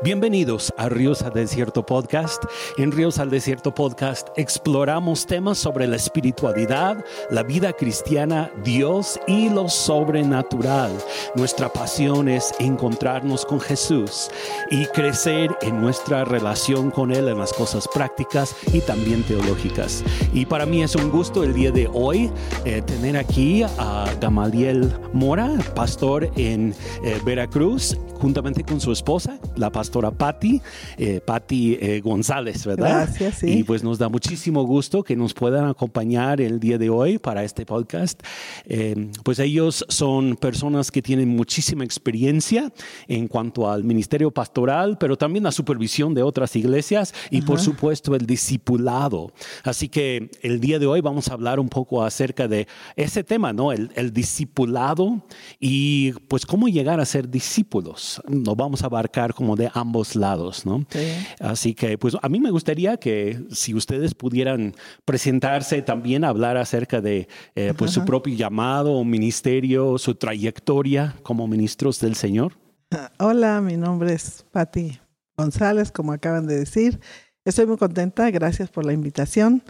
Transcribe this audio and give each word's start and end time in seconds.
Bienvenidos 0.00 0.72
a 0.76 0.88
Ríos 0.88 1.22
al 1.22 1.32
Desierto 1.32 1.84
Podcast. 1.84 2.44
En 2.76 2.92
Ríos 2.92 3.18
al 3.18 3.30
Desierto 3.30 3.74
Podcast 3.74 4.28
exploramos 4.36 5.26
temas 5.26 5.58
sobre 5.58 5.88
la 5.88 5.96
espiritualidad, 5.96 7.04
la 7.30 7.42
vida 7.42 7.72
cristiana, 7.72 8.48
Dios 8.62 9.18
y 9.26 9.48
lo 9.48 9.68
sobrenatural. 9.68 10.92
Nuestra 11.34 11.72
pasión 11.72 12.28
es 12.28 12.54
encontrarnos 12.60 13.44
con 13.44 13.58
Jesús 13.58 14.30
y 14.70 14.86
crecer 14.86 15.58
en 15.62 15.80
nuestra 15.80 16.24
relación 16.24 16.92
con 16.92 17.10
Él 17.10 17.26
en 17.26 17.38
las 17.38 17.52
cosas 17.52 17.88
prácticas 17.92 18.54
y 18.72 18.80
también 18.82 19.24
teológicas. 19.24 20.04
Y 20.32 20.46
para 20.46 20.64
mí 20.64 20.84
es 20.84 20.94
un 20.94 21.10
gusto 21.10 21.42
el 21.42 21.54
día 21.54 21.72
de 21.72 21.90
hoy 21.92 22.30
eh, 22.64 22.82
tener 22.82 23.16
aquí 23.16 23.64
a 23.64 24.04
Gamaliel 24.20 24.94
Mora, 25.12 25.58
pastor 25.74 26.30
en 26.36 26.72
eh, 27.02 27.20
Veracruz, 27.24 27.98
juntamente 28.20 28.62
con 28.62 28.80
su 28.80 28.92
esposa, 28.92 29.40
la 29.56 29.70
pastora 29.70 29.87
Patti, 29.90 30.60
eh, 30.96 31.20
Patti 31.20 31.78
eh, 31.80 32.00
González, 32.00 32.64
¿verdad? 32.66 33.06
Gracias, 33.06 33.38
sí. 33.38 33.58
Y 33.58 33.64
pues 33.64 33.82
nos 33.82 33.98
da 33.98 34.08
muchísimo 34.08 34.62
gusto 34.64 35.02
que 35.02 35.16
nos 35.16 35.34
puedan 35.34 35.68
acompañar 35.68 36.40
el 36.40 36.60
día 36.60 36.78
de 36.78 36.90
hoy 36.90 37.18
para 37.18 37.44
este 37.44 37.66
podcast. 37.66 38.22
Eh, 38.64 39.10
pues 39.24 39.38
ellos 39.38 39.84
son 39.88 40.36
personas 40.36 40.90
que 40.90 41.02
tienen 41.02 41.28
muchísima 41.28 41.84
experiencia 41.84 42.72
en 43.06 43.28
cuanto 43.28 43.70
al 43.70 43.84
ministerio 43.84 44.30
pastoral, 44.30 44.98
pero 44.98 45.16
también 45.16 45.44
la 45.44 45.52
supervisión 45.52 46.14
de 46.14 46.22
otras 46.22 46.54
iglesias 46.56 47.14
y 47.30 47.42
por 47.42 47.60
supuesto 47.60 48.14
el 48.14 48.26
discipulado. 48.26 49.32
Así 49.64 49.88
que 49.88 50.30
el 50.42 50.60
día 50.60 50.78
de 50.78 50.86
hoy 50.86 51.00
vamos 51.00 51.28
a 51.28 51.34
hablar 51.34 51.60
un 51.60 51.68
poco 51.68 52.02
acerca 52.02 52.48
de 52.48 52.66
ese 52.96 53.24
tema, 53.24 53.52
¿no? 53.52 53.72
El, 53.72 53.90
el 53.94 54.12
discipulado 54.12 55.22
y 55.60 56.12
pues 56.28 56.46
cómo 56.46 56.68
llegar 56.68 57.00
a 57.00 57.04
ser 57.04 57.28
discípulos. 57.28 58.20
Nos 58.28 58.56
vamos 58.56 58.82
a 58.82 58.86
abarcar 58.86 59.34
como 59.34 59.56
de 59.56 59.70
ambos 59.78 60.16
lados, 60.16 60.66
¿no? 60.66 60.84
Sí. 60.90 61.08
Así 61.40 61.74
que, 61.74 61.96
pues 61.98 62.16
a 62.20 62.28
mí 62.28 62.40
me 62.40 62.50
gustaría 62.50 62.96
que 62.96 63.40
si 63.50 63.74
ustedes 63.74 64.14
pudieran 64.14 64.74
presentarse 65.04 65.82
también, 65.82 66.24
hablar 66.24 66.56
acerca 66.56 67.00
de 67.00 67.28
eh, 67.54 67.74
pues, 67.76 67.92
su 67.92 68.04
propio 68.04 68.34
llamado 68.34 69.04
ministerio, 69.04 69.98
su 69.98 70.14
trayectoria 70.14 71.16
como 71.22 71.46
ministros 71.46 72.00
del 72.00 72.14
Señor. 72.14 72.52
Hola, 73.18 73.60
mi 73.60 73.76
nombre 73.76 74.12
es 74.14 74.44
Patti 74.50 74.98
González, 75.36 75.92
como 75.92 76.12
acaban 76.12 76.46
de 76.46 76.58
decir. 76.58 77.00
Estoy 77.44 77.66
muy 77.66 77.76
contenta, 77.76 78.30
gracias 78.30 78.68
por 78.68 78.84
la 78.84 78.92
invitación. 78.92 79.62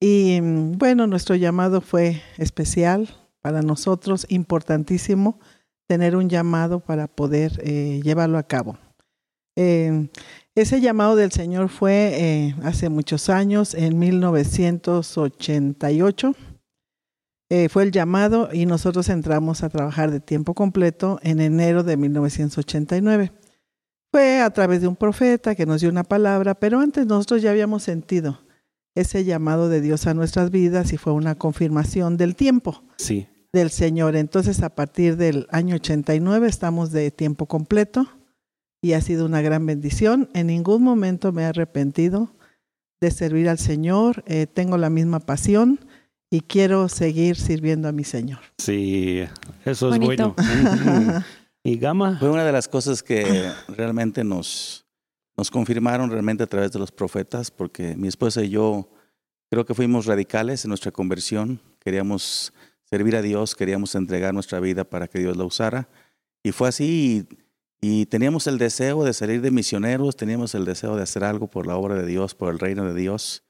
Y 0.00 0.40
mm, 0.40 0.78
bueno, 0.78 1.06
nuestro 1.06 1.34
llamado 1.36 1.80
fue 1.80 2.20
especial 2.36 3.08
para 3.40 3.62
nosotros, 3.62 4.26
importantísimo 4.28 5.38
tener 5.86 6.16
un 6.16 6.28
llamado 6.28 6.80
para 6.80 7.06
poder 7.06 7.60
eh, 7.62 8.00
llevarlo 8.02 8.38
a 8.38 8.42
cabo. 8.44 8.78
Eh, 9.56 10.08
ese 10.54 10.80
llamado 10.80 11.16
del 11.16 11.32
Señor 11.32 11.68
fue 11.68 12.12
eh, 12.14 12.54
hace 12.62 12.88
muchos 12.88 13.28
años, 13.28 13.74
en 13.74 13.98
1988. 13.98 16.34
Eh, 17.50 17.68
fue 17.68 17.82
el 17.82 17.90
llamado 17.92 18.48
y 18.52 18.64
nosotros 18.66 19.08
entramos 19.10 19.62
a 19.62 19.68
trabajar 19.68 20.10
de 20.10 20.20
tiempo 20.20 20.54
completo 20.54 21.18
en 21.22 21.40
enero 21.40 21.82
de 21.82 21.96
1989. 21.98 23.32
Fue 24.10 24.40
a 24.40 24.50
través 24.50 24.80
de 24.80 24.88
un 24.88 24.96
profeta 24.96 25.54
que 25.54 25.66
nos 25.66 25.80
dio 25.80 25.90
una 25.90 26.04
palabra, 26.04 26.54
pero 26.54 26.80
antes 26.80 27.06
nosotros 27.06 27.42
ya 27.42 27.50
habíamos 27.50 27.82
sentido 27.82 28.40
ese 28.94 29.24
llamado 29.24 29.68
de 29.70 29.80
Dios 29.80 30.06
a 30.06 30.12
nuestras 30.14 30.50
vidas 30.50 30.92
y 30.92 30.98
fue 30.98 31.14
una 31.14 31.34
confirmación 31.34 32.16
del 32.18 32.36
tiempo 32.36 32.84
Sí. 32.96 33.26
del 33.52 33.70
Señor. 33.70 34.16
Entonces, 34.16 34.62
a 34.62 34.74
partir 34.74 35.16
del 35.16 35.46
año 35.50 35.76
89 35.76 36.46
estamos 36.48 36.90
de 36.90 37.10
tiempo 37.10 37.46
completo 37.46 38.06
y 38.82 38.92
ha 38.94 39.00
sido 39.00 39.24
una 39.24 39.40
gran 39.40 39.64
bendición. 39.64 40.28
En 40.34 40.48
ningún 40.48 40.82
momento 40.82 41.32
me 41.32 41.42
he 41.42 41.46
arrepentido 41.46 42.34
de 43.00 43.10
servir 43.12 43.48
al 43.48 43.58
Señor. 43.58 44.24
Eh, 44.26 44.46
tengo 44.46 44.76
la 44.76 44.90
misma 44.90 45.20
pasión 45.20 45.80
y 46.28 46.40
quiero 46.40 46.88
seguir 46.88 47.36
sirviendo 47.36 47.88
a 47.88 47.92
mi 47.92 48.04
Señor. 48.04 48.40
Sí, 48.58 49.22
eso 49.64 49.88
es 49.92 49.98
Bonito. 49.98 50.34
bueno. 50.36 51.24
y 51.62 51.78
Gama, 51.78 52.18
Fue 52.18 52.28
una 52.28 52.44
de 52.44 52.52
las 52.52 52.66
cosas 52.66 53.02
que 53.02 53.50
realmente 53.68 54.24
nos, 54.24 54.84
nos 55.36 55.50
confirmaron 55.50 56.10
realmente 56.10 56.42
a 56.42 56.48
través 56.48 56.72
de 56.72 56.80
los 56.80 56.90
profetas, 56.90 57.50
porque 57.50 57.94
mi 57.96 58.08
esposa 58.08 58.42
y 58.42 58.50
yo 58.50 58.90
creo 59.48 59.64
que 59.64 59.74
fuimos 59.74 60.06
radicales 60.06 60.64
en 60.64 60.70
nuestra 60.70 60.90
conversión, 60.90 61.60
queríamos 61.78 62.52
servir 62.84 63.14
a 63.14 63.22
Dios, 63.22 63.54
queríamos 63.54 63.94
entregar 63.94 64.34
nuestra 64.34 64.58
vida 64.58 64.84
para 64.84 65.06
que 65.06 65.20
Dios 65.20 65.36
la 65.36 65.44
usara, 65.44 65.88
y 66.42 66.52
fue 66.52 66.68
así, 66.68 67.26
y, 67.28 67.41
y 67.84 68.06
teníamos 68.06 68.46
el 68.46 68.58
deseo 68.58 69.02
de 69.02 69.12
salir 69.12 69.40
de 69.42 69.50
misioneros, 69.50 70.14
teníamos 70.16 70.54
el 70.54 70.64
deseo 70.64 70.94
de 70.96 71.02
hacer 71.02 71.24
algo 71.24 71.48
por 71.48 71.66
la 71.66 71.76
obra 71.76 71.96
de 71.96 72.06
Dios, 72.06 72.34
por 72.36 72.52
el 72.52 72.60
reino 72.60 72.84
de 72.84 72.94
Dios. 72.94 73.42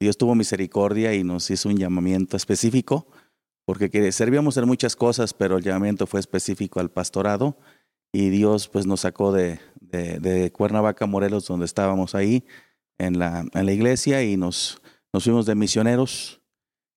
Dios 0.00 0.18
tuvo 0.18 0.34
misericordia 0.34 1.14
y 1.14 1.22
nos 1.22 1.48
hizo 1.50 1.68
un 1.68 1.76
llamamiento 1.76 2.36
específico, 2.36 3.06
porque 3.64 3.88
que- 3.88 4.10
servíamos 4.10 4.56
en 4.56 4.66
muchas 4.66 4.96
cosas, 4.96 5.32
pero 5.32 5.56
el 5.56 5.62
llamamiento 5.62 6.08
fue 6.08 6.18
específico 6.18 6.80
al 6.80 6.90
pastorado 6.90 7.56
y 8.12 8.28
Dios 8.30 8.68
pues 8.68 8.86
nos 8.86 9.00
sacó 9.02 9.32
de, 9.32 9.60
de, 9.80 10.18
de 10.18 10.50
Cuernavaca, 10.50 11.06
Morelos, 11.06 11.46
donde 11.46 11.64
estábamos 11.66 12.16
ahí 12.16 12.44
en 12.98 13.20
la, 13.20 13.46
en 13.54 13.66
la 13.66 13.72
iglesia 13.72 14.22
y 14.24 14.36
nos, 14.36 14.82
nos 15.12 15.22
fuimos 15.22 15.46
de 15.46 15.54
misioneros 15.54 16.40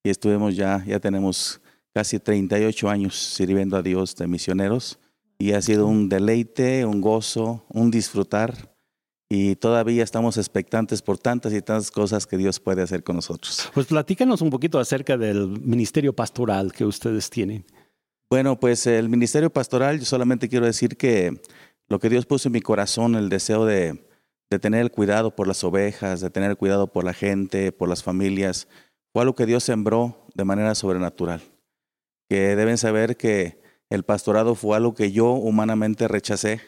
y 0.03 0.09
estuvimos 0.09 0.55
ya, 0.55 0.83
ya 0.88 0.99
tenemos 0.99 1.61
casi 1.94 2.19
38 2.19 2.89
años 2.89 3.16
sirviendo 3.16 3.78
a 3.78 3.83
Dios 3.83 4.16
de 4.16 4.25
misioneros 4.28 4.97
y 5.39 5.53
ha 5.53 5.61
sido 5.61 5.88
un 5.88 6.09
deleite, 6.09 6.85
un 6.85 7.01
gozo, 7.01 7.66
un 7.69 7.89
disfrutar 7.89 8.75
y 9.29 9.55
todavía 9.55 10.03
estamos 10.03 10.38
expectantes 10.38 11.01
por 11.01 11.17
tantas 11.17 11.53
y 11.53 11.61
tantas 11.61 11.91
cosas 11.91 12.27
que 12.27 12.38
Dios 12.38 12.59
puede 12.59 12.81
hacer 12.81 13.03
con 13.03 13.16
nosotros. 13.16 13.69
pues 13.73 13.88
platícanos 13.88 14.41
un 14.41 14.49
poquito 14.49 14.79
acerca 14.79 15.17
del 15.17 15.47
ministerio 15.61 16.13
pastoral 16.13 16.73
que 16.73 16.83
ustedes 16.83 17.29
tienen. 17.29 17.66
Bueno, 18.29 18.59
pues 18.59 18.85
el 18.85 19.07
ministerio 19.07 19.49
pastoral, 19.49 19.99
yo 19.99 20.05
solamente 20.05 20.49
quiero 20.49 20.66
decir 20.66 20.97
que 20.97 21.41
lo 21.88 21.99
que 21.99 22.09
Dios 22.09 22.25
puso 22.25 22.49
en 22.49 22.53
mi 22.53 22.61
corazón, 22.61 23.16
el 23.16 23.29
deseo 23.29 23.66
de, 23.66 24.05
de 24.49 24.59
tener 24.59 24.81
el 24.81 24.91
cuidado 24.91 25.35
por 25.35 25.47
las 25.47 25.63
ovejas, 25.63 26.22
de 26.22 26.29
tener 26.29 26.51
el 26.51 26.57
cuidado 26.57 26.88
por 26.88 27.03
la 27.03 27.13
gente, 27.13 27.72
por 27.72 27.88
las 27.88 28.03
familias, 28.03 28.67
fue 29.13 29.22
algo 29.22 29.35
que 29.35 29.45
Dios 29.45 29.63
sembró 29.63 30.28
de 30.35 30.44
manera 30.44 30.75
sobrenatural. 30.75 31.41
Que 32.29 32.55
deben 32.55 32.78
saber 32.78 33.17
que 33.17 33.59
el 33.89 34.03
pastorado 34.03 34.55
fue 34.55 34.77
algo 34.77 34.94
que 34.94 35.11
yo 35.11 35.31
humanamente 35.31 36.07
rechacé. 36.07 36.61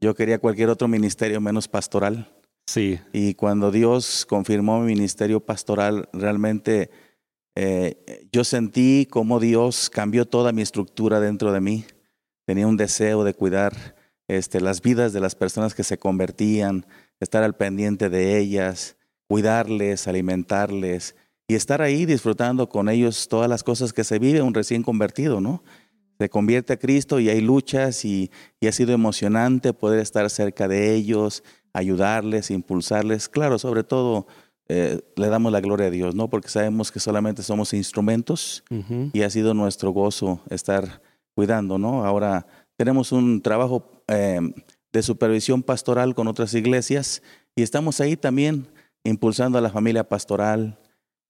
Yo 0.00 0.14
quería 0.14 0.38
cualquier 0.38 0.68
otro 0.68 0.88
ministerio 0.88 1.40
menos 1.40 1.68
pastoral. 1.68 2.30
Sí, 2.66 2.98
Y 3.12 3.34
cuando 3.34 3.70
Dios 3.70 4.24
confirmó 4.26 4.80
mi 4.80 4.94
ministerio 4.94 5.40
pastoral, 5.40 6.08
realmente 6.12 6.90
eh, 7.54 8.26
yo 8.32 8.42
sentí 8.42 9.06
como 9.10 9.38
Dios 9.38 9.90
cambió 9.90 10.26
toda 10.26 10.52
mi 10.52 10.62
estructura 10.62 11.20
dentro 11.20 11.52
de 11.52 11.60
mí. 11.60 11.84
Tenía 12.46 12.66
un 12.66 12.76
deseo 12.76 13.22
de 13.24 13.34
cuidar 13.34 13.96
este, 14.28 14.60
las 14.60 14.80
vidas 14.80 15.12
de 15.12 15.20
las 15.20 15.34
personas 15.34 15.74
que 15.74 15.84
se 15.84 15.98
convertían, 15.98 16.86
estar 17.20 17.42
al 17.42 17.54
pendiente 17.54 18.08
de 18.08 18.38
ellas, 18.38 18.96
cuidarles, 19.28 20.08
alimentarles 20.08 21.16
y 21.46 21.54
estar 21.54 21.82
ahí 21.82 22.06
disfrutando 22.06 22.68
con 22.68 22.88
ellos 22.88 23.28
todas 23.28 23.48
las 23.48 23.62
cosas 23.62 23.92
que 23.92 24.04
se 24.04 24.18
vive 24.18 24.42
un 24.42 24.54
recién 24.54 24.82
convertido, 24.82 25.40
¿no? 25.40 25.62
Se 26.18 26.28
convierte 26.28 26.72
a 26.72 26.78
Cristo 26.78 27.20
y 27.20 27.28
hay 27.28 27.40
luchas 27.40 28.04
y, 28.04 28.30
y 28.60 28.66
ha 28.66 28.72
sido 28.72 28.92
emocionante 28.92 29.72
poder 29.72 30.00
estar 30.00 30.28
cerca 30.30 30.68
de 30.68 30.94
ellos, 30.94 31.42
ayudarles, 31.72 32.50
impulsarles. 32.50 33.28
Claro, 33.28 33.58
sobre 33.58 33.84
todo 33.84 34.26
eh, 34.68 35.00
le 35.16 35.28
damos 35.28 35.52
la 35.52 35.60
gloria 35.60 35.88
a 35.88 35.90
Dios, 35.90 36.14
¿no? 36.14 36.30
Porque 36.30 36.48
sabemos 36.48 36.90
que 36.90 36.98
solamente 36.98 37.42
somos 37.42 37.74
instrumentos 37.74 38.64
y 39.12 39.20
ha 39.22 39.28
sido 39.28 39.52
nuestro 39.52 39.90
gozo 39.90 40.40
estar 40.48 41.02
cuidando, 41.34 41.76
¿no? 41.76 42.06
Ahora 42.06 42.46
tenemos 42.76 43.12
un 43.12 43.42
trabajo 43.42 44.02
eh, 44.08 44.40
de 44.92 45.02
supervisión 45.02 45.62
pastoral 45.62 46.14
con 46.14 46.28
otras 46.28 46.54
iglesias 46.54 47.22
y 47.54 47.62
estamos 47.62 48.00
ahí 48.00 48.16
también 48.16 48.66
impulsando 49.04 49.58
a 49.58 49.60
la 49.60 49.68
familia 49.68 50.08
pastoral, 50.08 50.78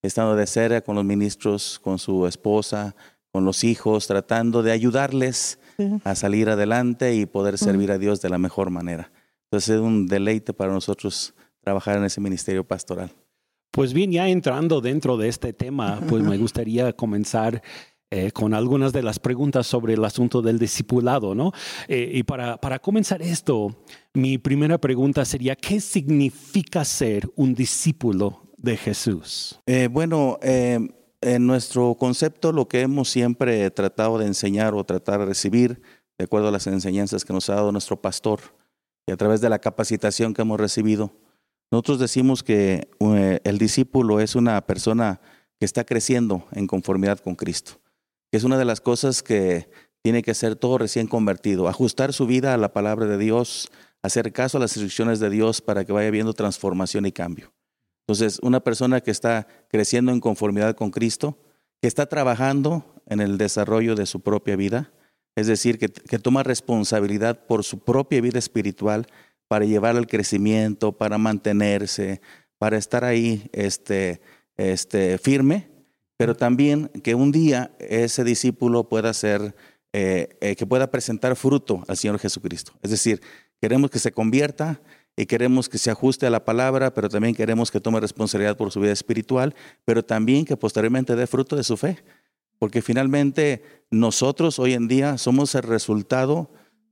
estando 0.00 0.36
de 0.36 0.46
cerca 0.46 0.82
con 0.82 0.94
los 0.94 1.04
ministros, 1.04 1.80
con 1.80 1.98
su 1.98 2.28
esposa, 2.28 2.94
con 3.34 3.44
los 3.44 3.64
hijos, 3.64 4.06
tratando 4.06 4.62
de 4.62 4.70
ayudarles 4.70 5.58
Sí. 5.76 5.88
a 6.04 6.14
salir 6.14 6.48
adelante 6.48 7.16
y 7.16 7.26
poder 7.26 7.58
servir 7.58 7.90
a 7.90 7.98
Dios 7.98 8.20
de 8.22 8.28
la 8.28 8.38
mejor 8.38 8.70
manera. 8.70 9.10
Entonces 9.50 9.74
es 9.74 9.80
un 9.80 10.06
deleite 10.06 10.52
para 10.52 10.72
nosotros 10.72 11.34
trabajar 11.60 11.96
en 11.98 12.04
ese 12.04 12.20
ministerio 12.20 12.62
pastoral. 12.62 13.10
Pues 13.72 13.92
bien, 13.92 14.12
ya 14.12 14.28
entrando 14.28 14.80
dentro 14.80 15.16
de 15.16 15.26
este 15.26 15.52
tema, 15.52 16.00
pues 16.08 16.22
me 16.22 16.38
gustaría 16.44 16.92
comenzar 16.92 17.60
eh, 18.12 18.30
con 18.30 18.54
algunas 18.54 18.92
de 18.92 19.02
las 19.02 19.18
preguntas 19.18 19.66
sobre 19.66 19.94
el 19.94 20.04
asunto 20.04 20.42
del 20.42 20.60
discipulado, 20.60 21.34
¿no? 21.34 21.50
Eh, 21.88 22.08
y 22.14 22.22
para, 22.22 22.56
para 22.58 22.78
comenzar 22.78 23.20
esto, 23.20 23.74
mi 24.12 24.38
primera 24.38 24.78
pregunta 24.78 25.24
sería, 25.24 25.56
¿qué 25.56 25.80
significa 25.80 26.84
ser 26.84 27.28
un 27.34 27.52
discípulo 27.52 28.42
de 28.56 28.76
Jesús? 28.76 29.60
Eh, 29.66 29.88
bueno, 29.90 30.38
eh, 30.40 30.78
en 31.24 31.46
nuestro 31.46 31.94
concepto 31.94 32.52
lo 32.52 32.68
que 32.68 32.82
hemos 32.82 33.08
siempre 33.08 33.70
tratado 33.70 34.18
de 34.18 34.26
enseñar 34.26 34.74
o 34.74 34.84
tratar 34.84 35.20
de 35.20 35.26
recibir, 35.26 35.80
de 36.18 36.24
acuerdo 36.24 36.48
a 36.48 36.50
las 36.50 36.66
enseñanzas 36.66 37.24
que 37.24 37.32
nos 37.32 37.48
ha 37.48 37.54
dado 37.54 37.72
nuestro 37.72 38.00
pastor, 38.00 38.40
y 39.06 39.12
a 39.12 39.16
través 39.16 39.40
de 39.40 39.48
la 39.48 39.58
capacitación 39.58 40.34
que 40.34 40.42
hemos 40.42 40.60
recibido, 40.60 41.12
nosotros 41.70 41.98
decimos 41.98 42.42
que 42.42 42.88
eh, 43.00 43.40
el 43.42 43.58
discípulo 43.58 44.20
es 44.20 44.34
una 44.34 44.60
persona 44.66 45.20
que 45.58 45.64
está 45.64 45.84
creciendo 45.84 46.46
en 46.52 46.66
conformidad 46.66 47.18
con 47.18 47.34
Cristo, 47.36 47.80
que 48.30 48.36
es 48.36 48.44
una 48.44 48.58
de 48.58 48.64
las 48.64 48.80
cosas 48.80 49.22
que 49.22 49.70
tiene 50.02 50.22
que 50.22 50.32
hacer 50.32 50.56
todo 50.56 50.76
recién 50.76 51.06
convertido, 51.06 51.68
ajustar 51.68 52.12
su 52.12 52.26
vida 52.26 52.52
a 52.52 52.58
la 52.58 52.72
palabra 52.72 53.06
de 53.06 53.16
Dios, 53.16 53.70
hacer 54.02 54.32
caso 54.32 54.58
a 54.58 54.60
las 54.60 54.76
instrucciones 54.76 55.20
de 55.20 55.30
Dios 55.30 55.62
para 55.62 55.84
que 55.86 55.92
vaya 55.92 56.10
viendo 56.10 56.34
transformación 56.34 57.06
y 57.06 57.12
cambio. 57.12 57.52
Entonces, 58.06 58.38
una 58.42 58.60
persona 58.60 59.00
que 59.00 59.10
está 59.10 59.46
creciendo 59.68 60.12
en 60.12 60.20
conformidad 60.20 60.76
con 60.76 60.90
Cristo, 60.90 61.38
que 61.80 61.88
está 61.88 62.06
trabajando 62.06 62.84
en 63.06 63.20
el 63.20 63.38
desarrollo 63.38 63.94
de 63.94 64.06
su 64.06 64.20
propia 64.20 64.56
vida, 64.56 64.92
es 65.36 65.46
decir, 65.46 65.78
que, 65.78 65.88
toma 66.18 66.42
responsabilidad 66.42 67.46
por 67.46 67.64
su 67.64 67.80
propia 67.80 68.20
vida 68.20 68.38
espiritual 68.38 69.06
para 69.48 69.64
llevar 69.64 69.96
al 69.96 70.06
crecimiento, 70.06 70.92
para 70.92 71.18
mantenerse, 71.18 72.20
para 72.58 72.76
estar 72.76 73.04
ahí 73.04 73.48
este, 73.52 74.20
este, 74.56 75.18
firme, 75.18 75.68
pero 76.16 76.36
también 76.36 76.88
que 77.02 77.14
un 77.14 77.32
día 77.32 77.72
ese 77.80 78.22
discípulo 78.22 78.88
pueda 78.88 79.12
ser 79.12 79.56
eh, 79.92 80.36
eh, 80.40 80.56
que 80.56 80.66
pueda 80.66 80.90
presentar 80.90 81.34
fruto 81.36 81.82
al 81.88 81.96
Señor 81.96 82.18
Jesucristo. 82.18 82.72
Es 82.82 82.90
decir, 82.90 83.20
queremos 83.60 83.90
que 83.90 83.98
se 83.98 84.12
convierta 84.12 84.80
y 85.16 85.26
queremos 85.26 85.68
que 85.68 85.78
se 85.78 85.90
ajuste 85.90 86.26
a 86.26 86.30
la 86.30 86.44
palabra, 86.44 86.92
pero 86.92 87.08
también 87.08 87.34
queremos 87.34 87.70
que 87.70 87.80
tome 87.80 88.00
responsabilidad 88.00 88.56
por 88.56 88.72
su 88.72 88.80
vida 88.80 88.92
espiritual, 88.92 89.54
pero 89.84 90.04
también 90.04 90.44
que 90.44 90.56
posteriormente 90.56 91.14
dé 91.14 91.26
fruto 91.26 91.56
de 91.56 91.62
su 91.64 91.76
fe. 91.76 92.02
Porque 92.58 92.82
finalmente 92.82 93.62
nosotros 93.90 94.58
hoy 94.58 94.74
en 94.74 94.88
día 94.88 95.18
somos 95.18 95.54
el 95.54 95.62
resultado 95.62 96.50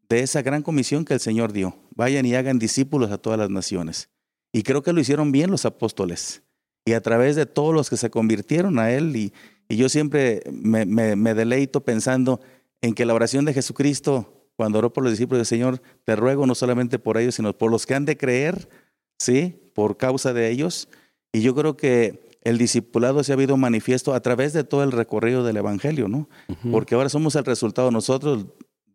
de 0.09 0.21
esa 0.21 0.43
gran 0.43 0.63
comisión 0.63 1.05
que 1.05 1.15
el 1.15 1.21
Señor 1.21 1.53
dio. 1.53 1.77
Vayan 1.95 2.27
y 2.27 2.35
hagan 2.35 2.59
discípulos 2.59 3.11
a 3.11 3.19
todas 3.19 3.39
las 3.39 3.51
naciones. 3.51 4.09
Y 4.53 4.63
creo 4.63 4.83
que 4.83 4.93
lo 4.93 5.01
hicieron 5.01 5.33
bien 5.33 5.51
los 5.51 5.65
apóstoles. 5.65 6.43
Y 6.85 6.93
a 6.93 7.01
través 7.01 7.37
de 7.37 7.47
todos 7.47 7.75
los 7.75 7.91
que 7.91 7.97
se 7.97 8.11
convirtieron 8.11 8.79
a 8.79 8.91
Él, 8.93 9.17
y, 9.17 9.33
yo 9.69 9.89
siempre 9.89 10.43
me, 10.51 10.85
me 10.85 11.35
deleito 11.35 11.83
pensando, 11.85 12.41
en 12.83 12.95
que 12.95 13.07
la 13.07 13.15
oración 13.15 13.45
de 13.45 13.55
Jesucristo, 13.55 14.32
cuando 14.57 14.79
oró 14.79 14.93
por 14.93 15.05
los 15.05 15.13
discípulos 15.13 15.39
del 15.39 15.47
Señor, 15.47 15.83
te 16.05 16.17
ruego 16.17 16.47
no 16.47 16.55
solamente 16.55 16.99
por 16.99 17.19
ellos, 17.19 17.35
sino 17.35 17.57
por 17.57 17.71
los 17.71 17.87
que 17.87 17.95
han 17.95 18.05
de 18.05 18.17
creer, 18.17 18.69
¿sí? 19.19 19.71
Por 19.75 19.97
causa 19.97 20.33
de 20.33 20.51
ellos. 20.51 20.89
Y 21.33 21.43
yo 21.43 21.55
creo 21.55 21.77
que 21.77 22.39
el 22.43 22.59
discipulado 22.59 23.23
se 23.23 23.33
ha 23.33 23.35
habido 23.35 23.57
manifiesto 23.57 24.15
a 24.15 24.21
través 24.21 24.53
de 24.53 24.65
todo 24.65 24.83
el 24.83 24.93
recorrido 24.93 25.45
del 25.45 25.57
Evangelio, 25.57 26.09
¿no? 26.09 26.29
Porque 26.71 26.95
ahora 26.95 27.09
somos 27.09 27.37
el 27.37 27.45
resultado 27.45 27.91
nosotros 27.91 28.47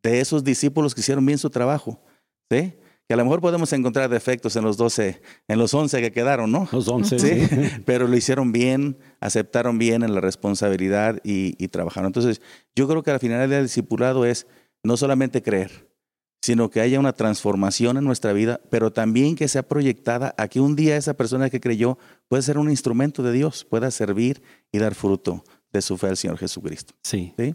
de 0.03 0.19
esos 0.19 0.43
discípulos 0.43 0.93
que 0.93 1.01
hicieron 1.01 1.25
bien 1.25 1.37
su 1.37 1.49
trabajo, 1.49 2.01
¿sí? 2.49 2.73
Que 3.07 3.13
a 3.13 3.17
lo 3.17 3.23
mejor 3.23 3.39
podemos 3.39 3.71
encontrar 3.71 4.09
defectos 4.09 4.57
en 4.57 4.65
los 4.65 4.75
12, 4.75 5.21
en 5.47 5.57
los 5.57 5.73
11 5.73 6.01
que 6.01 6.11
quedaron, 6.11 6.51
¿no? 6.51 6.67
Los 6.73 6.89
11. 6.89 7.19
Sí, 7.19 7.81
pero 7.85 8.05
lo 8.05 8.17
hicieron 8.17 8.51
bien, 8.51 8.97
aceptaron 9.21 9.77
bien 9.77 10.03
en 10.03 10.13
la 10.13 10.19
responsabilidad 10.19 11.21
y, 11.23 11.53
trabajaron. 11.69 12.07
Entonces, 12.07 12.41
yo 12.75 12.85
creo 12.87 13.03
que 13.03 13.11
la 13.11 13.19
finalidad 13.19 13.47
del 13.47 13.65
discipulado 13.65 14.25
es 14.25 14.45
no 14.87 14.97
solamente 14.97 15.43
creer, 15.43 15.89
sino 16.41 16.69
que 16.69 16.79
haya 16.79 16.99
una 16.99 17.13
transformación 17.13 17.97
en 17.97 18.05
nuestra 18.05 18.31
vida, 18.31 18.61
pero 18.69 18.91
también 18.91 19.35
que 19.35 19.49
sea 19.49 19.63
proyectada 19.63 20.33
a 20.37 20.47
que 20.47 20.61
un 20.61 20.75
día 20.75 20.95
esa 20.95 21.15
persona 21.15 21.49
que 21.49 21.59
creyó 21.59 21.97
pueda 22.29 22.41
ser 22.41 22.57
un 22.57 22.69
instrumento 22.69 23.21
de 23.21 23.33
Dios, 23.33 23.65
pueda 23.65 23.91
servir 23.91 24.41
y 24.71 24.79
dar 24.79 24.95
fruto 24.95 25.43
de 25.73 25.81
su 25.81 25.97
fe 25.97 26.07
al 26.07 26.17
Señor 26.17 26.37
Jesucristo. 26.37 26.93
Sí. 27.03 27.33
¿Sí? 27.37 27.53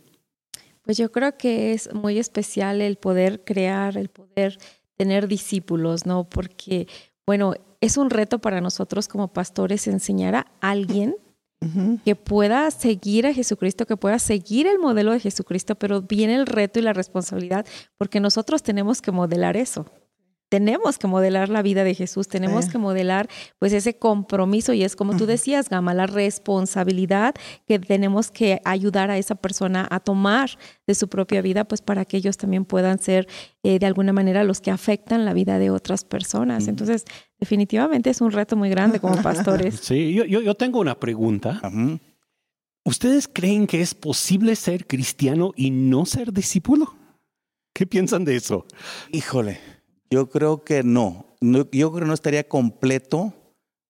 Pues 0.82 0.98
yo 0.98 1.10
creo 1.10 1.38
que 1.38 1.72
es 1.72 1.92
muy 1.94 2.18
especial 2.18 2.82
el 2.82 2.96
poder 2.96 3.44
crear, 3.44 3.96
el 3.96 4.10
poder 4.10 4.58
tener 4.96 5.26
discípulos, 5.26 6.04
¿no? 6.04 6.28
Porque, 6.28 6.86
bueno, 7.24 7.54
es 7.80 7.96
un 7.96 8.10
reto 8.10 8.40
para 8.40 8.60
nosotros 8.60 9.08
como 9.08 9.32
pastores 9.32 9.86
enseñar 9.86 10.34
a 10.34 10.46
alguien 10.60 11.16
que 12.04 12.16
pueda 12.16 12.70
seguir 12.70 13.26
a 13.26 13.34
Jesucristo, 13.34 13.86
que 13.86 13.96
pueda 13.96 14.18
seguir 14.18 14.66
el 14.66 14.78
modelo 14.78 15.12
de 15.12 15.20
Jesucristo, 15.20 15.74
pero 15.74 16.02
viene 16.02 16.34
el 16.34 16.46
reto 16.46 16.78
y 16.78 16.82
la 16.82 16.92
responsabilidad, 16.92 17.66
porque 17.98 18.20
nosotros 18.20 18.62
tenemos 18.62 19.00
que 19.00 19.12
modelar 19.12 19.56
eso 19.56 19.86
tenemos 20.52 20.98
que 20.98 21.06
modelar 21.06 21.48
la 21.48 21.62
vida 21.62 21.82
de 21.82 21.94
Jesús, 21.94 22.28
tenemos 22.28 22.66
que 22.66 22.76
modelar 22.76 23.26
pues 23.58 23.72
ese 23.72 23.96
compromiso 23.96 24.74
y 24.74 24.84
es 24.84 24.96
como 24.96 25.16
tú 25.16 25.24
decías, 25.24 25.70
Gama, 25.70 25.94
la 25.94 26.06
responsabilidad 26.06 27.34
que 27.66 27.78
tenemos 27.78 28.30
que 28.30 28.60
ayudar 28.66 29.10
a 29.10 29.16
esa 29.16 29.34
persona 29.34 29.88
a 29.90 29.98
tomar 29.98 30.50
de 30.86 30.94
su 30.94 31.08
propia 31.08 31.40
vida, 31.40 31.64
pues 31.64 31.80
para 31.80 32.04
que 32.04 32.18
ellos 32.18 32.36
también 32.36 32.66
puedan 32.66 32.98
ser 32.98 33.28
eh, 33.62 33.78
de 33.78 33.86
alguna 33.86 34.12
manera 34.12 34.44
los 34.44 34.60
que 34.60 34.70
afectan 34.70 35.24
la 35.24 35.32
vida 35.32 35.58
de 35.58 35.70
otras 35.70 36.04
personas. 36.04 36.68
Entonces, 36.68 37.06
definitivamente 37.40 38.10
es 38.10 38.20
un 38.20 38.30
reto 38.30 38.54
muy 38.54 38.68
grande 38.68 39.00
como 39.00 39.16
pastores. 39.22 39.76
Sí, 39.76 40.12
yo, 40.12 40.24
yo, 40.26 40.54
tengo 40.54 40.80
una 40.80 41.00
pregunta. 41.00 41.62
¿Ustedes 42.84 43.26
creen 43.26 43.66
que 43.66 43.80
es 43.80 43.94
posible 43.94 44.54
ser 44.54 44.86
cristiano 44.86 45.52
y 45.56 45.70
no 45.70 46.04
ser 46.04 46.30
discípulo? 46.30 46.94
¿Qué 47.72 47.86
piensan 47.86 48.26
de 48.26 48.36
eso? 48.36 48.66
Híjole. 49.12 49.71
Yo 50.12 50.28
creo 50.28 50.62
que 50.62 50.82
no. 50.82 51.24
yo 51.40 51.66
creo 51.70 51.94
que 51.94 52.04
no 52.04 52.12
estaría 52.12 52.46
completo 52.46 53.32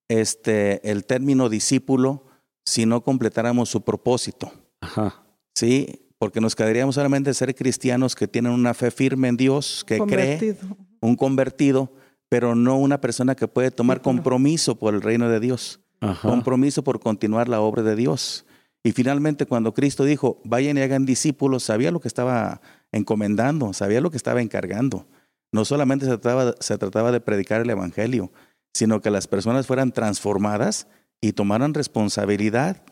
este, 0.07 0.89
el 0.89 1.03
término 1.03 1.49
discípulo 1.49 2.23
si 2.65 2.85
no 2.85 3.03
completáramos 3.03 3.67
su 3.67 3.81
propósito. 3.81 4.49
Ajá. 4.79 5.21
Sí, 5.53 6.07
porque 6.17 6.39
nos 6.39 6.55
quedaríamos 6.55 6.95
solamente 6.95 7.33
ser 7.33 7.53
cristianos 7.53 8.15
que 8.15 8.29
tienen 8.29 8.53
una 8.53 8.73
fe 8.73 8.89
firme 8.89 9.27
en 9.27 9.35
Dios, 9.35 9.83
que 9.85 9.99
cree, 9.99 10.55
un 11.01 11.17
convertido, 11.17 11.91
pero 12.29 12.55
no 12.55 12.77
una 12.77 13.01
persona 13.01 13.35
que 13.35 13.49
puede 13.49 13.69
tomar 13.69 14.01
compromiso 14.01 14.75
por 14.75 14.93
el 14.93 15.01
reino 15.01 15.27
de 15.27 15.41
Dios, 15.41 15.81
compromiso 16.21 16.85
por 16.85 17.01
continuar 17.01 17.49
la 17.49 17.59
obra 17.59 17.83
de 17.83 17.97
Dios. 17.97 18.45
Y 18.81 18.93
finalmente 18.93 19.45
cuando 19.45 19.73
Cristo 19.73 20.05
dijo, 20.05 20.39
vayan 20.45 20.77
y 20.77 20.81
hagan 20.81 21.05
discípulos, 21.05 21.63
sabía 21.63 21.91
lo 21.91 21.99
que 21.99 22.07
estaba 22.07 22.61
encomendando, 22.93 23.73
sabía 23.73 23.99
lo 23.99 24.09
que 24.09 24.15
estaba 24.15 24.41
encargando. 24.41 25.05
No 25.53 25.63
solamente 25.63 26.05
se 26.05 26.17
trataba, 26.17 26.55
se 26.59 26.77
trataba 26.77 27.11
de 27.11 27.21
predicar 27.21 27.61
el 27.61 27.69
Evangelio, 27.69 28.31
sino 28.73 29.01
que 29.01 29.11
las 29.11 29.27
personas 29.27 29.67
fueran 29.67 29.91
transformadas 29.91 30.87
y 31.21 31.31
tomaran 31.33 31.73
responsabilidad. 31.73 32.83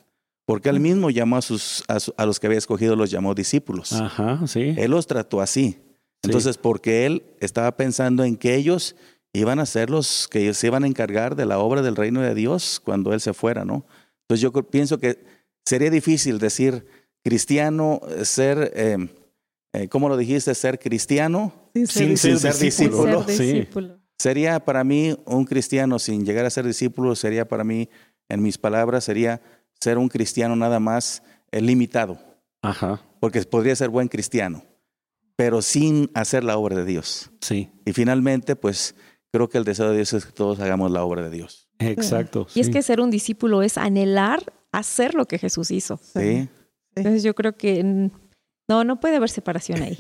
Porque 0.46 0.70
él 0.70 0.80
mismo 0.80 1.10
llamó 1.10 1.38
a, 1.38 1.42
sus, 1.42 1.84
a, 1.88 2.26
los 2.26 2.40
que 2.40 2.48
había 2.48 2.58
escogido, 2.58 2.96
los 2.96 3.12
llamó 3.12 3.36
discípulos. 3.36 3.94
Ajá, 3.94 4.46
sí. 4.48 4.74
Él 4.78 4.92
los 4.92 5.08
trató 5.08 5.42
así. 5.42 5.80
Entonces, 6.24 6.58
porque 6.58 7.06
él 7.06 7.24
estaba 7.40 7.76
pensando 7.76 8.24
en 8.24 8.38
que 8.38 8.56
ellos 8.56 8.96
iban 9.34 9.60
a 9.60 9.66
ser 9.66 9.90
los 9.90 10.28
que 10.28 10.54
se 10.54 10.68
iban 10.68 10.84
a 10.84 10.88
encargar 10.88 11.36
de 11.36 11.46
la 11.46 11.60
obra 11.60 11.82
del 11.82 11.96
reino 11.96 12.22
de 12.22 12.36
Dios 12.36 12.82
cuando 12.84 13.14
él 13.14 13.22
se 13.22 13.34
fuera, 13.34 13.66
¿no? 13.66 13.86
Entonces 14.24 14.42
yo 14.42 14.52
pienso 14.52 15.00
que 15.00 15.24
sería 15.66 15.90
difícil 15.90 16.38
decir 16.38 16.86
cristiano, 17.24 18.02
ser 18.24 18.72
eh, 18.76 19.10
eh, 19.74 19.88
¿cómo 19.88 20.10
lo 20.10 20.18
dijiste? 20.18 20.54
Ser 20.54 20.80
cristiano 20.80 21.54
sin, 21.74 22.18
ser, 22.18 22.40
discípulo. 22.58 23.26
Sería 24.18 24.64
para 24.64 24.84
mí 24.84 25.18
un 25.26 25.46
cristiano 25.46 25.98
sin 25.98 26.26
llegar 26.26 26.46
a 26.46 26.50
ser 26.50 26.66
discípulo, 26.66 27.16
sería 27.16 27.48
para 27.48 27.64
mí, 27.64 27.90
en 28.30 28.42
mis 28.42 28.58
palabras, 28.58 29.06
sería 29.06 29.42
ser 29.80 29.98
un 29.98 30.10
cristiano 30.10 30.56
nada 30.56 30.80
más 30.80 31.24
eh, 31.52 31.62
limitado. 31.62 32.20
Ajá. 32.62 33.02
Porque 33.20 33.42
podría 33.44 33.76
ser 33.76 33.90
buen 33.90 34.08
cristiano, 34.08 34.64
pero 35.36 35.62
sin 35.62 36.12
hacer 36.14 36.44
la 36.44 36.58
obra 36.58 36.76
de 36.76 36.86
Dios. 36.86 37.32
Sí. 37.42 37.72
Y 37.86 37.94
finalmente, 37.94 38.56
pues 38.56 38.96
creo 39.32 39.50
que 39.50 39.58
el 39.58 39.64
deseo 39.64 39.90
de 39.90 39.96
Dios 39.96 40.14
es 40.14 40.26
que 40.26 40.32
todos 40.32 40.60
hagamos 40.60 40.92
la 40.92 41.04
obra 41.04 41.24
de 41.24 41.30
Dios. 41.30 41.70
Exacto. 41.80 42.46
Y 42.54 42.60
es 42.60 42.70
que 42.70 42.82
ser 42.84 43.00
un 43.00 43.10
discípulo 43.10 43.64
es 43.64 43.78
anhelar 43.78 44.54
hacer 44.72 45.16
lo 45.16 45.26
que 45.26 45.40
Jesús 45.40 45.72
hizo. 45.72 45.98
Sí. 45.98 46.48
Entonces 46.96 47.24
yo 47.24 47.34
creo 47.34 47.56
que 47.56 48.12
no, 48.72 48.86
no 48.86 49.02
puede 49.02 49.18
haber 49.18 49.30
separación 49.30 49.82
ahí. 49.82 49.98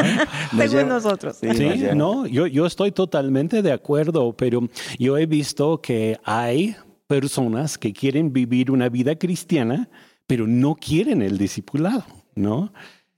Según 0.56 0.88
nosotros. 0.88 1.36
Sí, 1.36 1.84
no, 1.94 2.26
yo, 2.26 2.46
yo 2.46 2.64
estoy 2.64 2.90
totalmente 2.90 3.60
de 3.60 3.72
acuerdo, 3.72 4.32
pero 4.32 4.70
yo 4.98 5.18
he 5.18 5.26
visto 5.26 5.82
que 5.82 6.18
hay 6.24 6.76
personas 7.06 7.76
que 7.76 7.92
quieren 7.92 8.32
vivir 8.32 8.70
una 8.70 8.88
vida 8.88 9.16
cristiana, 9.16 9.90
pero 10.26 10.46
no 10.46 10.76
quieren 10.76 11.20
el 11.20 11.36
discipulado, 11.36 12.06
¿no? 12.34 12.72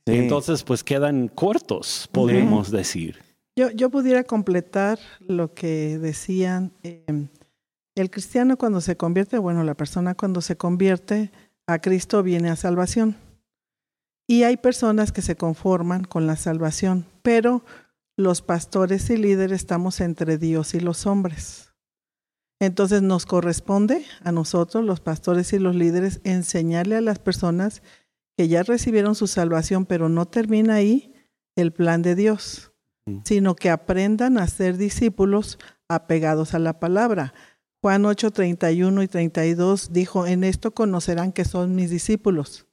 Entonces, 0.05 0.65
pues 0.65 0.83
quedan 0.83 1.29
cortos, 1.29 2.09
podemos 2.11 2.73
decir. 2.73 3.23
Yo, 3.55 3.71
yo 3.71 3.91
pudiera 3.91 4.25
completar 4.25 4.99
lo 5.21 5.55
que 5.55 5.99
decían. 5.99 6.73
Em, 6.83 7.29
el 7.95 8.11
cristiano 8.11 8.57
cuando 8.57 8.81
se 8.81 8.97
convierte, 8.97 9.39
bueno, 9.39 9.63
la 9.63 9.75
persona 9.75 10.17
cuando 10.17 10.41
se 10.41 10.57
convierte 10.57 11.31
a 11.69 11.79
Cristo 11.79 12.25
viene 12.25 12.51
a 12.51 12.57
salvación. 12.57 13.28
Y 14.31 14.43
hay 14.43 14.59
personas 14.59 15.11
que 15.11 15.23
se 15.23 15.37
conforman 15.37 16.05
con 16.05 16.27
la 16.27 16.37
salvación, 16.37 17.07
pero 17.23 17.65
los 18.15 18.43
pastores 18.43 19.09
y 19.09 19.17
líderes 19.17 19.63
estamos 19.63 20.01
entre 20.01 20.37
Dios 20.37 20.75
y 20.75 20.81
los 20.81 21.07
hombres. 21.07 21.73
Entonces 22.61 23.01
nos 23.01 23.25
corresponde 23.25 24.05
a 24.23 24.31
nosotros, 24.31 24.85
los 24.85 25.01
pastores 25.01 25.53
y 25.55 25.59
los 25.59 25.75
líderes, 25.75 26.21
enseñarle 26.25 26.97
a 26.97 27.01
las 27.01 27.19
personas 27.19 27.83
que 28.37 28.49
ya 28.49 28.63
recibieron 28.63 29.15
su 29.15 29.29
salvación, 29.29 29.87
pero 29.87 30.09
no 30.11 30.27
termina 30.27 30.75
ahí 30.75 31.15
el 31.57 31.73
plan 31.73 32.03
de 32.03 32.15
Dios. 32.15 32.73
sino 33.25 33.57
que 33.57 33.71
aprendan 33.71 34.37
a 34.37 34.47
ser 34.47 34.77
discípulos 34.77 35.59
apegados 35.89 36.53
a 36.53 36.59
la 36.59 36.79
palabra. 36.79 37.33
Juan 37.81 38.05
8, 38.05 38.33
31 38.33 39.03
y 39.03 39.09
32 39.09 39.93
dijo, 39.95 40.27
en 40.27 40.45
esto 40.45 40.73
conocerán 40.73 41.33
que 41.33 41.47
son 41.47 41.75
mis 41.75 41.89
discípulos, 41.89 42.68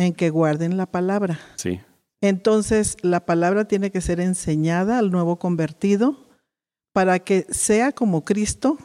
en 0.00 0.14
que 0.14 0.30
guarden 0.30 0.76
la 0.76 0.86
palabra. 0.86 1.38
Sí. 1.56 1.80
Entonces, 2.22 2.96
la 3.02 3.26
palabra 3.26 3.66
tiene 3.66 3.90
que 3.90 4.00
ser 4.00 4.18
enseñada 4.20 4.98
al 4.98 5.10
nuevo 5.10 5.38
convertido 5.38 6.26
para 6.92 7.18
que 7.18 7.46
sea 7.50 7.92
como 7.92 8.24
Cristo 8.24 8.78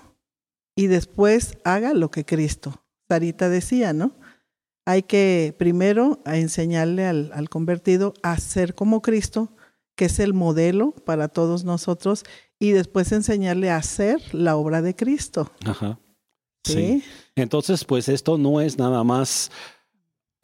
y 0.76 0.88
después 0.88 1.58
haga 1.64 1.94
lo 1.94 2.12
que 2.12 2.26
Cristo. 2.26 2.84
Sarita 3.08 3.50
decía, 3.50 3.94
¿no? 3.94 4.12
Hay 4.86 5.04
que 5.04 5.56
primero 5.58 6.22
enseñarle 6.26 7.06
al, 7.06 7.32
al 7.34 7.50
convertido 7.50 8.14
a 8.22 8.38
ser 8.38 8.76
como 8.76 9.02
Cristo, 9.02 9.54
que 9.96 10.06
es 10.06 10.20
el 10.20 10.34
modelo 10.34 10.92
para 10.92 11.30
todos 11.30 11.64
nosotros, 11.64 12.24
y 12.60 12.72
después 12.72 13.12
enseñarle 13.12 13.70
a 13.70 13.78
hacer 13.78 14.22
la 14.34 14.58
obra 14.58 14.82
de 14.82 14.96
Cristo. 14.96 15.50
Ajá. 15.66 15.98
¿Sí? 16.66 16.74
Sí. 16.74 17.04
Entonces, 17.36 17.86
pues 17.86 18.10
esto 18.10 18.38
no 18.38 18.60
es 18.60 18.78
nada 18.78 19.04
más 19.04 19.52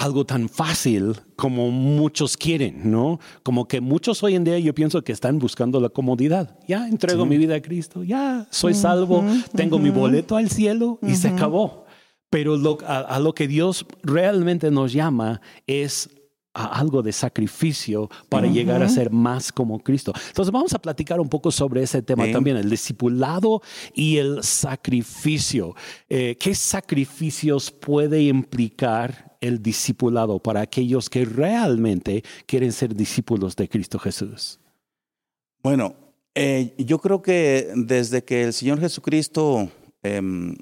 algo 0.01 0.25
tan 0.25 0.49
fácil 0.49 1.15
como 1.35 1.69
muchos 1.71 2.35
quieren, 2.37 2.89
¿no? 2.91 3.19
Como 3.43 3.67
que 3.67 3.81
muchos 3.81 4.23
hoy 4.23 4.35
en 4.35 4.43
día 4.43 4.57
yo 4.59 4.73
pienso 4.73 5.03
que 5.03 5.11
están 5.11 5.37
buscando 5.39 5.79
la 5.79 5.89
comodidad. 5.89 6.57
Ya 6.67 6.87
entrego 6.87 7.23
Sí. 7.23 7.29
mi 7.29 7.37
vida 7.37 7.55
a 7.55 7.61
Cristo, 7.61 8.03
ya 8.03 8.47
soy 8.49 8.73
salvo, 8.73 9.19
Ujú, 9.19 9.35
tengo 9.55 9.77
mi 9.79 9.89
ujú. 9.89 9.99
boleto 9.99 10.35
al 10.37 10.49
cielo 10.49 10.97
y 11.01 11.15
se 11.15 11.27
Ujú. 11.27 11.35
acabó. 11.37 11.85
Pero 12.29 12.57
lo- 12.57 12.77
a, 12.87 12.99
a 12.99 13.19
lo 13.19 13.33
que 13.33 13.47
Dios 13.47 13.85
realmente 14.03 14.71
nos 14.71 14.93
llama 14.93 15.41
es 15.67 16.09
a 16.53 16.79
algo 16.79 17.01
de 17.01 17.11
sacrificio 17.13 18.09
para 18.29 18.47
llegar 18.47 18.83
a 18.83 18.89
ser 18.89 19.11
más 19.11 19.51
como 19.51 19.79
Cristo. 19.79 20.13
Entonces 20.27 20.51
vamos 20.51 20.73
a 20.73 20.79
platicar 20.79 21.19
un 21.19 21.29
poco 21.29 21.51
sobre 21.51 21.83
ese 21.83 22.01
tema 22.01 22.29
también, 22.31 22.57
el 22.57 22.69
discipulado 22.69 23.61
y 23.93 24.17
el 24.17 24.43
sacrificio. 24.43 25.75
Eh, 26.09 26.35
¿Qué 26.39 26.53
sacrificios 26.53 27.71
puede 27.71 28.23
implicar 28.23 29.37
el 29.39 29.61
discipulado 29.61 30.39
para 30.39 30.61
aquellos 30.61 31.09
que 31.09 31.25
realmente 31.25 32.23
quieren 32.45 32.71
ser 32.71 32.95
discípulos 32.95 33.55
de 33.55 33.69
Cristo 33.69 33.97
Jesús? 33.97 34.59
Bueno, 35.63 35.95
eh, 36.35 36.73
yo 36.77 36.99
creo 36.99 37.21
que 37.21 37.71
desde 37.75 38.23
que 38.23 38.43
el 38.43 38.53
Señor 38.53 38.79
Jesucristo 38.79 39.69
em, 40.03 40.55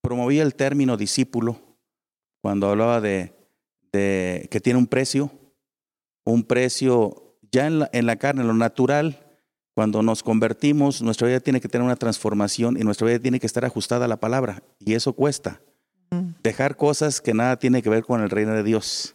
promovía 0.00 0.42
el 0.42 0.54
término 0.54 0.96
discípulo, 0.96 1.60
cuando 2.42 2.68
hablaba 2.68 3.00
de, 3.00 3.33
de 3.94 4.48
que 4.50 4.60
tiene 4.60 4.78
un 4.78 4.88
precio, 4.88 5.30
un 6.24 6.42
precio 6.42 7.38
ya 7.52 7.68
en 7.68 7.78
la, 7.78 7.90
en 7.92 8.06
la 8.06 8.16
carne, 8.16 8.42
en 8.42 8.48
lo 8.48 8.54
natural, 8.54 9.20
cuando 9.72 10.02
nos 10.02 10.22
convertimos, 10.22 11.00
nuestra 11.00 11.28
vida 11.28 11.40
tiene 11.40 11.60
que 11.60 11.68
tener 11.68 11.84
una 11.84 11.96
transformación 11.96 12.76
y 12.76 12.82
nuestra 12.82 13.06
vida 13.06 13.20
tiene 13.20 13.38
que 13.38 13.46
estar 13.46 13.64
ajustada 13.64 14.04
a 14.06 14.08
la 14.08 14.18
palabra, 14.18 14.62
y 14.80 14.94
eso 14.94 15.12
cuesta. 15.12 15.60
Ujú. 16.10 16.34
Dejar 16.42 16.76
cosas 16.76 17.20
que 17.20 17.34
nada 17.34 17.56
tiene 17.58 17.82
que 17.82 17.88
ver 17.88 18.02
con 18.02 18.20
el 18.20 18.30
reino 18.30 18.52
de 18.52 18.64
Dios. 18.64 19.14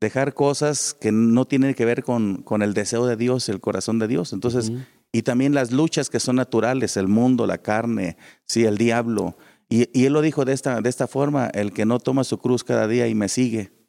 Dejar 0.00 0.32
cosas 0.32 0.94
que 0.94 1.12
no 1.12 1.44
tienen 1.44 1.74
que 1.74 1.84
ver 1.84 2.02
con, 2.02 2.42
con 2.42 2.62
el 2.62 2.72
deseo 2.74 3.06
de 3.06 3.16
Dios, 3.16 3.48
el 3.48 3.60
corazón 3.60 3.98
de 3.98 4.08
Dios. 4.08 4.32
Entonces, 4.32 4.72
y 5.12 5.22
también 5.22 5.54
las 5.54 5.70
luchas 5.70 6.10
que 6.10 6.20
son 6.20 6.36
naturales, 6.36 6.96
el 6.96 7.08
mundo, 7.08 7.46
la 7.46 7.58
carne, 7.58 8.16
sí, 8.46 8.64
el 8.64 8.76
diablo. 8.76 9.36
Y, 9.68 9.88
y 9.98 10.06
él 10.06 10.12
lo 10.12 10.20
dijo 10.20 10.44
de 10.44 10.52
esta, 10.52 10.80
de 10.80 10.88
esta 10.90 11.06
forma, 11.06 11.46
el 11.46 11.72
que 11.72 11.86
no 11.86 12.00
toma 12.00 12.24
su 12.24 12.38
cruz 12.38 12.64
cada 12.64 12.88
día 12.88 13.06
y 13.06 13.14
me 13.14 13.28
sigue, 13.28 13.83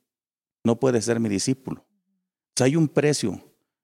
no 0.66 0.80
puede 0.80 1.02
ser 1.02 1.20
mi 1.20 1.30
discípulo. 1.30 1.82
O 1.82 2.58
sea, 2.58 2.66
hay 2.66 2.76
un 2.76 2.90
precio. 2.90 3.42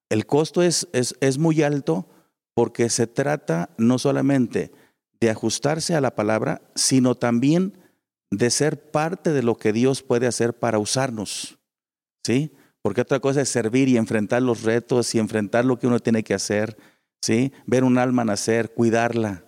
El 0.10 0.26
costo 0.26 0.62
es, 0.62 0.90
es, 0.92 1.16
es 1.22 1.38
muy 1.38 1.64
alto 1.64 2.10
porque 2.54 2.90
se 2.90 3.08
trata 3.08 3.70
no 3.78 3.98
solamente 3.98 4.72
de 5.20 5.30
ajustarse 5.30 5.96
a 5.96 6.02
la 6.02 6.16
palabra, 6.16 6.62
sino 6.76 7.16
también 7.16 7.78
de 8.32 8.50
ser 8.50 8.92
parte 8.92 9.32
de 9.32 9.44
lo 9.44 9.58
que 9.58 9.72
Dios 9.72 10.04
puede 10.04 10.28
hacer 10.28 10.58
para 10.58 10.80
usarnos. 10.80 11.60
¿Sí? 12.26 12.52
Porque 12.82 13.02
otra 13.02 13.20
cosa 13.20 13.42
es 13.42 13.50
servir 13.50 13.88
y 13.88 13.98
enfrentar 13.98 14.42
los 14.42 14.64
retos 14.64 15.14
y 15.16 15.20
enfrentar 15.20 15.66
lo 15.66 15.78
que 15.78 15.88
uno 15.88 16.00
tiene 16.00 16.24
que 16.24 16.34
hacer, 16.34 16.78
¿sí? 17.22 17.52
Ver 17.66 17.84
un 17.84 17.98
alma 17.98 18.26
nacer, 18.26 18.74
cuidarla. 18.74 19.46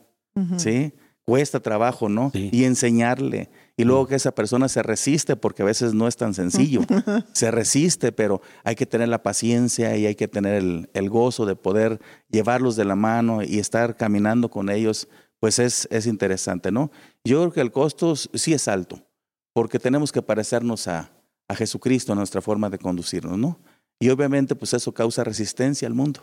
¿sí? 0.57 0.93
Cuesta 1.25 1.59
trabajo, 1.59 2.09
¿no? 2.09 2.31
Sí. 2.31 2.49
Y 2.51 2.63
enseñarle. 2.65 3.49
Y 3.75 3.85
luego 3.85 4.05
que 4.05 4.15
esa 4.15 4.33
persona 4.33 4.69
se 4.69 4.83
resiste, 4.83 5.35
porque 5.35 5.63
a 5.63 5.65
veces 5.65 5.93
no 5.95 6.07
es 6.07 6.15
tan 6.15 6.33
sencillo. 6.33 6.81
se 7.33 7.49
resiste, 7.49 8.11
pero 8.11 8.41
hay 8.63 8.75
que 8.75 8.85
tener 8.85 9.09
la 9.09 9.23
paciencia 9.23 9.97
y 9.97 10.05
hay 10.05 10.15
que 10.15 10.27
tener 10.27 10.55
el, 10.55 10.89
el 10.93 11.09
gozo 11.09 11.45
de 11.45 11.55
poder 11.55 11.99
llevarlos 12.29 12.75
de 12.75 12.85
la 12.85 12.95
mano 12.95 13.41
y 13.41 13.57
estar 13.57 13.97
caminando 13.97 14.49
con 14.49 14.69
ellos, 14.69 15.07
pues 15.39 15.57
es, 15.57 15.87
es 15.89 16.05
interesante, 16.05 16.71
¿no? 16.71 16.91
Yo 17.23 17.39
creo 17.39 17.51
que 17.51 17.61
el 17.61 17.71
costo 17.71 18.15
sí 18.15 18.53
es 18.53 18.67
alto, 18.67 19.01
porque 19.53 19.79
tenemos 19.79 20.11
que 20.11 20.21
parecernos 20.21 20.87
a, 20.87 21.11
a 21.47 21.55
Jesucristo 21.55 22.13
en 22.13 22.19
nuestra 22.19 22.41
forma 22.41 22.69
de 22.69 22.77
conducirnos, 22.77 23.37
¿no? 23.37 23.59
Y 23.99 24.09
obviamente, 24.09 24.55
pues 24.55 24.73
eso 24.73 24.93
causa 24.93 25.23
resistencia 25.23 25.87
al 25.87 25.93
mundo. 25.93 26.21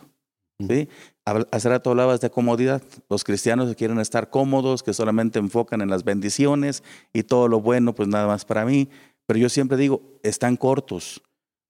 ¿Sí? 0.68 0.88
Hace 1.24 1.68
rato 1.68 1.90
hablabas 1.90 2.20
de 2.20 2.30
comodidad. 2.30 2.82
Los 3.08 3.24
cristianos 3.24 3.68
que 3.68 3.76
quieren 3.76 3.98
estar 4.00 4.30
cómodos, 4.30 4.82
que 4.82 4.92
solamente 4.92 5.38
enfocan 5.38 5.80
en 5.80 5.88
las 5.90 6.04
bendiciones 6.04 6.82
y 7.12 7.22
todo 7.22 7.48
lo 7.48 7.60
bueno, 7.60 7.94
pues 7.94 8.08
nada 8.08 8.26
más 8.26 8.44
para 8.44 8.64
mí. 8.64 8.88
Pero 9.26 9.38
yo 9.38 9.48
siempre 9.48 9.76
digo, 9.76 10.02
están 10.22 10.56
cortos, 10.56 11.22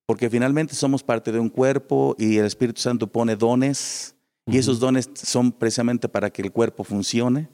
porque 0.07 0.31
finalmente 0.31 0.75
somos 0.75 1.03
parte 1.03 1.31
de 1.31 1.39
un 1.41 1.51
cuerpo 1.51 2.17
y 2.19 2.39
el 2.39 2.47
Espíritu 2.47 2.81
Santo 2.81 3.07
pone 3.07 3.37
dones, 3.37 4.17
y 4.47 4.57
esos 4.59 4.81
dones 4.81 5.09
son 5.15 5.53
precisamente 5.53 6.09
para 6.09 6.31
que 6.31 6.43
el 6.43 6.51
cuerpo 6.51 6.83
funcione, 6.83 7.49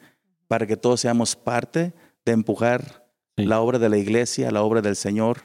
para 0.48 0.66
que 0.66 0.76
todos 0.76 1.00
seamos 1.00 1.34
parte 1.36 1.92
de 2.24 2.32
empujar 2.32 3.04
Sí. 3.38 3.44
la 3.44 3.60
obra 3.60 3.78
de 3.78 3.90
la 3.90 3.98
iglesia, 3.98 4.50
la 4.50 4.62
obra 4.62 4.80
del 4.80 4.96
Señor, 4.96 5.40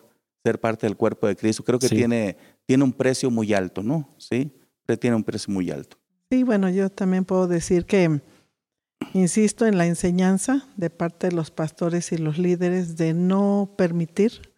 ser 0.45 0.61
parte 0.61 0.87
del 0.87 0.95
cuerpo 0.95 1.27
de 1.27 1.35
Cristo. 1.35 1.61
Creo 1.65 1.77
que 1.77 1.89
Sí. 1.89 1.95
tiene, 1.97 2.37
tiene 2.65 2.85
un 2.85 2.93
precio 2.93 3.29
muy 3.29 3.53
alto, 3.53 3.83
¿no? 3.83 4.07
Sí, 4.17 4.49
Pero 4.91 4.99
tiene 4.99 5.15
un 5.15 5.23
precio 5.23 5.53
muy 5.53 5.71
alto. 5.71 5.95
Sí, 6.29 6.43
bueno, 6.43 6.69
yo 6.69 6.89
también 6.89 7.23
puedo 7.23 7.47
decir 7.47 7.85
que 7.85 8.19
insisto 9.13 9.65
en 9.65 9.77
la 9.77 9.85
enseñanza 9.85 10.67
de 10.75 10.89
parte 10.89 11.29
de 11.29 11.33
los 11.33 11.49
pastores 11.49 12.11
y 12.11 12.17
los 12.17 12.37
líderes 12.37 12.97
de 12.97 13.13
no 13.13 13.73
permitir, 13.77 14.53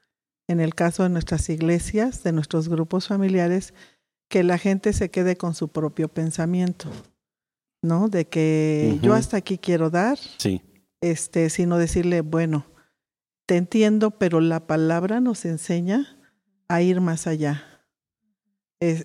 en 0.47 0.59
el 0.59 0.73
caso 0.73 1.03
de 1.03 1.09
nuestras 1.09 1.47
iglesias, 1.49 2.23
de 2.23 2.31
nuestros 2.31 2.67
grupos 2.67 3.09
familiares, 3.09 3.75
que 4.27 4.41
la 4.43 4.57
gente 4.57 4.91
se 4.91 5.11
quede 5.11 5.35
con 5.37 5.53
su 5.53 5.67
propio 5.67 6.07
pensamiento, 6.07 6.89
¿no? 7.83 8.09
De 8.09 8.25
que 8.25 8.97
yo 9.03 9.13
hasta 9.13 9.37
aquí 9.37 9.59
quiero 9.59 9.91
dar, 9.91 10.17
Sí. 10.39 10.63
este, 10.99 11.51
sino 11.51 11.77
decirle, 11.77 12.21
bueno, 12.21 12.65
te 13.45 13.57
entiendo, 13.57 14.09
pero 14.09 14.41
la 14.41 14.65
palabra 14.65 15.19
nos 15.19 15.45
enseña 15.45 16.17
a 16.67 16.81
ir 16.81 17.01
más 17.01 17.27
allá. 17.27 17.73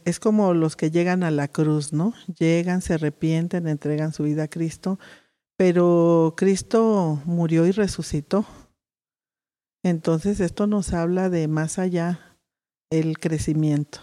Es, 0.04 0.18
como 0.18 0.54
los 0.54 0.74
que 0.74 0.90
llegan 0.90 1.22
a 1.22 1.30
la 1.30 1.46
cruz, 1.46 1.92
¿no? 1.92 2.12
Llegan, 2.36 2.82
se 2.82 2.94
arrepienten, 2.94 3.68
entregan 3.68 4.12
su 4.12 4.24
vida 4.24 4.44
a 4.44 4.48
Cristo, 4.48 4.98
pero 5.56 6.34
Cristo 6.36 7.22
murió 7.24 7.64
y 7.64 7.70
resucitó. 7.70 8.44
Entonces 9.84 10.40
esto 10.40 10.66
nos 10.66 10.92
habla 10.92 11.30
de 11.30 11.46
más 11.46 11.78
allá 11.78 12.36
el 12.90 13.18
crecimiento. 13.20 14.00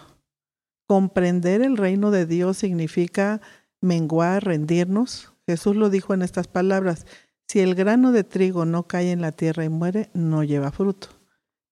Comprender 0.86 1.60
el 1.60 1.76
reino 1.76 2.10
de 2.10 2.24
Dios 2.24 2.56
significa 2.56 3.42
menguar, 3.82 4.44
rendirnos. 4.44 5.34
Jesús 5.46 5.76
lo 5.76 5.90
dijo 5.90 6.14
en 6.14 6.22
estas 6.22 6.48
palabras, 6.48 7.04
si 7.48 7.60
el 7.60 7.74
grano 7.74 8.12
de 8.12 8.24
trigo 8.24 8.64
no 8.64 8.86
cae 8.86 9.12
en 9.12 9.20
la 9.20 9.32
tierra 9.32 9.62
y 9.64 9.68
muere, 9.68 10.08
no 10.14 10.42
lleva 10.42 10.72
fruto, 10.72 11.08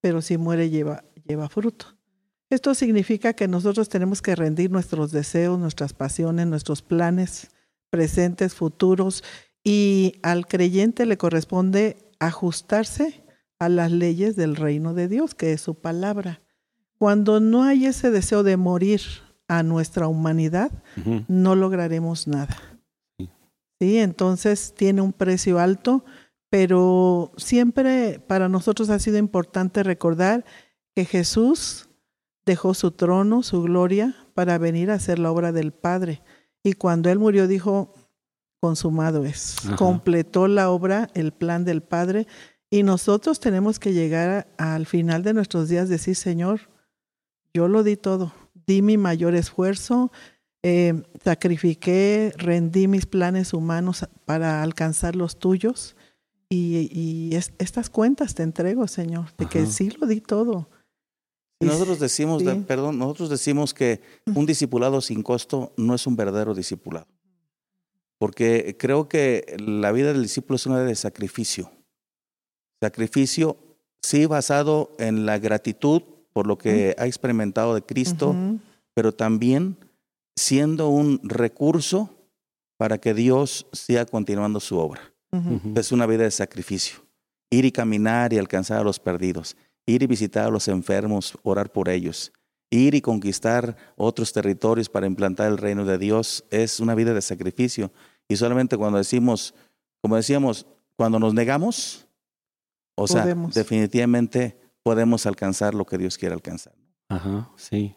pero 0.02 0.20
si 0.20 0.37
muere 0.37 0.68
lleva, 0.68 1.04
lleva 1.26 1.49
fruto. 1.49 1.94
Esto 2.54 2.73
significa 2.75 3.32
que 3.32 3.49
nosotros 3.49 3.88
tenemos 3.88 4.23
que 4.23 4.37
rendir 4.37 4.70
nuestros 4.70 5.11
deseos, 5.11 5.58
nuestras 5.58 5.92
pasiones, 5.92 6.46
nuestros 6.46 6.82
planes 6.82 7.50
presentes, 7.90 8.54
futuros, 8.54 9.25
y 9.64 10.20
al 10.23 10.46
creyente 10.46 11.04
le 11.04 11.18
corresponde 11.18 11.96
ajustarse 12.20 13.25
a 13.58 13.68
las 13.68 13.90
leyes 13.90 14.37
del 14.37 14.54
reino 14.54 14.94
de 14.94 15.08
Dios, 15.08 15.34
que 15.34 15.52
es 15.52 15.62
su 15.62 15.75
palabra. 15.75 16.42
Cuando 16.96 17.40
no 17.40 17.64
hay 17.64 17.87
ese 17.87 18.12
deseo 18.12 18.44
de 18.44 18.56
morir 18.56 19.00
a 19.49 19.64
nuestra 19.64 20.06
humanidad, 20.06 20.70
no 21.26 21.56
lograremos 21.56 22.28
nada. 22.28 22.56
Sí. 23.18 23.30
Sí, 23.80 23.99
entonces 23.99 24.75
tiene 24.76 25.02
un 25.02 25.12
precio 25.12 25.58
alto, 25.58 26.04
pero 26.50 27.32
siempre 27.37 28.20
para 28.20 28.49
nosotros 28.49 28.90
ha 28.90 29.00
sido 29.00 29.18
importante 29.18 29.82
recordar 29.82 30.44
que 30.94 31.04
Jesús 31.04 31.88
dejó 32.47 32.75
su 32.75 32.91
trono, 32.91 33.43
su 33.43 33.63
gloria, 33.63 34.15
para 34.35 34.59
venir 34.59 34.91
a 34.91 34.95
hacer 34.95 35.19
la 35.19 35.31
obra 35.31 35.53
del 35.53 35.73
Padre. 35.73 36.23
Y 36.63 36.75
cuando 36.75 37.11
Él 37.11 37.19
murió 37.19 37.47
dijo, 37.49 37.93
consumado 38.61 39.25
es. 39.25 39.57
Ajá. 39.67 39.77
Completó 39.77 40.49
la 40.49 40.71
obra, 40.71 41.11
el 41.15 41.33
plan 41.33 41.65
del 41.65 41.83
Padre. 41.83 42.27
Y 42.71 42.83
nosotros 42.83 43.41
tenemos 43.41 43.79
que 43.79 43.93
llegar 43.93 44.49
a- 44.59 44.75
al 44.75 44.87
final 44.87 45.23
de 45.23 45.35
nuestros 45.35 45.69
días, 45.69 45.89
decir, 45.89 46.17
Señor, 46.17 46.61
yo 47.53 47.69
lo 47.69 47.83
di 47.83 47.97
todo, 47.97 48.33
di 48.67 48.83
mi 48.83 48.97
mayor 48.97 49.35
esfuerzo, 49.35 50.11
eh, 50.63 51.03
sacrifiqué, 51.23 52.33
rendí 52.37 52.89
mis 52.89 53.07
planes 53.07 53.53
humanos 53.53 54.09
para 54.25 54.63
alcanzar 54.63 55.15
los 55.15 55.39
tuyos 55.39 55.95
y, 56.49 57.31
estas 57.59 57.91
cuentas 57.91 58.35
te 58.35 58.43
entrego, 58.43 58.87
Señor, 58.89 59.27
de 59.37 59.47
que 59.47 59.67
sí 59.67 59.91
lo 60.01 60.07
di 60.07 60.21
todo. 60.21 60.69
Nosotros 61.64 61.99
decimos, 61.99 62.42
perdón, 62.66 62.99
nosotros 62.99 63.30
decimos 63.30 63.75
que 63.75 64.00
un 64.35 64.47
discipulado 64.47 65.00
sin 65.00 65.23
costo 65.23 65.73
no 65.76 65.94
es 65.94 66.06
un 66.06 66.16
verdadero 66.16 66.54
discipulado. 66.54 67.06
Porque 68.18 68.76
creo 68.78 69.09
que 69.09 69.56
la 69.59 69.92
vida 69.92 70.12
del 70.12 70.23
discípulo 70.23 70.56
es 70.56 70.66
una 70.66 70.76
vida 70.76 70.87
de 70.87 70.94
sacrificio. 70.94 71.71
Sacrificio, 72.80 73.56
sí, 74.02 74.26
basado 74.26 74.94
en 74.99 75.26
la 75.26 75.38
gratitud 75.38 76.02
por 76.33 76.47
lo 76.47 76.59
que 76.59 76.94
ha 76.99 77.06
experimentado 77.06 77.75
de 77.75 77.83
Cristo, 77.83 78.35
pero 78.94 79.12
también 79.12 79.76
siendo 80.37 80.88
un 80.88 81.21
recurso 81.23 82.11
para 82.76 82.99
que 82.99 83.14
Dios 83.14 83.66
siga 83.73 84.04
continuando 84.04 84.61
su 84.61 84.76
obra. 84.78 85.00
Es 85.75 85.92
una 85.92 86.06
vida 86.06 86.25
de 86.25 86.30
sacrificio. 86.30 86.99
Ir 87.50 87.64
y 87.64 87.73
caminar 87.73 88.33
y 88.33 88.38
alcanzar 88.38 88.80
a 88.80 88.85
los 88.85 88.99
perdidos. 88.99 89.56
Ir 89.87 90.03
y 90.03 90.07
visitar 90.07 90.47
a 90.47 90.50
los 90.50 90.69
enfermos, 90.69 91.38
orar 91.43 91.71
por 91.71 91.88
ellos. 91.88 92.33
Ir 92.71 92.95
y 92.95 93.00
conquistar 93.00 93.76
otros 93.97 94.33
territorios 94.33 94.88
para 94.88 95.07
implantar 95.07 95.50
el 95.50 95.59
reino 95.59 95.85
de 95.85 95.99
Dios 95.99 96.45
es 96.50 96.81
una 96.81 96.95
vida 96.95 97.12
de 97.14 97.23
sacrificio. 97.23 97.93
Y 98.29 98.37
solamente 98.37 98.76
cuando 98.76 98.99
decimos, 98.99 99.55
como 100.00 100.17
decíamos, 100.17 100.67
cuando 100.97 101.19
nos 101.19 101.35
negamos, 101.35 102.07
o 102.97 103.07
sea, 103.07 103.25
definitivamente 103.25 104.59
podemos 104.83 105.26
alcanzar 105.26 105.75
lo 105.75 105.85
que 105.85 105.99
Dios 105.99 106.17
quiere 106.17 106.35
alcanzar. 106.35 106.75
Ajá, 107.09 107.50
sí. 107.57 107.97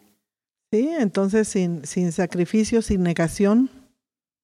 Sí, 0.70 0.90
entonces 0.98 1.48
sin, 1.48 1.86
sin 1.86 2.12
sacrificio, 2.12 2.82
sin 2.82 3.02
negación, 3.02 3.70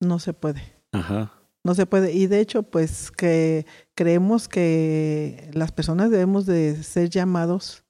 no 0.00 0.18
se 0.18 0.32
puede. 0.32 0.62
Ajá. 0.92 1.32
No 1.64 1.74
se 1.74 1.86
puede. 1.86 2.12
Y 2.12 2.26
de 2.26 2.40
hecho, 2.40 2.62
pues 2.62 3.10
que 3.10 3.66
creemos 3.94 4.48
que 4.48 5.50
las 5.54 5.72
personas 5.72 6.10
debemos 6.10 6.44
de 6.46 6.82
ser 6.82 7.08
llamados 7.08 7.84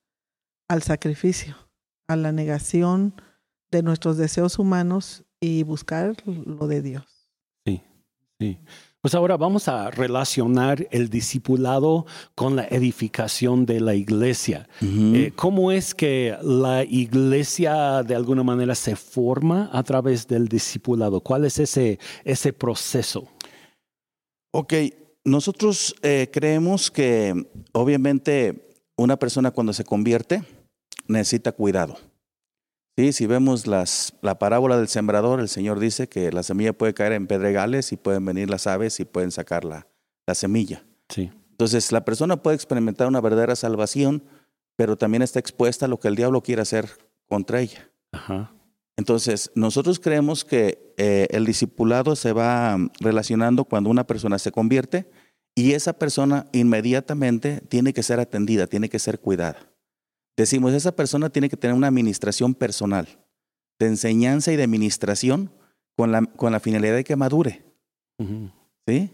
al 0.68 0.82
sacrificio, 0.82 1.56
a 2.06 2.16
la 2.16 2.32
negación 2.32 3.14
de 3.70 3.82
nuestros 3.82 4.16
deseos 4.16 4.58
humanos 4.58 5.24
y 5.40 5.64
buscar 5.64 6.14
lo 6.24 6.68
de 6.68 6.82
Dios. 6.82 7.04
Sí, 7.66 7.82
sí. 8.38 8.58
Pues 9.04 9.14
ahora 9.14 9.36
vamos 9.36 9.68
a 9.68 9.90
relacionar 9.90 10.88
el 10.90 11.10
discipulado 11.10 12.06
con 12.34 12.56
la 12.56 12.64
edificación 12.68 13.66
de 13.66 13.80
la 13.80 13.94
iglesia. 13.94 14.66
Eh, 14.80 15.30
¿Cómo 15.36 15.70
es 15.72 15.94
que 15.94 16.34
la 16.42 16.84
iglesia 16.84 18.02
de 18.02 18.14
alguna 18.14 18.42
manera 18.42 18.74
se 18.74 18.96
forma 18.96 19.68
a 19.74 19.82
través 19.82 20.26
del 20.26 20.48
discipulado? 20.48 21.20
¿Cuál 21.20 21.44
es 21.44 21.58
ese, 21.58 21.98
ese 22.24 22.54
proceso? 22.54 23.28
Ok, 24.56 24.72
nosotros 25.24 25.96
eh, 26.02 26.30
creemos 26.32 26.88
que 26.92 27.50
obviamente 27.72 28.68
una 28.96 29.16
persona 29.16 29.50
cuando 29.50 29.72
se 29.72 29.82
convierte 29.82 30.44
necesita 31.08 31.50
cuidado. 31.50 31.96
Sí, 32.96 33.12
si 33.12 33.26
vemos 33.26 33.66
las, 33.66 34.14
la 34.22 34.38
parábola 34.38 34.78
del 34.78 34.86
sembrador, 34.86 35.40
el 35.40 35.48
Señor 35.48 35.80
dice 35.80 36.08
que 36.08 36.30
la 36.30 36.44
semilla 36.44 36.72
puede 36.72 36.94
caer 36.94 37.14
en 37.14 37.26
pedregales 37.26 37.90
y 37.90 37.96
pueden 37.96 38.24
venir 38.24 38.48
las 38.48 38.68
aves 38.68 39.00
y 39.00 39.04
pueden 39.04 39.32
sacar 39.32 39.64
la, 39.64 39.88
la 40.24 40.36
semilla. 40.36 40.84
Sí. 41.08 41.32
Entonces, 41.50 41.90
la 41.90 42.04
persona 42.04 42.40
puede 42.40 42.54
experimentar 42.54 43.08
una 43.08 43.20
verdadera 43.20 43.56
salvación, 43.56 44.22
pero 44.76 44.96
también 44.96 45.22
está 45.22 45.40
expuesta 45.40 45.86
a 45.86 45.88
lo 45.88 45.98
que 45.98 46.06
el 46.06 46.14
diablo 46.14 46.42
quiere 46.42 46.62
hacer 46.62 46.90
contra 47.26 47.60
ella. 47.60 47.90
Ajá. 48.12 48.54
Entonces, 48.96 49.50
nosotros 49.56 49.98
creemos 49.98 50.44
que 50.44 50.83
eh, 50.96 51.26
el 51.30 51.44
discipulado 51.46 52.16
se 52.16 52.32
va 52.32 52.78
relacionando 53.00 53.64
cuando 53.64 53.90
una 53.90 54.06
persona 54.06 54.38
se 54.38 54.52
convierte 54.52 55.10
y 55.54 55.72
esa 55.72 55.92
persona 55.92 56.46
inmediatamente 56.52 57.60
tiene 57.68 57.92
que 57.92 58.02
ser 58.02 58.20
atendida, 58.20 58.66
tiene 58.66 58.88
que 58.88 58.98
ser 58.98 59.20
cuidada. 59.20 59.72
Decimos, 60.36 60.72
esa 60.72 60.96
persona 60.96 61.30
tiene 61.30 61.48
que 61.48 61.56
tener 61.56 61.76
una 61.76 61.86
administración 61.86 62.54
personal, 62.54 63.08
de 63.78 63.86
enseñanza 63.86 64.52
y 64.52 64.56
de 64.56 64.64
administración 64.64 65.52
con 65.96 66.10
la, 66.10 66.22
con 66.22 66.52
la 66.52 66.60
finalidad 66.60 66.94
de 66.94 67.04
que 67.04 67.16
madure. 67.16 67.64
¿Sí? 68.86 69.10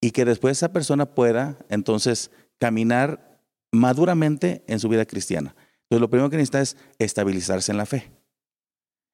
Y 0.00 0.10
que 0.10 0.24
después 0.24 0.58
esa 0.58 0.72
persona 0.72 1.06
pueda 1.06 1.58
entonces 1.68 2.30
caminar 2.58 3.40
maduramente 3.72 4.62
en 4.66 4.78
su 4.78 4.88
vida 4.88 5.06
cristiana. 5.06 5.54
Entonces, 5.84 6.00
lo 6.00 6.10
primero 6.10 6.30
que 6.30 6.36
necesita 6.36 6.60
es 6.60 6.76
estabilizarse 6.98 7.72
en 7.72 7.78
la 7.78 7.86
fe. 7.86 8.10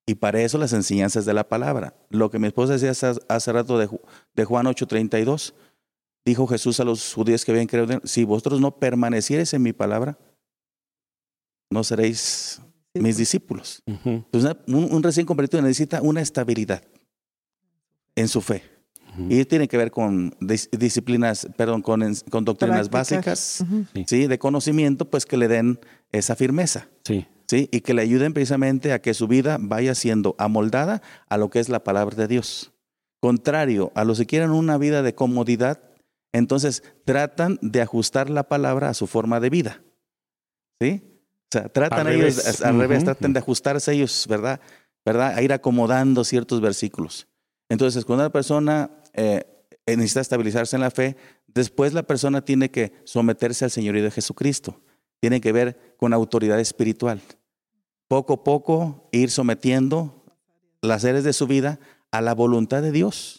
Y 0.06 0.16
para 0.16 0.40
eso 0.42 0.58
las 0.58 0.72
enseñanzas 0.72 1.24
de 1.24 1.32
la 1.32 1.48
palabra. 1.48 1.94
Lo 2.10 2.30
que 2.30 2.38
mi 2.38 2.46
esposa 2.46 2.74
decía 2.74 2.90
hace, 2.90 3.52
rato 3.52 3.78
de, 3.78 3.88
de 4.34 4.44
Juan 4.44 4.66
8:32, 4.66 5.54
dijo 6.24 6.46
Jesús 6.46 6.80
a 6.80 6.84
los 6.84 7.14
judíos 7.14 7.44
que 7.44 7.52
habían 7.52 7.66
creído, 7.66 8.00
si 8.04 8.24
vosotros 8.24 8.60
no 8.60 8.76
permaneciereis 8.78 9.54
en 9.54 9.62
mi 9.62 9.72
palabra, 9.72 10.18
no 11.70 11.84
seréis 11.84 12.60
mis 12.94 13.16
discípulos. 13.16 13.82
un, 14.66 15.02
recién 15.02 15.26
convertido 15.26 15.62
necesita 15.62 16.00
una 16.02 16.20
estabilidad 16.20 16.82
en 18.14 18.28
su 18.28 18.40
fe. 18.40 18.62
Y 19.28 19.44
tiene 19.44 19.68
que 19.68 19.76
ver 19.76 19.92
con 19.92 20.34
disciplinas, 20.72 21.46
perdón, 21.56 21.82
con, 21.82 22.02
con 22.30 22.44
doctrinas 22.44 22.90
básicas, 22.90 23.64
¿sí? 24.08 24.26
de 24.26 24.38
conocimiento, 24.40 25.08
pues 25.08 25.24
que 25.24 25.36
le 25.36 25.46
den 25.46 25.78
esa 26.10 26.34
firmeza. 26.34 26.88
Sí. 27.04 27.24
¿Sí? 27.46 27.68
Y 27.72 27.80
que 27.80 27.94
le 27.94 28.02
ayuden 28.02 28.32
precisamente 28.32 28.92
a 28.92 29.00
que 29.00 29.14
su 29.14 29.28
vida 29.28 29.58
vaya 29.60 29.94
siendo 29.94 30.34
amoldada 30.38 31.02
a 31.28 31.36
lo 31.36 31.50
que 31.50 31.60
es 31.60 31.68
la 31.68 31.84
palabra 31.84 32.16
de 32.16 32.28
Dios. 32.28 32.72
Contrario 33.20 33.92
a 33.94 34.04
los 34.04 34.18
que 34.18 34.26
quieren 34.26 34.50
una 34.50 34.78
vida 34.78 35.02
de 35.02 35.14
comodidad, 35.14 35.80
entonces 36.32 36.82
tratan 37.04 37.58
de 37.62 37.80
ajustar 37.80 38.28
la 38.30 38.44
palabra 38.44 38.88
a 38.90 38.94
su 38.94 39.06
forma 39.06 39.40
de 39.40 39.50
vida. 39.50 39.82
¿Sí? 40.80 41.14
sea, 41.54 41.68
tratan 41.68 42.08
ellos 42.08 42.62
al 42.62 42.78
revés, 42.78 43.04
tratan 43.04 43.32
de 43.32 43.38
ajustarse 43.38 43.92
ellos, 43.92 44.26
¿verdad? 44.28 44.60
¿verdad? 45.04 45.34
A 45.36 45.42
ir 45.42 45.52
acomodando 45.52 46.24
ciertos 46.24 46.60
versículos. 46.60 47.26
Entonces, 47.68 48.04
cuando 48.04 48.24
una 48.24 48.32
persona 48.32 48.90
eh, 49.12 49.44
necesita 49.86 50.20
estabilizarse 50.20 50.76
en 50.76 50.82
la 50.82 50.90
fe, 50.90 51.16
después 51.46 51.92
la 51.92 52.02
persona 52.02 52.44
tiene 52.44 52.70
que 52.70 52.92
someterse 53.04 53.64
al 53.64 53.70
señorío 53.70 54.02
de 54.02 54.10
Jesucristo. 54.10 54.80
Tiene 55.24 55.40
que 55.40 55.52
ver 55.52 55.94
con 55.96 56.12
autoridad 56.12 56.60
espiritual. 56.60 57.22
Poco 58.08 58.34
a 58.34 58.44
poco 58.44 59.08
ir 59.10 59.30
sometiendo 59.30 60.22
las 60.82 61.00
seres 61.00 61.24
de 61.24 61.32
su 61.32 61.46
vida 61.46 61.80
a 62.10 62.20
la 62.20 62.34
voluntad 62.34 62.82
de 62.82 62.92
Dios. 62.92 63.36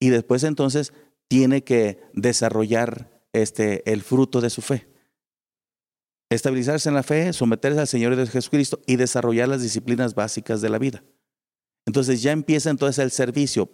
Y 0.00 0.08
después 0.08 0.44
entonces 0.44 0.94
tiene 1.28 1.62
que 1.62 2.00
desarrollar 2.14 3.20
este, 3.34 3.92
el 3.92 4.00
fruto 4.00 4.40
de 4.40 4.48
su 4.48 4.62
fe 4.62 4.88
estabilizarse 6.30 6.88
en 6.88 6.94
la 6.94 7.02
fe, 7.02 7.34
someterse 7.34 7.80
al 7.80 7.86
Señor 7.86 8.16
de 8.16 8.26
Jesucristo 8.26 8.80
y 8.86 8.96
desarrollar 8.96 9.46
las 9.46 9.60
disciplinas 9.60 10.14
básicas 10.14 10.62
de 10.62 10.70
la 10.70 10.78
vida. 10.78 11.04
Entonces 11.84 12.22
ya 12.22 12.32
empieza 12.32 12.70
entonces 12.70 13.04
el 13.04 13.10
servicio. 13.10 13.70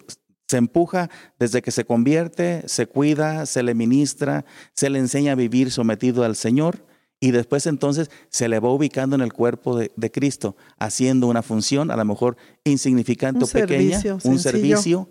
Se 0.49 0.57
empuja 0.57 1.09
desde 1.39 1.61
que 1.61 1.71
se 1.71 1.85
convierte, 1.85 2.63
se 2.67 2.87
cuida, 2.87 3.45
se 3.45 3.63
le 3.63 3.73
ministra, 3.73 4.43
se 4.75 4.89
le 4.89 4.99
enseña 4.99 5.31
a 5.31 5.35
vivir 5.35 5.71
sometido 5.71 6.25
al 6.25 6.35
Señor 6.35 6.90
y 7.23 7.29
después 7.31 7.67
entonces 7.67 8.09
se 8.29 8.49
le 8.49 8.59
va 8.59 8.73
ubicando 8.73 9.15
en 9.15 9.21
el 9.21 9.31
cuerpo 9.31 9.77
de, 9.77 10.11
Cristo, 10.11 10.57
haciendo 10.79 11.27
una 11.27 11.43
función, 11.43 11.91
a 11.91 11.95
lo 11.95 12.03
mejor 12.03 12.35
insignificante 12.63 13.45
o 13.45 13.47
pequeña, 13.47 14.01
un 14.23 14.39
servicio, 14.39 15.07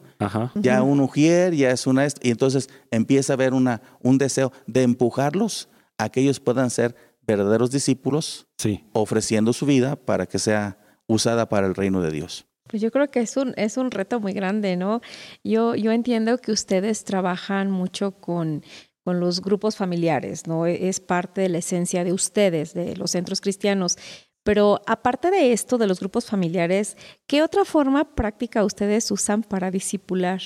ya 0.57 0.83
un 0.83 1.01
ujier, 1.01 1.55
ya 1.55 1.71
es 1.71 1.87
una... 1.87 2.09
Y 2.21 2.31
entonces 2.31 2.69
empieza 2.91 3.33
a 3.33 3.35
haber 3.35 3.55
una, 3.55 3.81
un 4.01 4.19
deseo 4.19 4.53
de 4.67 4.83
empujarlos 4.83 5.69
a 5.99 6.09
que 6.09 6.21
ellos 6.21 6.41
puedan 6.41 6.71
ser 6.71 6.97
verdaderos 7.29 7.71
discípulos, 7.71 8.49
sí. 8.59 8.85
ofreciendo 8.93 9.53
su 9.53 9.65
vida 9.65 9.95
para 9.95 10.27
que 10.27 10.41
sea 10.41 10.79
usada 11.07 11.49
para 11.49 11.69
el 11.69 11.77
reino 11.77 12.03
de 12.03 12.11
Dios. 12.11 12.45
Pues 12.67 12.83
yo 12.83 12.91
creo 12.91 13.09
que 13.09 13.21
es 13.21 13.37
un, 13.37 13.55
es 13.57 13.77
un 13.77 13.93
reto 13.93 14.19
muy 14.19 14.33
grande, 14.33 14.77
¿no? 14.77 15.01
Yo, 15.45 15.77
yo 15.77 15.93
entiendo 15.93 16.39
que 16.39 16.51
ustedes 16.51 17.05
trabajan 17.05 17.71
mucho 17.71 18.13
con, 18.13 18.65
con 19.11 19.19
los 19.19 19.41
grupos 19.41 19.75
familiares, 19.75 20.47
¿no? 20.47 20.67
Es 20.67 21.01
parte 21.01 21.41
de 21.41 21.49
la 21.49 21.59
esencia 21.59 22.05
de 22.05 22.13
ustedes, 22.13 22.75
de 22.75 22.95
los 22.95 23.11
centros 23.11 23.41
cristianos. 23.41 23.99
Pero 24.45 24.83
aparte 24.87 25.33
de 25.33 25.53
esto, 25.53 25.79
de 25.79 25.89
los 25.89 25.99
grupos 25.99 26.27
familiares, 26.27 26.97
¿qué 27.27 27.43
otra 27.43 27.65
forma 27.65 28.15
práctica 28.15 28.65
ustedes 28.65 29.11
usan 29.11 29.43
para 29.43 29.73
discipular 29.73 30.41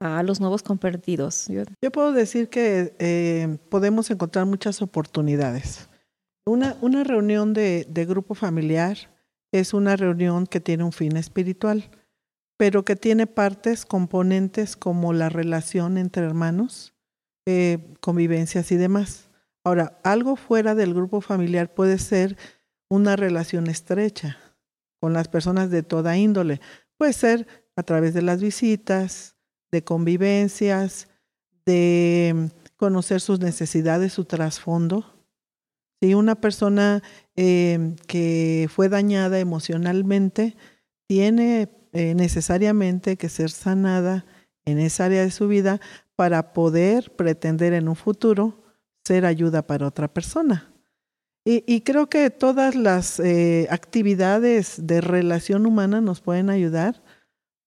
a 0.00 0.22
los 0.22 0.40
nuevos 0.40 0.62
convertidos? 0.62 1.46
Yo, 1.48 1.90
puedo 1.92 2.12
decir 2.12 2.48
que 2.48 2.94
eh, 3.00 3.58
podemos 3.68 4.10
encontrar 4.10 4.46
muchas 4.46 4.80
oportunidades. 4.80 5.90
Una, 6.46 6.78
una 6.80 7.04
reunión 7.04 7.52
de, 7.52 7.84
grupo 8.08 8.34
familiar 8.34 8.96
es 9.52 9.74
una 9.74 9.94
reunión 9.96 10.46
que 10.46 10.60
tiene 10.60 10.84
un 10.84 10.92
fin 10.92 11.18
espiritual, 11.18 11.90
pero 12.56 12.82
que 12.86 12.96
tiene 12.96 13.26
partes, 13.26 13.84
componentes 13.84 14.74
como 14.74 15.12
la 15.12 15.28
relación 15.28 15.98
entre 15.98 16.24
hermanos, 16.24 16.89
eh, 17.50 17.78
convivencias 18.00 18.70
y 18.70 18.76
demás. 18.76 19.28
Ahora, 19.64 19.98
algo 20.04 20.36
fuera 20.36 20.76
del 20.76 20.94
grupo 20.94 21.20
familiar 21.20 21.74
puede 21.74 21.98
ser 21.98 22.36
una 22.88 23.16
relación 23.16 23.66
estrecha 23.66 24.38
con 25.00 25.12
las 25.12 25.26
personas 25.26 25.68
de 25.70 25.82
toda 25.82 26.16
índole. 26.16 26.60
Puede 26.96 27.12
ser 27.12 27.48
a 27.74 27.82
través 27.82 28.14
de 28.14 28.22
las 28.22 28.40
visitas, 28.40 29.34
de 29.72 29.82
convivencias, 29.82 31.08
de 31.66 32.50
conocer 32.76 33.20
sus 33.20 33.40
necesidades, 33.40 34.12
su 34.12 34.26
trasfondo. 34.26 35.04
Si 36.00 36.14
una 36.14 36.36
persona 36.36 37.02
eh, 37.34 37.96
que 38.06 38.68
fue 38.72 38.88
dañada 38.88 39.40
emocionalmente 39.40 40.56
tiene 41.08 41.68
eh, 41.92 42.14
necesariamente 42.14 43.16
que 43.16 43.28
ser 43.28 43.50
sanada 43.50 44.24
en 44.64 44.78
esa 44.78 45.06
área 45.06 45.22
de 45.22 45.30
su 45.30 45.48
vida 45.48 45.80
para 46.20 46.52
poder 46.52 47.16
pretender 47.16 47.72
en 47.72 47.88
un 47.88 47.96
futuro 47.96 48.62
ser 49.06 49.24
ayuda 49.24 49.66
para 49.66 49.86
otra 49.86 50.06
persona. 50.06 50.70
Y, 51.46 51.80
creo 51.80 52.10
que 52.10 52.28
todas 52.28 52.74
las 52.74 53.18
eh, 53.20 53.66
actividades 53.70 54.86
de 54.86 55.00
relación 55.00 55.64
humana 55.64 56.02
nos 56.02 56.20
pueden 56.20 56.50
ayudar 56.50 57.02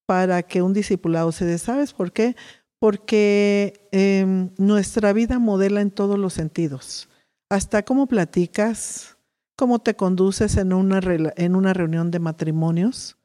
para 0.05 0.43
que 0.43 0.61
un 0.61 0.71
discipulado 0.71 1.31
se 1.31 1.45
dé. 1.45 1.57
¿Sabes 1.57 1.93
por 1.93 2.11
qué? 2.11 2.35
Porque 2.77 3.89
em, 3.91 4.51
nuestra 4.59 5.13
vida 5.13 5.39
modela 5.39 5.81
en 5.81 5.89
todos 5.89 6.19
los 6.19 6.33
sentidos. 6.33 7.09
Hasta 7.49 7.81
cómo 7.81 8.05
platicas, 8.05 9.17
cómo 9.55 9.79
te 9.79 9.95
conduces 9.95 10.57
en 10.57 10.73
una, 10.73 10.99
en 11.37 11.55
una 11.55 11.73
reunión 11.73 12.11
de 12.11 12.19
matrimonios, 12.19 13.17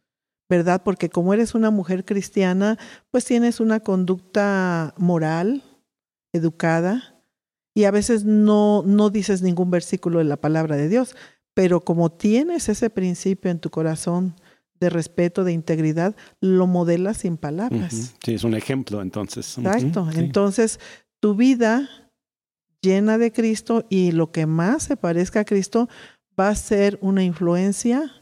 ¿verdad? 0.48 0.82
Porque 0.82 1.08
como 1.08 1.34
eres 1.34 1.54
una 1.54 1.70
mujer 1.70 2.04
cristiana, 2.04 2.78
pues 3.10 3.24
tienes 3.24 3.60
una 3.60 3.80
conducta 3.80 4.94
moral, 4.96 5.62
educada, 6.32 7.22
y 7.74 7.84
a 7.84 7.90
veces 7.90 8.24
no, 8.24 8.82
no 8.84 9.10
dices 9.10 9.42
ningún 9.42 9.70
versículo 9.70 10.18
de 10.18 10.24
la 10.24 10.36
palabra 10.36 10.76
de 10.76 10.88
Dios, 10.88 11.14
pero 11.54 11.84
como 11.84 12.10
tienes 12.10 12.68
ese 12.68 12.90
principio 12.90 13.50
en 13.50 13.60
tu 13.60 13.70
corazón 13.70 14.34
de 14.80 14.90
respeto, 14.90 15.44
de 15.44 15.52
integridad, 15.52 16.16
lo 16.40 16.66
modelas 16.66 17.18
sin 17.18 17.36
palabras. 17.36 18.14
Sí, 18.24 18.34
es 18.34 18.44
un 18.44 18.54
ejemplo 18.54 19.02
entonces. 19.02 19.58
Exacto. 19.58 20.08
Entonces, 20.14 20.78
tu 21.20 21.34
vida 21.34 21.88
llena 22.80 23.18
de 23.18 23.32
Cristo 23.32 23.86
y 23.88 24.12
lo 24.12 24.30
que 24.30 24.46
más 24.46 24.84
se 24.84 24.96
parezca 24.96 25.40
a 25.40 25.44
Cristo 25.44 25.88
va 26.38 26.48
a 26.48 26.54
ser 26.54 26.98
una 27.02 27.24
influencia, 27.24 28.12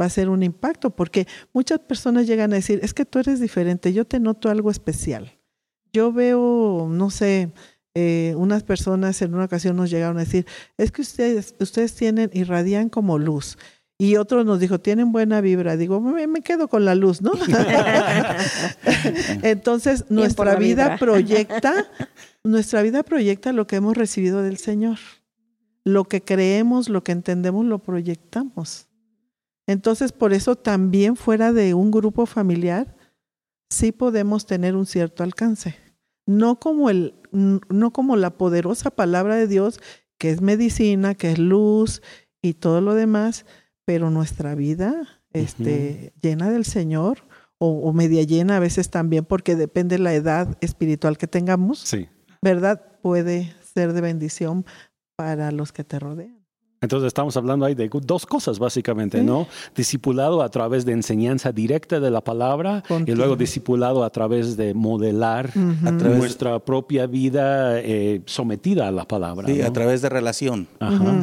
va 0.00 0.06
a 0.06 0.10
ser 0.10 0.28
un 0.28 0.42
impacto, 0.42 0.90
porque 0.90 1.26
muchas 1.52 1.80
personas 1.80 2.26
llegan 2.26 2.52
a 2.52 2.56
decir, 2.56 2.80
es 2.82 2.94
que 2.94 3.04
tú 3.04 3.18
eres 3.18 3.40
diferente, 3.40 3.92
yo 3.92 4.06
te 4.06 4.20
noto 4.20 4.48
algo 4.48 4.70
especial. 4.70 5.38
Yo 5.92 6.12
veo, 6.12 6.88
no 6.90 7.10
sé, 7.10 7.52
eh, 7.94 8.34
unas 8.36 8.62
personas 8.62 9.20
en 9.20 9.34
una 9.34 9.44
ocasión 9.44 9.76
nos 9.76 9.90
llegaron 9.90 10.16
a 10.16 10.20
decir, 10.20 10.46
es 10.78 10.92
que 10.92 11.02
ustedes, 11.02 11.54
ustedes 11.58 11.94
tienen, 11.94 12.30
irradian 12.32 12.88
como 12.88 13.18
luz. 13.18 13.58
Y 13.98 14.16
otros 14.16 14.46
nos 14.46 14.60
dijo, 14.60 14.80
tienen 14.80 15.12
buena 15.12 15.42
vibra. 15.42 15.76
Digo, 15.76 16.00
me, 16.00 16.40
quedo 16.40 16.68
con 16.68 16.86
la 16.86 16.94
luz, 16.94 17.20
¿no? 17.20 17.32
Entonces, 19.42 20.06
nuestra 20.08 20.54
vida 20.54 20.96
proyecta, 20.96 21.86
nuestra 22.42 22.80
vida 22.80 23.02
proyecta 23.02 23.52
lo 23.52 23.66
que 23.66 23.76
hemos 23.76 23.98
recibido 23.98 24.42
del 24.42 24.56
Señor. 24.56 24.96
Lo 25.84 26.04
que 26.04 26.22
creemos, 26.22 26.88
lo 26.88 27.04
que 27.04 27.12
entendemos, 27.12 27.66
lo 27.66 27.80
proyectamos. 27.80 28.86
Entonces, 29.70 30.12
por 30.12 30.32
eso 30.32 30.56
también 30.56 31.16
fuera 31.16 31.52
de 31.52 31.74
un 31.74 31.90
grupo 31.90 32.26
familiar, 32.26 32.96
sí 33.68 33.92
podemos 33.92 34.46
tener 34.46 34.74
un 34.76 34.86
cierto 34.86 35.22
alcance 35.22 35.76
no 36.30 36.60
como, 36.60 36.90
el, 36.90 37.14
no 37.32 37.92
como 37.92 38.16
la 38.16 38.30
poderosa 38.30 38.90
palabra 38.90 39.34
de 39.34 39.48
Dios, 39.48 39.80
que 40.16 40.30
es 40.30 40.40
medicina, 40.40 41.14
que 41.14 41.32
es 41.32 41.38
luz 41.38 42.02
y 42.40 42.54
todo 42.54 42.80
lo 42.80 42.94
demás, 42.94 43.46
pero 43.84 44.10
nuestra 44.10 44.54
vida 44.54 45.20
este, 45.32 46.12
llena 46.22 46.50
del 46.50 46.64
Señor, 46.64 47.24
o, 47.58 47.92
media 47.92 48.22
llena 48.22 48.56
a 48.56 48.60
veces 48.60 48.88
también, 48.90 49.24
porque 49.24 49.54
depende 49.54 49.96
de 49.96 50.02
la 50.02 50.14
edad 50.14 50.56
espiritual 50.60 51.18
que 51.18 51.26
tengamos, 51.26 51.80
sí. 51.80 52.08
¿verdad? 52.40 52.98
Puede 53.02 53.52
ser 53.74 53.92
de 53.92 54.00
bendición 54.00 54.64
para 55.16 55.52
los 55.52 55.72
que 55.72 55.84
te 55.84 55.98
rodean. 55.98 56.39
Entonces 56.82 57.08
estamos 57.08 57.36
hablando 57.36 57.66
ahí 57.66 57.74
de 57.74 57.90
dos 57.92 58.24
cosas 58.24 58.58
básicamente, 58.58 59.22
¿no? 59.22 59.46
Discipulado 59.76 60.42
a 60.42 60.48
través 60.48 60.86
de 60.86 60.92
enseñanza 60.92 61.52
directa 61.52 62.00
de 62.00 62.10
la 62.10 62.22
palabra 62.22 62.82
y 63.06 63.12
luego 63.12 63.36
discipulado 63.36 64.02
a 64.02 64.08
través 64.08 64.56
de 64.56 64.72
modelar 64.72 65.54
nuestra 65.56 66.58
propia 66.58 67.06
vida 67.06 67.78
eh, 67.80 68.22
sometida 68.24 68.88
a 68.88 68.92
la 68.92 69.06
palabra. 69.06 69.46
Sí, 69.46 69.60
a 69.60 69.70
través 69.70 70.00
de 70.00 70.08
relación. 70.08 70.68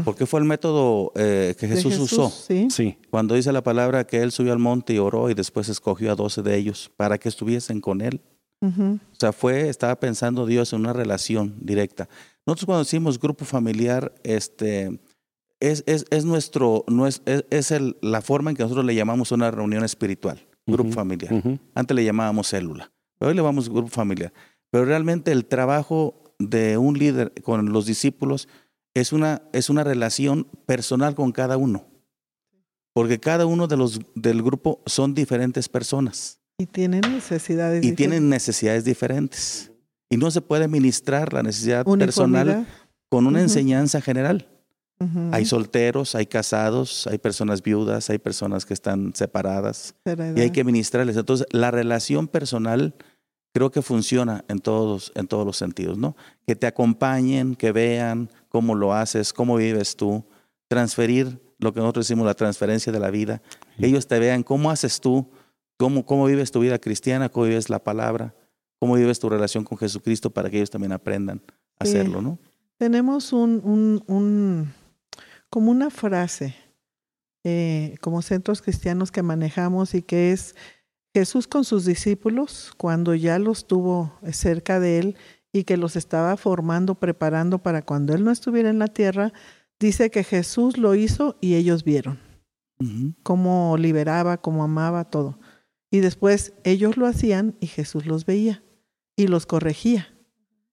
Porque 0.06 0.28
fue 0.28 0.42
el 0.42 0.46
método 0.46 1.12
eh, 1.16 1.56
que 1.60 1.68
Jesús, 1.68 1.98
usó. 1.98 2.30
¿sí? 2.30 2.98
Cuando 3.10 3.34
dice 3.34 3.52
la 3.52 3.64
palabra 3.64 4.06
que 4.06 4.22
él 4.22 4.32
subió 4.32 4.54
al 4.54 4.60
monte 4.60 4.94
y 4.94 5.00
oró 5.00 5.32
y 5.32 5.34
después 5.34 5.70
escogió 5.70 6.12
a 6.12 6.16
doce 6.16 6.44
de 6.44 6.56
ellos 6.56 6.92
para 6.98 7.18
que 7.18 7.30
estuviesen 7.30 7.82
con 7.82 8.02
él. 8.02 8.22
O 8.62 9.00
sea, 9.14 9.34
fue, 9.34 9.70
estaba 9.70 9.96
pensando 10.00 10.46
Dios 10.46 10.74
en 10.74 10.82
una 10.82 10.94
relación 10.94 11.56
directa. 11.62 12.08
Nosotros 12.46 12.66
cuando 12.66 12.84
decimos 12.84 13.20
grupo 13.20 13.44
familiar, 13.44 14.14
este 14.24 15.00
es, 15.60 15.84
es, 15.88 16.06
es 16.10 16.26
nuestro, 16.26 16.84
no 16.88 17.08
es, 17.08 17.22
es, 17.26 17.72
el, 17.72 17.98
la 18.02 18.22
forma 18.22 18.52
en 18.52 18.58
que 18.58 18.64
nosotros 18.64 18.86
le 18.86 18.96
llamamos 18.96 19.32
una 19.32 19.50
reunión 19.52 19.84
espiritual, 19.84 20.46
grupo 20.66 20.92
familiar. 20.92 21.42
Antes 21.74 21.96
le 21.96 22.04
llamábamos 22.04 22.50
célula, 22.50 22.92
pero 23.18 23.30
hoy 23.30 23.36
le 23.36 23.42
llamamos 23.42 23.70
grupo 23.70 23.90
familiar. 23.90 24.34
Pero 24.70 24.86
realmente 24.86 25.32
el 25.32 25.46
trabajo 25.46 26.24
de 26.40 26.78
un 26.78 26.98
líder 26.98 27.34
con 27.42 27.72
los 27.72 27.86
discípulos 27.86 28.48
es 28.94 29.14
una, 29.14 29.44
es 29.54 29.70
una 29.70 29.84
relación 29.84 30.48
personal 30.66 31.16
con 31.16 31.32
cada 31.32 31.58
uno. 31.58 31.88
Porque 32.94 33.20
cada 33.20 33.46
uno 33.46 33.68
de 33.68 33.78
los 33.78 34.00
del 34.16 34.42
grupo 34.42 34.82
son 34.86 35.14
diferentes 35.14 35.70
personas. 35.70 36.40
Y 36.58 36.66
tienen 36.66 37.02
necesidades 37.02 37.86
y 37.86 37.92
tienen 37.94 38.30
necesidades 38.30 38.84
diferentes. 38.84 39.72
Y 40.10 40.18
no 40.18 40.32
se 40.32 40.42
puede 40.42 40.68
ministrar 40.68 41.32
la 41.32 41.44
necesidad 41.44 41.86
personal 41.86 42.66
con 43.10 43.28
una 43.28 43.42
enseñanza 43.42 44.02
general. 44.02 44.48
Hay 45.32 45.46
solteros, 45.46 46.16
hay 46.16 46.26
casados, 46.26 47.06
hay 47.06 47.20
personas 47.20 47.62
viudas, 47.62 48.10
hay 48.10 48.18
personas 48.18 48.66
que 48.66 48.74
están 48.74 49.14
separadas 49.14 49.94
y 50.36 50.42
hay 50.42 50.50
que 50.50 50.64
ministrarles. 50.64 51.18
Entonces, 51.18 51.46
la 51.52 51.70
relación 51.70 52.28
personal 52.28 52.96
creo 53.54 53.72
que 53.72 53.82
funciona 53.82 54.44
en 54.48 54.60
todos, 54.60 55.12
en 55.16 55.28
todos 55.28 55.46
los 55.46 55.58
sentidos, 55.58 55.98
¿no? 55.98 56.16
Que 56.46 56.56
te 56.56 56.68
acompañen, 56.68 57.56
que 57.56 57.72
vean 57.72 58.30
cómo 58.50 58.76
lo 58.76 58.94
haces, 58.94 59.34
cómo 59.34 59.56
vives 59.58 59.96
tú, 59.96 60.26
transferir 60.68 61.40
lo 61.60 61.74
que 61.74 61.80
nosotros 61.80 62.08
decimos 62.08 62.26
la 62.26 62.34
transferencia 62.34 62.92
de 62.92 63.00
la 63.00 63.10
vida, 63.10 63.42
que 63.80 63.88
ellos 63.88 64.08
te 64.08 64.20
vean 64.20 64.44
cómo 64.44 64.72
haces 64.72 65.00
tú, 65.00 65.30
cómo, 65.78 66.06
cómo 66.06 66.26
vives 66.26 66.52
tu 66.52 66.60
vida 66.60 66.80
cristiana, 66.80 67.30
cómo 67.30 67.46
vives 67.46 67.70
la 67.70 67.84
palabra, 67.84 68.36
cómo 68.80 68.96
vives 68.96 69.20
tu 69.20 69.30
relación 69.30 69.64
con 69.64 69.78
Jesucristo 69.78 70.30
para 70.30 70.50
que 70.50 70.58
ellos 70.58 70.70
también 70.70 70.92
aprendan 70.92 71.42
a 71.80 71.84
hacerlo, 71.84 72.22
¿no? 72.22 72.40
Tenemos 72.78 73.34
un, 73.34 74.04
un 74.06 74.72
como 75.50 75.72
una 75.72 75.90
frase, 75.90 76.56
eh, 77.44 77.96
como 78.02 78.22
centros 78.22 78.62
cristianos 78.62 79.12
que 79.12 79.24
manejamos 79.24 79.94
y 79.94 80.02
que 80.02 80.32
es 80.32 80.56
Jesús 81.14 81.48
con 81.48 81.64
sus 81.64 81.86
discípulos, 81.86 82.74
cuando 82.78 83.16
ya 83.16 83.40
los 83.40 83.68
tuvo 83.68 84.20
cerca 84.32 84.80
de 84.80 85.00
él 85.00 85.18
y 85.52 85.64
que 85.64 85.78
los 85.78 85.96
estaba 85.96 86.38
formando, 86.38 86.96
preparando 86.96 87.60
para 87.60 87.82
cuando 87.82 88.14
él 88.14 88.24
no 88.24 88.32
estuviera 88.32 88.70
en 88.70 88.80
la 88.80 88.88
tierra, 88.88 89.34
dice 89.80 90.12
que 90.12 90.24
Jesús 90.24 90.78
lo 90.78 90.96
hizo 90.96 91.38
y 91.42 91.56
ellos 91.56 91.84
vieron 91.84 92.20
cómo 93.24 93.76
liberaba, 93.78 94.38
cómo 94.38 94.64
amaba, 94.64 95.06
todo. 95.06 95.40
Y 95.90 96.00
después 96.00 96.54
ellos 96.64 96.98
lo 96.98 97.08
hacían 97.08 97.56
y 97.60 97.68
Jesús 97.68 98.06
los 98.06 98.26
veía 98.26 98.64
y 99.16 99.28
los 99.28 99.46
corregía, 99.46 100.14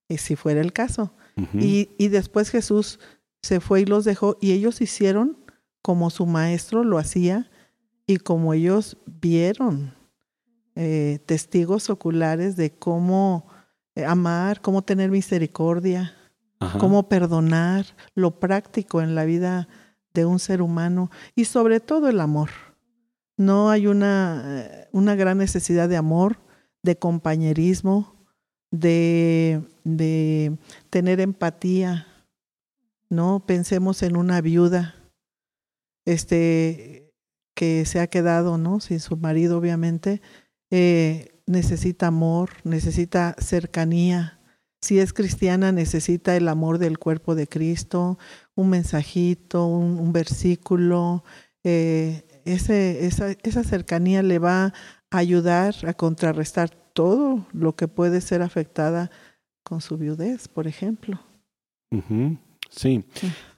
y 0.08 0.18
si 0.18 0.37
fuera 0.37 0.60
el 0.60 0.72
caso. 0.72 1.14
y, 1.54 1.90
y, 1.98 2.08
después 2.08 2.50
Jesús 2.50 3.00
se 3.44 3.61
fue 3.61 3.83
y 3.83 3.85
los 3.85 4.04
dejó 4.04 4.38
y 4.40 4.52
ellos 4.52 4.80
hicieron 4.80 5.37
como 5.83 6.09
su 6.09 6.24
maestro 6.24 6.83
lo 6.83 6.96
hacía 6.96 7.50
y 8.07 8.16
como 8.16 8.54
ellos 8.54 8.96
vieron 9.07 9.94
eh, 10.76 11.18
testigos 11.26 11.90
oculares 11.90 12.57
de 12.57 12.70
cómo 12.70 13.46
eh, 13.94 14.07
amar, 14.07 14.62
cómo 14.62 14.83
tener 14.83 15.11
misericordia, 15.11 16.14
cómo 16.80 17.07
perdonar, 17.11 17.85
lo 18.14 18.40
práctico 18.40 19.02
en 19.02 19.14
la 19.14 19.26
vida 19.26 19.68
de 20.14 20.24
un 20.24 20.38
ser 20.38 20.62
humano 20.62 21.11
y 21.35 21.44
sobre 21.44 21.80
todo 21.80 22.09
el 22.09 22.20
amor. 22.20 22.48
No 23.37 23.68
hay 23.68 23.87
una, 23.87 24.42
eh, 24.46 24.88
una 24.92 25.16
gran 25.16 25.37
necesidad 25.37 25.90
de 25.90 25.98
amor, 25.98 26.38
de 26.83 26.96
compañerismo, 26.96 28.26
de, 28.70 29.61
de 29.85 30.57
tener 30.88 31.20
empatía, 31.20 32.07
¿no? 33.14 33.44
Pensemos 33.46 34.03
en 34.03 34.16
una 34.16 34.40
viuda, 34.40 34.94
este, 36.05 37.12
que 37.55 37.85
se 37.87 38.00
ha 38.00 38.07
quedado, 38.09 38.59
¿no? 38.59 38.81
Sin 38.81 39.00
su 39.00 39.16
marido, 39.16 39.59
obviamente, 39.59 40.20
eh, 40.70 41.40
necesita 41.46 42.09
amor, 42.09 42.50
necesita 42.64 43.37
cercanía. 43.38 44.40
Si 44.81 44.98
es 44.98 45.12
cristiana, 45.12 45.72
necesita 45.72 46.37
el 46.37 46.48
amor 46.48 46.79
del 46.79 46.98
cuerpo 46.98 47.35
de 47.35 47.46
Cristo, 47.46 48.18
un 48.55 48.70
mensajito, 48.70 49.66
un, 49.66 50.12
versículo. 50.12 51.24
Eh, 51.62 52.42
ese, 52.44 53.07
esa, 53.07 53.31
esa 53.42 53.64
cercanía 53.64 54.22
le 54.22 54.38
va 54.38 54.74
ayudar 55.18 55.74
a 55.87 55.94
contrarrestar 55.94 56.70
todo 56.92 57.46
lo 57.53 57.74
que 57.74 57.88
puede 57.88 58.20
ser 58.20 58.42
afectada 58.42 59.11
con 59.62 59.81
su 59.81 59.96
viudez, 59.96 60.48
por 60.48 60.66
ejemplo. 60.66 61.20
Sí. 62.74 63.04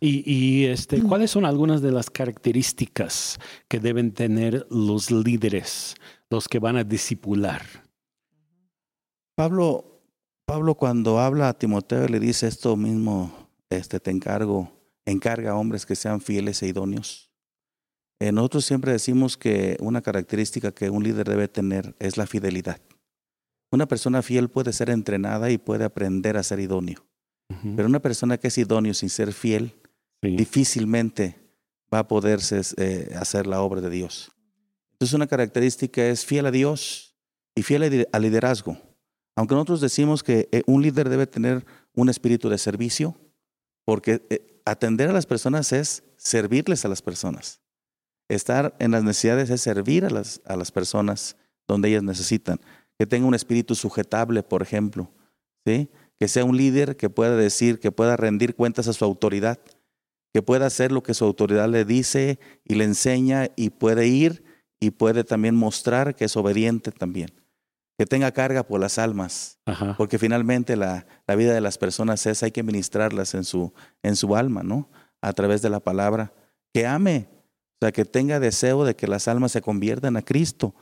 Y, 0.01 0.31
y, 0.31 0.67
este, 0.67 1.03
¿cuáles 1.03 1.31
son 1.31 1.47
algunas 1.47 1.81
de 1.81 1.91
las 1.91 2.11
características 2.11 3.39
que 3.69 3.81
deben 3.81 4.13
tener 4.13 4.67
los 4.71 5.11
líderes, 5.11 5.95
los 6.29 6.49
que 6.49 6.59
van 6.59 6.77
a 6.77 6.85
discipular? 6.85 7.63
Pablo, 9.35 10.03
Pablo 10.45 10.75
cuando 10.75 11.19
habla 11.19 11.49
a 11.49 11.59
Timoteo 11.59 12.09
le 12.09 12.21
dice 12.21 12.47
esto 12.47 12.77
mismo, 12.77 13.51
este, 13.71 14.01
te 14.01 14.11
encargo, 14.11 14.71
encarga 15.05 15.53
a 15.53 15.57
hombres 15.57 15.87
que 15.87 15.97
sean 15.97 16.21
fieles 16.21 16.63
e 16.63 16.69
idóneos. 16.69 17.31
Eh, 18.19 18.33
nosotros 18.33 18.65
siempre 18.65 18.93
decimos 18.93 19.37
que 19.37 19.77
una 19.81 20.03
característica 20.03 20.73
que 20.73 20.89
un 20.91 21.03
líder 21.03 21.29
debe 21.29 21.49
tener 21.49 21.95
es 21.99 22.17
la 22.17 22.27
fidelidad. 22.27 22.81
Una 23.71 23.87
persona 23.87 24.23
fiel 24.23 24.49
puede 24.49 24.73
ser 24.73 24.91
entrenada 24.91 25.51
y 25.51 25.59
puede 25.59 25.85
aprender 25.85 26.37
a 26.37 26.43
ser 26.43 26.61
idóneo. 26.61 27.05
Pero 27.49 27.89
una 27.89 28.01
persona 28.01 28.39
que 28.39 28.49
es 28.49 28.59
idóneo 28.59 28.93
sin 28.93 29.09
ser 29.09 29.33
fiel, 29.33 29.75
difícilmente 30.23 31.37
va 31.93 32.01
a 32.01 32.09
poderse 32.09 32.61
eh, 32.77 33.15
hacer 33.17 33.47
la 33.47 33.61
obra 33.61 33.81
de 33.81 33.91
Dios. 33.91 34.33
Entonces 34.93 35.15
una 35.15 35.27
característica 35.27 36.05
es 36.07 36.25
fiel 36.25 36.47
a 36.47 36.51
Dios 36.51 37.15
y 37.55 37.63
fiel 37.63 38.07
al 38.11 38.23
liderazgo. 38.23 38.79
Aunque 39.37 39.55
nosotros 39.55 39.81
decimos 39.81 40.23
que 40.23 40.49
eh, 40.51 40.63
un 40.67 40.83
líder 40.83 41.09
debe 41.09 41.27
tener 41.27 41.65
un 41.95 42.09
espíritu 42.09 42.49
de 42.49 42.59
servicio, 42.59 43.17
porque 43.85 44.27
eh, 44.31 44.61
atender 44.65 45.11
a 45.11 45.13
las 45.13 45.27
personas 45.27 45.73
es 45.73 46.03
servirles 46.17 46.85
a 46.85 46.89
las 46.89 47.03
personas. 47.03 47.61
Estar 48.29 48.75
en 48.79 48.91
las 48.91 49.05
necesidades 49.05 49.51
es 49.51 49.61
servir 49.61 50.05
a 50.05 50.11
las, 50.11 50.41
a 50.47 50.57
las 50.57 50.73
personas 50.73 51.37
donde 51.69 51.91
ellas 51.91 52.03
necesitan. 52.03 52.61
Que 52.99 53.07
tenga 53.07 53.27
un 53.27 53.35
espíritu 53.35 53.75
sujetable, 53.75 54.43
por 54.43 54.63
ejemplo. 54.63 55.11
¿sí? 55.65 55.91
Que 56.19 56.29
sea 56.29 56.45
un 56.45 56.57
líder 56.57 56.97
que 56.97 57.11
pueda 57.11 57.37
decir, 57.37 57.79
que 57.79 57.93
pueda 57.93 58.17
rendir 58.17 58.55
cuentas 58.55 58.89
a 58.89 58.93
su 58.93 59.05
autoridad, 59.05 59.59
que 60.33 60.43
pueda 60.43 60.67
hacer 60.67 60.93
lo 60.93 61.03
que 61.03 61.15
su 61.15 61.25
autoridad 61.25 61.69
le 61.69 61.85
dice 61.85 62.39
y 62.65 62.75
le 62.75 62.85
enseña 62.85 63.49
y 63.57 63.71
puede 63.71 64.07
ir 64.07 64.45
y 64.81 64.91
puede 64.91 65.25
también 65.25 65.55
mostrar 65.55 66.15
que 66.15 66.27
es 66.27 66.37
obediente 66.37 66.93
también. 66.93 67.31
Que 67.99 68.05
tenga 68.05 68.31
carga 68.33 68.63
por 68.63 68.79
las 68.79 68.99
almas, 68.99 69.59
porque 69.97 70.19
finalmente 70.19 70.77
la, 70.77 71.07
la, 71.27 71.35
vida 71.35 71.55
de 71.55 71.63
las 71.63 71.79
personas 71.79 72.27
es, 72.27 72.43
hay 72.43 72.51
que 72.51 72.63
ministrarlas 72.63 73.35
en 73.35 73.45
su, 73.45 73.73
en 74.03 74.17
su 74.17 74.37
alma, 74.37 74.63
¿no? 74.63 74.91
A 75.23 75.33
través 75.33 75.63
de 75.63 75.71
la 75.71 75.81
palabra. 75.81 76.35
Que 76.75 76.87
ame, 76.87 77.27
o 77.31 77.79
sea, 77.81 77.93
que 77.93 78.05
tenga 78.05 78.39
deseo 78.39 78.85
de 78.85 78.97
que 78.97 79.07
las 79.07 79.29
almas 79.29 79.53
se 79.53 79.63
conviertan 79.63 80.19
a 80.19 80.23
Cristo, 80.23 80.75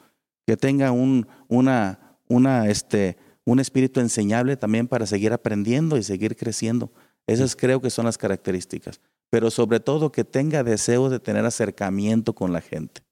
que 0.44 0.57
tenga 0.57 0.90
un, 0.90 1.29
una, 1.47 2.18
una, 2.27 2.68
este, 2.68 3.16
un 3.44 3.61
espíritu 3.61 4.00
enseñable 4.00 4.57
también 4.57 4.88
para 4.88 5.07
seguir 5.07 5.33
aprendiendo 5.33 5.96
y 5.96 6.02
seguir 6.02 6.37
creciendo. 6.37 6.92
Esas 7.26 7.57
creo 7.57 7.80
que 7.80 7.90
son 7.90 8.04
las 8.07 8.18
características. 8.18 9.00
Pero 9.30 9.50
sobre 9.50 9.80
todo 9.80 10.12
que 10.12 10.24
tenga 10.24 10.62
deseo 10.62 11.11
de 11.11 11.20
tener 11.20 11.44
acercamiento 11.44 12.35
con 12.35 12.52
la 12.52 12.61
gente. 12.61 13.02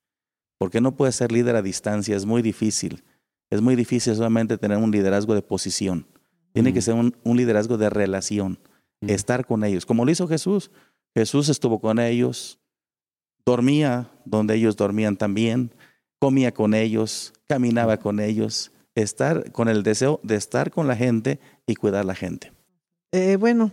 Porque 0.58 0.80
no 0.80 0.96
puede 0.96 1.12
ser 1.12 1.32
líder 1.32 1.56
a 1.56 1.62
distancia, 1.62 2.16
es 2.16 2.24
muy 2.24 2.42
difícil. 2.42 3.02
Es 3.50 3.60
muy 3.60 3.76
difícil 3.76 4.14
solamente 4.14 4.56
tener 4.56 4.78
un 4.78 4.90
liderazgo 4.90 5.34
de 5.34 5.42
posición. 5.42 6.06
Tiene 6.52 6.72
que 6.72 6.82
ser 6.82 6.94
un, 6.94 7.14
liderazgo 7.24 7.78
de 7.78 7.90
relación, 7.90 8.58
estar 9.00 9.46
con 9.46 9.64
ellos, 9.64 9.86
como 9.86 10.04
lo 10.04 10.10
hizo 10.10 10.28
Jesús. 10.28 10.70
Jesús 11.14 11.48
estuvo 11.48 11.80
con 11.80 11.98
ellos, 11.98 12.58
dormía 13.44 14.10
donde 14.24 14.54
ellos 14.54 14.76
dormían 14.76 15.16
también, 15.16 15.74
comía 16.18 16.52
con 16.52 16.74
ellos, 16.74 17.32
caminaba 17.46 17.98
con 17.98 18.20
ellos, 18.20 18.71
estar 18.94 19.52
con 19.52 19.68
el 19.68 19.83
deseo 19.83 20.20
de 20.22 20.37
estar 20.37 20.70
con 20.70 20.87
la 20.87 20.96
gente 20.96 21.40
y 21.66 21.74
cuidar 21.74 22.02
a 22.02 22.05
la 22.05 22.14
gente. 22.14 22.52
Eh, 23.12 23.37
bueno, 23.37 23.72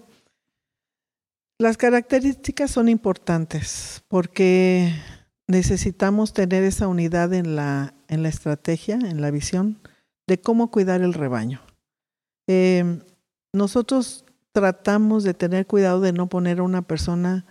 las 1.58 1.78
características 1.78 2.72
son 2.72 2.90
importantes 2.90 4.04
porque 4.08 4.94
necesitamos 5.48 6.34
tener 6.34 6.64
esa 6.64 6.88
unidad 6.88 7.34
en 7.34 7.56
la, 7.56 7.94
en 8.08 8.24
la 8.24 8.30
estrategia, 8.30 8.96
en 8.96 9.22
la 9.22 9.32
visión 9.32 9.80
de 10.28 10.40
cómo 10.40 10.72
cuidar 10.72 11.02
el 11.02 11.14
rebaño. 11.14 11.62
Eh, 12.48 13.02
nosotros 13.52 14.26
tratamos 14.52 15.24
de 15.24 15.34
tener 15.34 15.68
cuidado 15.68 16.02
de 16.02 16.14
no 16.14 16.28
poner 16.28 16.60
a 16.60 16.64
una 16.64 16.82
persona 16.82 17.46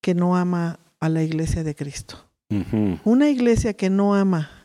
que 0.00 0.14
no 0.14 0.36
ama 0.36 0.78
a 1.00 1.08
la 1.08 1.22
iglesia 1.22 1.64
de 1.64 1.74
Cristo. 1.74 2.24
Una 3.04 3.28
iglesia 3.28 3.74
que 3.74 3.90
no 3.90 4.14
ama 4.14 4.57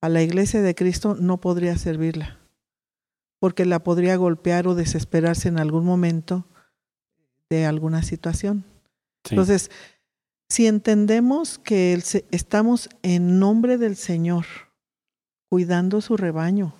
a 0.00 0.08
la 0.08 0.22
iglesia 0.22 0.62
de 0.62 0.74
Cristo 0.74 1.16
no 1.18 1.40
podría 1.40 1.76
servirla, 1.78 2.38
porque 3.38 3.64
la 3.64 3.82
podría 3.82 4.16
golpear 4.16 4.66
o 4.68 4.74
desesperarse 4.74 5.48
en 5.48 5.58
algún 5.58 5.84
momento 5.84 6.46
de 7.48 7.66
alguna 7.66 8.02
situación. 8.02 8.64
Entonces, 9.30 9.70
si 10.48 10.66
entendemos 10.66 11.58
que 11.58 12.00
estamos 12.30 12.88
en 13.02 13.38
nombre 13.38 13.78
del 13.78 13.96
Señor, 13.96 14.46
cuidando 15.48 16.00
su 16.00 16.16
rebaño, 16.16 16.74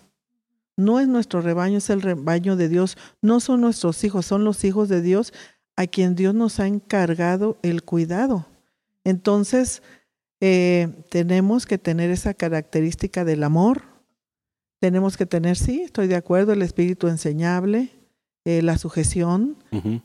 no 0.76 1.00
es 1.00 1.08
nuestro 1.08 1.40
rebaño, 1.40 1.78
es 1.78 1.90
el 1.90 2.02
rebaño 2.02 2.54
de 2.56 2.68
Dios, 2.68 2.96
no 3.22 3.40
son 3.40 3.62
nuestros 3.62 4.04
hijos, 4.04 4.26
son 4.26 4.44
los 4.44 4.62
hijos 4.64 4.88
de 4.88 5.00
Dios 5.00 5.32
a 5.74 5.86
quien 5.86 6.14
Dios 6.14 6.34
nos 6.34 6.60
ha 6.60 6.66
encargado 6.66 7.58
el 7.62 7.82
cuidado. 7.82 8.46
Entonces, 9.04 9.82
eh, 10.40 10.88
tenemos 11.08 11.66
que 11.66 11.78
tener 11.78 12.10
esa 12.10 12.34
característica 12.34 13.24
del 13.24 13.42
amor. 13.42 13.84
Tenemos 14.80 15.16
que 15.16 15.26
tener, 15.26 15.56
sí, 15.56 15.82
estoy 15.82 16.06
de 16.06 16.16
acuerdo, 16.16 16.52
el 16.52 16.62
espíritu 16.62 17.08
enseñable, 17.08 17.90
eh, 18.44 18.62
la 18.62 18.76
sujeción, 18.76 19.56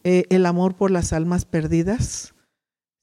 eh, 0.04 0.26
el 0.30 0.46
amor 0.46 0.76
por 0.76 0.92
las 0.92 1.12
almas 1.14 1.46
perdidas. 1.46 2.34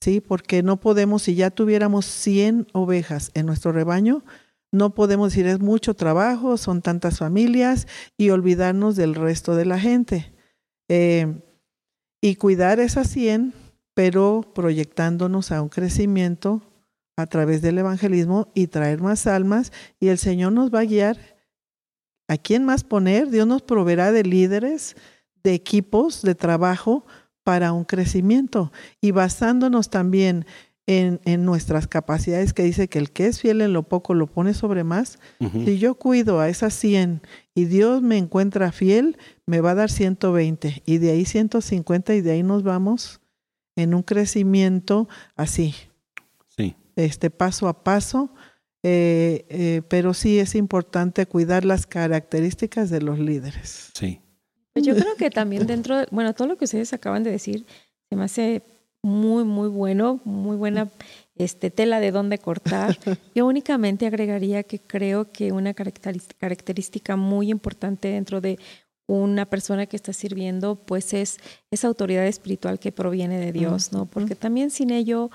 Sí, 0.00 0.20
porque 0.20 0.62
no 0.62 0.78
podemos, 0.80 1.22
si 1.22 1.34
ya 1.34 1.50
tuviéramos 1.50 2.06
100 2.06 2.68
ovejas 2.72 3.30
en 3.34 3.46
nuestro 3.46 3.72
rebaño, 3.72 4.24
no 4.72 4.94
podemos 4.94 5.30
decir 5.32 5.46
es 5.46 5.60
mucho 5.60 5.94
trabajo, 5.94 6.56
son 6.56 6.82
tantas 6.82 7.18
familias 7.18 7.86
y 8.16 8.30
olvidarnos 8.30 8.96
del 8.96 9.14
resto 9.14 9.54
de 9.54 9.64
la 9.64 9.78
gente. 9.78 10.32
y 12.20 12.34
cuidar 12.36 12.80
esas 12.80 13.08
100, 13.10 13.52
pero 13.94 14.42
proyectándonos 14.54 15.52
a 15.52 15.62
un 15.62 15.68
crecimiento 15.68 16.67
a 17.18 17.26
través 17.26 17.62
del 17.62 17.78
evangelismo 17.78 18.46
y 18.54 18.68
traer 18.68 19.00
más 19.00 19.26
almas 19.26 19.72
y 19.98 20.06
el 20.06 20.18
Señor 20.18 20.52
nos 20.52 20.72
va 20.72 20.80
a 20.80 20.84
guiar 20.84 21.18
a 22.28 22.36
quién 22.36 22.64
más 22.64 22.84
poner. 22.84 23.28
Dios 23.28 23.44
nos 23.44 23.60
proveerá 23.62 24.12
de 24.12 24.22
líderes, 24.22 24.94
de 25.42 25.52
equipos 25.52 26.22
de 26.22 26.36
trabajo 26.36 27.04
para 27.42 27.72
un 27.72 27.84
crecimiento 27.84 28.70
y 29.00 29.10
basándonos 29.10 29.90
también 29.90 30.46
en, 30.86 31.20
en, 31.24 31.44
nuestras 31.44 31.88
capacidades, 31.88 32.52
que 32.52 32.62
dice 32.62 32.88
que 32.88 33.00
el 33.00 33.10
que 33.10 33.26
es 33.26 33.40
fiel 33.40 33.62
en 33.62 33.72
lo 33.72 33.82
poco 33.82 34.14
lo 34.14 34.28
pone 34.28 34.54
sobre 34.54 34.84
más. 34.84 35.18
Si 35.40 35.78
yo 35.78 35.96
cuido 35.96 36.38
a 36.38 36.48
esas 36.48 36.72
100 36.74 37.20
y 37.52 37.64
Dios 37.64 38.00
me 38.00 38.16
encuentra 38.16 38.70
fiel, 38.70 39.18
me 39.44 39.60
va 39.60 39.72
a 39.72 39.74
dar 39.74 39.90
120 39.90 40.84
y 40.86 40.98
de 40.98 41.10
ahí 41.10 41.24
150 41.24 42.14
y 42.14 42.20
de 42.20 42.30
ahí 42.30 42.42
nos 42.44 42.62
vamos 42.62 43.20
en 43.74 43.92
un 43.92 44.02
crecimiento 44.02 45.08
así, 45.36 45.74
este, 46.98 47.30
paso 47.30 47.68
a 47.68 47.84
paso, 47.84 48.30
eh, 48.82 49.46
eh, 49.48 49.82
pero 49.88 50.14
sí 50.14 50.38
es 50.38 50.54
importante 50.54 51.26
cuidar 51.26 51.64
las 51.64 51.86
características 51.86 52.90
de 52.90 53.00
los 53.00 53.18
líderes. 53.18 53.90
Sí. 53.94 54.20
Pues 54.72 54.84
yo 54.84 54.94
creo 54.94 55.14
que 55.16 55.30
también 55.30 55.66
dentro, 55.66 56.04
bueno, 56.10 56.34
todo 56.34 56.48
lo 56.48 56.56
que 56.56 56.64
ustedes 56.64 56.92
acaban 56.92 57.22
de 57.22 57.30
decir 57.30 57.66
se 58.08 58.16
me 58.16 58.24
hace 58.24 58.62
muy, 59.02 59.44
muy 59.44 59.68
bueno, 59.68 60.20
muy 60.24 60.56
buena 60.56 60.88
este, 61.36 61.70
tela 61.70 62.00
de 62.00 62.10
dónde 62.10 62.38
cortar. 62.38 62.98
Yo 63.34 63.46
únicamente 63.46 64.06
agregaría 64.06 64.64
que 64.64 64.80
creo 64.80 65.30
que 65.30 65.52
una 65.52 65.74
característica 65.74 67.16
muy 67.16 67.50
importante 67.50 68.08
dentro 68.08 68.40
de 68.40 68.58
una 69.06 69.46
persona 69.46 69.86
que 69.86 69.96
está 69.96 70.12
sirviendo, 70.12 70.74
pues 70.74 71.14
es 71.14 71.38
esa 71.70 71.88
autoridad 71.88 72.26
espiritual 72.26 72.78
que 72.78 72.92
proviene 72.92 73.38
de 73.38 73.52
Dios, 73.52 73.92
¿no? 73.92 74.04
Porque 74.04 74.34
también 74.34 74.70
sin 74.70 74.90
ello 74.90 75.30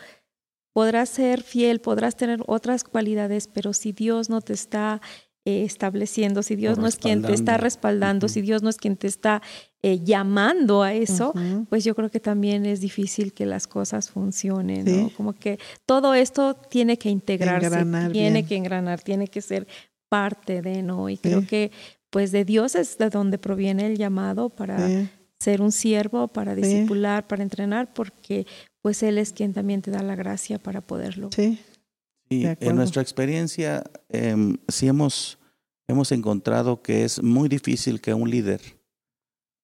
podrás 0.73 1.09
ser 1.09 1.43
fiel, 1.43 1.79
podrás 1.79 2.15
tener 2.15 2.43
otras 2.47 2.83
cualidades, 2.83 3.47
pero 3.47 3.73
si 3.73 3.91
Dios 3.91 4.29
no 4.29 4.41
te 4.41 4.53
está 4.53 5.01
eh, 5.45 5.63
estableciendo, 5.63 6.41
si 6.41 6.55
Dios 6.55 6.77
no 6.77 6.87
es 6.87 6.95
quien 6.95 7.21
te 7.21 7.33
está 7.33 7.57
respaldando, 7.57 8.27
si 8.27 8.41
Dios 8.41 8.63
no 8.63 8.69
es 8.69 8.77
quien 8.77 8.97
te 8.97 9.07
está 9.07 9.41
eh, 9.81 9.99
llamando 10.01 10.83
a 10.83 10.93
eso, 10.93 11.33
pues 11.69 11.83
yo 11.83 11.95
creo 11.95 12.09
que 12.09 12.19
también 12.19 12.65
es 12.65 12.79
difícil 12.79 13.33
que 13.33 13.45
las 13.45 13.67
cosas 13.67 14.09
funcionen, 14.09 14.85
¿no? 14.85 15.09
Como 15.09 15.33
que 15.33 15.59
todo 15.85 16.13
esto 16.13 16.55
tiene 16.55 16.97
que 16.97 17.09
integrarse, 17.09 17.85
tiene 18.11 18.45
que 18.45 18.55
engranar, 18.55 19.01
tiene 19.01 19.27
que 19.27 19.41
ser 19.41 19.67
parte 20.09 20.61
de, 20.61 20.81
¿no? 20.81 21.09
Y 21.09 21.17
creo 21.17 21.45
que 21.45 21.71
pues 22.09 22.31
de 22.31 22.45
Dios 22.45 22.75
es 22.75 22.97
de 22.97 23.09
donde 23.09 23.37
proviene 23.37 23.87
el 23.87 23.97
llamado 23.97 24.49
para 24.49 24.77
ser 25.39 25.61
un 25.61 25.71
siervo, 25.71 26.29
para 26.29 26.55
discipular, 26.55 27.27
para 27.27 27.43
entrenar, 27.43 27.93
porque 27.93 28.45
pues 28.83 29.01
Él 29.01 29.17
es 29.17 29.33
quien 29.33 29.53
también 29.53 29.81
te 29.81 29.89
da 29.89 30.03
la 30.03 30.15
gracia 30.15 30.59
para 30.59 30.81
poderlo. 30.81 31.29
Sí. 31.35 31.57
Y 32.29 32.45
en 32.45 32.75
nuestra 32.75 33.01
experiencia, 33.01 33.83
em, 34.09 34.57
sí 34.67 34.87
hemos, 34.87 35.39
hemos 35.87 36.11
encontrado 36.11 36.81
que 36.83 37.03
es 37.03 37.21
muy 37.23 37.49
difícil 37.49 37.99
que 38.01 38.13
un 38.13 38.29
líder, 38.29 38.61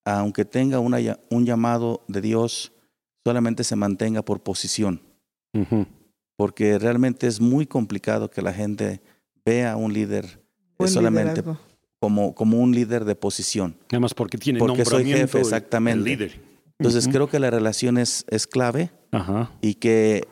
aunque 0.06 0.46
tenga 0.46 0.80
una 0.80 0.98
un 1.30 1.46
llamado 1.46 2.04
de 2.08 2.22
Dios, 2.22 2.72
solamente 3.26 3.64
se 3.64 3.76
mantenga 3.76 4.24
por 4.24 4.42
posición, 4.42 5.02
porque 6.38 6.80
realmente 6.80 7.28
es 7.28 7.40
muy 7.42 7.66
complicado 7.66 8.30
que 8.30 8.42
la 8.42 8.54
gente 8.54 9.02
vea 9.46 9.74
a 9.74 9.76
un 9.78 9.94
líder 9.94 10.42
Buen 10.78 10.90
solamente 10.92 11.32
liderazgo. 11.42 11.60
como, 12.00 12.34
como 12.36 12.60
un 12.60 12.74
líder 12.74 13.04
de 13.06 13.16
posición. 13.16 13.76
Nada 13.92 14.00
más 14.00 14.14
porque 14.14 14.38
tiene 14.38 14.60
Porque 14.60 14.86
soy 14.86 15.04
nombramiento 15.04 15.22
jefe, 15.28 15.38
el- 15.40 15.44
exactamente. 15.44 15.98
el 16.00 16.04
líder. 16.06 16.42
Entonces 16.80 17.08
creo 17.10 17.28
que 17.28 17.40
la 17.40 17.50
relación 17.50 17.98
es, 17.98 18.26
es 18.30 18.48
clave 18.48 18.92
Ajá. 19.12 19.52
y 19.62 19.76
que 19.76 20.28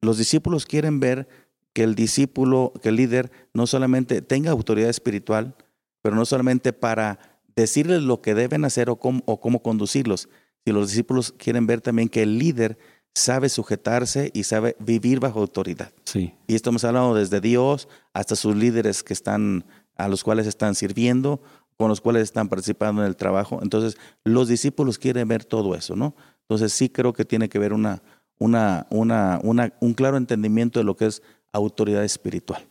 los 0.00 0.18
discípulos 0.18 0.66
quieren 0.66 1.00
ver 1.00 1.28
que 1.72 1.82
el 1.82 1.94
discípulo, 1.94 2.72
que 2.82 2.90
el 2.90 2.96
líder 2.96 3.30
no 3.54 3.66
solamente 3.66 4.22
tenga 4.22 4.50
autoridad 4.50 4.90
espiritual, 4.90 5.54
pero 6.02 6.16
no 6.16 6.24
solamente 6.24 6.72
para 6.72 7.18
decirles 7.56 8.02
lo 8.02 8.20
que 8.20 8.34
deben 8.34 8.64
hacer 8.64 8.90
o 8.90 8.96
cómo, 8.96 9.22
o 9.26 9.40
cómo 9.40 9.62
conducirlos, 9.62 10.28
sino 10.64 10.80
los 10.80 10.88
discípulos 10.88 11.32
quieren 11.36 11.66
ver 11.66 11.80
también 11.80 12.08
que 12.08 12.22
el 12.22 12.38
líder 12.38 12.78
sabe 13.14 13.48
sujetarse 13.48 14.30
y 14.32 14.44
sabe 14.44 14.76
vivir 14.78 15.20
bajo 15.20 15.40
autoridad. 15.40 15.92
Sí. 16.04 16.34
Y 16.46 16.54
estamos 16.54 16.84
hablando 16.84 17.14
desde 17.14 17.40
Dios 17.40 17.88
hasta 18.12 18.36
sus 18.36 18.54
líderes 18.54 19.02
que 19.02 19.12
están, 19.12 19.64
a 19.96 20.08
los 20.08 20.22
cuales 20.22 20.46
están 20.46 20.74
sirviendo, 20.74 21.42
con 21.76 21.88
los 21.88 22.00
cuales 22.00 22.22
están 22.24 22.48
participando 22.48 23.02
en 23.02 23.08
el 23.08 23.16
trabajo. 23.16 23.60
Entonces, 23.62 23.98
los 24.24 24.48
discípulos 24.48 24.98
quieren 24.98 25.28
ver 25.28 25.44
todo 25.44 25.74
eso, 25.74 25.96
¿no? 25.96 26.14
Entonces, 26.42 26.72
sí 26.72 26.88
creo 26.88 27.12
que 27.12 27.24
tiene 27.24 27.48
que 27.48 27.58
haber 27.58 27.72
una, 27.72 28.02
una, 28.38 28.86
una, 28.90 29.40
una, 29.42 29.72
un 29.80 29.94
claro 29.94 30.16
entendimiento 30.16 30.80
de 30.80 30.84
lo 30.84 30.96
que 30.96 31.06
es 31.06 31.22
autoridad 31.52 32.04
espiritual. 32.04 32.66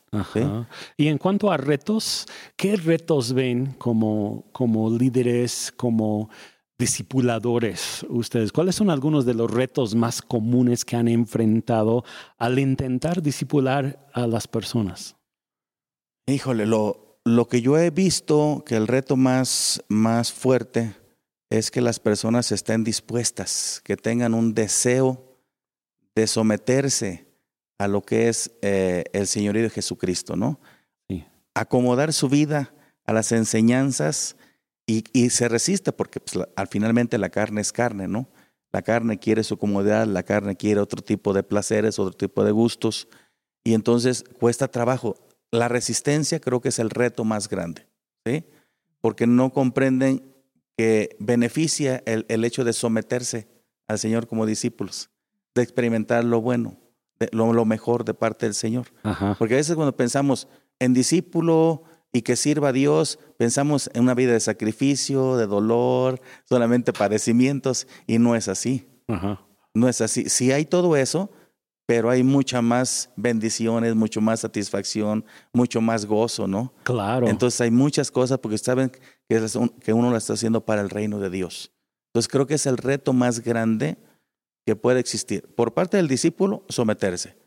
Y 0.95 1.07
en 1.07 1.17
cuanto 1.17 1.51
a 1.51 1.57
retos, 1.57 2.25
¿qué 2.55 2.75
retos 2.75 3.33
ven 3.33 3.75
como, 3.77 4.45
como 4.51 4.89
líderes, 4.89 5.73
como 5.75 6.29
discipuladores 6.77 8.05
ustedes? 8.09 8.51
¿Cuáles 8.51 8.75
son 8.75 8.89
algunos 8.89 9.25
de 9.25 9.33
los 9.33 9.51
retos 9.51 9.95
más 9.95 10.21
comunes 10.21 10.85
que 10.85 10.95
han 10.95 11.07
enfrentado 11.07 12.03
al 12.37 12.59
intentar 12.59 13.21
discipular 13.21 14.07
a 14.13 14.27
las 14.27 14.47
personas? 14.47 15.15
Híjole, 16.25 16.65
lo, 16.65 17.19
lo 17.25 17.47
que 17.47 17.61
yo 17.61 17.77
he 17.77 17.89
visto 17.89 18.63
que 18.65 18.75
el 18.75 18.87
reto 18.87 19.15
más, 19.15 19.83
más 19.87 20.31
fuerte 20.31 20.95
es 21.49 21.71
que 21.71 21.81
las 21.81 21.99
personas 21.99 22.51
estén 22.51 22.83
dispuestas, 22.83 23.81
que 23.83 23.97
tengan 23.97 24.33
un 24.33 24.53
deseo 24.53 25.26
de 26.17 26.27
someterse 26.27 27.27
a 27.77 27.87
lo 27.87 28.01
que 28.01 28.27
es 28.27 28.51
eh, 28.63 29.05
el 29.13 29.27
señorío 29.27 29.61
de 29.63 29.69
Jesucristo, 29.69 30.35
¿no? 30.35 30.59
Sí. 31.07 31.23
Acomodar 31.53 32.11
su 32.11 32.27
vida 32.27 32.73
a 33.05 33.13
las 33.13 33.31
enseñanzas 33.31 34.35
y, 34.87 35.03
y 35.13 35.29
se 35.29 35.47
resiste 35.47 35.91
porque 35.91 36.19
pues, 36.19 36.35
la- 36.35 36.49
al 36.55 36.67
finalmente 36.67 37.17
la 37.19 37.29
carne 37.29 37.61
es 37.61 37.71
carne, 37.71 38.07
¿no? 38.07 38.27
La 38.71 38.81
carne 38.81 39.19
quiere 39.19 39.43
su 39.43 39.57
comodidad, 39.57 40.07
la 40.07 40.23
carne 40.23 40.55
quiere 40.57 40.81
otro 40.81 41.01
tipo 41.03 41.33
de 41.33 41.43
placeres, 41.43 41.99
otro 41.99 42.17
tipo 42.17 42.43
de 42.43 42.51
gustos 42.51 43.07
y 43.63 43.75
entonces 43.75 44.23
cuesta 44.39 44.67
trabajo. 44.67 45.15
La 45.51 45.67
resistencia 45.67 46.39
creo 46.39 46.61
que 46.61 46.69
es 46.69 46.79
el 46.79 46.89
reto 46.89 47.23
más 47.23 47.47
grande, 47.47 47.87
¿sí? 48.25 48.43
Porque 49.01 49.27
no 49.27 49.53
comprenden 49.53 50.33
que 50.75 51.15
beneficia 51.19 52.01
el, 52.05 52.25
el 52.27 52.43
hecho 52.43 52.63
de 52.63 52.73
someterse 52.73 53.47
al 53.87 53.99
Señor 53.99 54.27
como 54.27 54.45
discípulos, 54.45 55.09
de 55.57 55.63
experimentar 55.63 56.23
lo 56.23 56.39
bueno, 56.41 56.77
de- 57.19 57.29
lo, 57.33 57.51
lo 57.53 57.65
mejor 57.65 58.05
de 58.05 58.13
parte 58.13 58.45
del 58.45 58.53
Señor. 58.55 58.87
Ajá. 59.03 59.35
Porque 59.37 59.55
a 59.55 59.57
veces 59.57 59.75
cuando 59.75 59.95
pensamos 59.95 60.47
en 60.79 60.93
discípulo 60.93 61.83
y 62.13 62.21
que 62.21 62.35
sirva 62.35 62.69
a 62.69 62.73
Dios, 62.73 63.19
pensamos 63.37 63.89
en 63.93 64.03
una 64.03 64.13
vida 64.13 64.31
de 64.31 64.39
sacrificio, 64.39 65.35
de 65.37 65.45
dolor, 65.47 66.21
solamente 66.45 66.93
padecimientos, 66.93 67.87
y 68.07 68.17
no 68.19 68.35
es 68.35 68.47
así. 68.47 68.87
Ajá. 69.07 69.41
No 69.73 69.87
es 69.89 70.01
así. 70.01 70.29
Sí 70.29 70.51
hay 70.51 70.65
todo 70.65 70.95
eso, 70.95 71.29
pero 71.85 72.09
hay 72.09 72.23
mucha 72.23 72.61
más 72.61 73.11
bendiciones, 73.15 73.95
mucho 73.95 74.19
más 74.21 74.39
satisfacción, 74.41 75.23
mucho 75.53 75.79
más 75.81 76.05
gozo, 76.05 76.47
¿no? 76.47 76.73
Claro. 76.83 77.27
Entonces 77.27 77.61
hay 77.61 77.71
muchas 77.71 78.09
cosas 78.11 78.39
porque 78.39 78.57
saben 78.57 78.89
que, 78.89 78.99
es 79.29 79.57
que 79.81 79.93
uno 79.93 80.09
lo 80.09 80.17
está 80.17 80.33
haciendo 80.33 80.65
para 80.65 80.81
el 80.81 80.89
reino 80.89 81.19
de 81.19 81.29
Dios. 81.29 81.71
Entonces 82.09 82.27
creo 82.31 82.47
que 82.47 82.55
es 82.55 82.65
el 82.65 82.77
reto 82.77 83.13
más 83.13 83.41
grande 83.41 83.97
que 84.67 84.75
puede 84.75 84.99
existir. 84.99 85.47
Por 85.55 85.73
parte 85.73 85.95
del 85.95 86.09
discípulo, 86.09 86.65
someterse. 86.67 87.37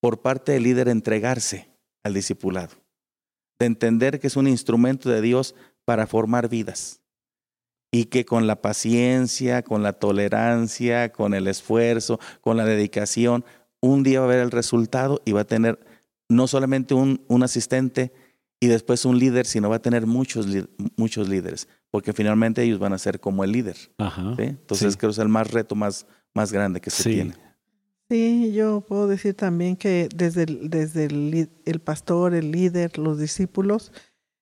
Por 0.00 0.22
parte 0.22 0.52
del 0.52 0.62
líder, 0.62 0.88
entregarse 0.88 1.68
al 2.02 2.14
discipulado. 2.14 2.70
De 3.58 3.66
entender 3.66 4.18
que 4.18 4.28
es 4.28 4.36
un 4.36 4.48
instrumento 4.48 5.10
de 5.10 5.20
Dios 5.20 5.54
para 5.84 6.06
formar 6.06 6.48
vidas. 6.48 7.02
Y 7.92 8.06
que 8.06 8.24
con 8.24 8.46
la 8.46 8.62
paciencia, 8.62 9.62
con 9.62 9.82
la 9.82 9.92
tolerancia, 9.92 11.12
con 11.12 11.34
el 11.34 11.48
esfuerzo, 11.48 12.18
con 12.40 12.56
la 12.56 12.64
dedicación, 12.64 13.44
un 13.82 14.02
día 14.02 14.20
va 14.20 14.24
a 14.26 14.30
ver 14.30 14.38
el 14.40 14.50
resultado 14.50 15.20
y 15.26 15.32
va 15.32 15.42
a 15.42 15.46
tener 15.46 15.78
no 16.30 16.46
solamente 16.46 16.94
un, 16.94 17.22
un 17.28 17.42
asistente 17.42 18.10
y 18.58 18.68
después 18.68 19.04
un 19.04 19.18
líder, 19.18 19.44
sino 19.44 19.68
va 19.68 19.76
a 19.76 19.82
tener 19.82 20.06
muchos, 20.06 20.46
muchos 20.96 21.28
líderes, 21.28 21.68
porque 21.90 22.14
finalmente 22.14 22.62
ellos 22.62 22.78
van 22.78 22.94
a 22.94 22.98
ser 22.98 23.20
como 23.20 23.44
el 23.44 23.52
líder. 23.52 23.76
Ajá. 23.98 24.34
¿sí? 24.36 24.44
Entonces 24.44 24.92
Sí. 24.94 24.98
creo 24.98 25.10
que 25.10 25.14
es 25.14 25.18
el 25.18 25.28
más 25.28 25.50
reto 25.50 25.74
más, 25.74 26.06
más 26.34 26.52
grande 26.52 26.80
que 26.80 26.90
se 26.90 27.02
Sí. 27.02 27.10
tiene. 27.14 27.34
Sí, 28.08 28.52
yo 28.52 28.80
puedo 28.80 29.06
decir 29.06 29.34
también 29.34 29.76
que 29.76 30.08
desde 30.14 30.42
el, 30.42 30.68
desde 30.68 31.04
el, 31.06 31.80
pastor, 31.80 32.34
el 32.34 32.50
líder, 32.50 32.98
los 32.98 33.18
discípulos, 33.18 33.92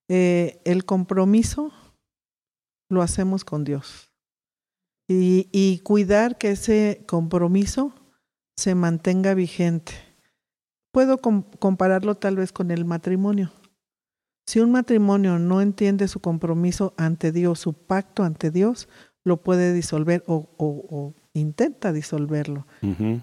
eh, 0.08 0.60
el 0.64 0.86
compromiso 0.86 1.70
lo 2.88 3.02
hacemos 3.02 3.44
con 3.44 3.64
Dios. 3.64 4.10
Y, 5.06 5.48
y 5.52 5.80
cuidar 5.80 6.38
que 6.38 6.52
ese 6.52 7.04
compromiso 7.06 7.92
se 8.56 8.74
mantenga 8.74 9.34
vigente. 9.34 9.92
Puedo 10.92 11.18
com- 11.20 11.44
compararlo 11.58 12.14
tal 12.16 12.36
vez 12.36 12.52
con 12.52 12.70
el 12.70 12.86
matrimonio. 12.86 13.52
Si 14.46 14.60
un 14.60 14.72
matrimonio 14.72 15.38
no 15.38 15.60
entiende 15.60 16.08
su 16.08 16.20
compromiso 16.20 16.94
ante 16.96 17.32
Dios, 17.32 17.58
su 17.60 17.74
pacto 17.74 18.22
ante 18.22 18.50
Dios, 18.50 18.88
lo 19.24 19.42
puede 19.42 19.74
disolver 19.74 20.24
o- 20.26 20.48
o- 20.56 20.86
o 20.88 21.14
intenta 21.34 21.92
disolverlo. 21.92 22.66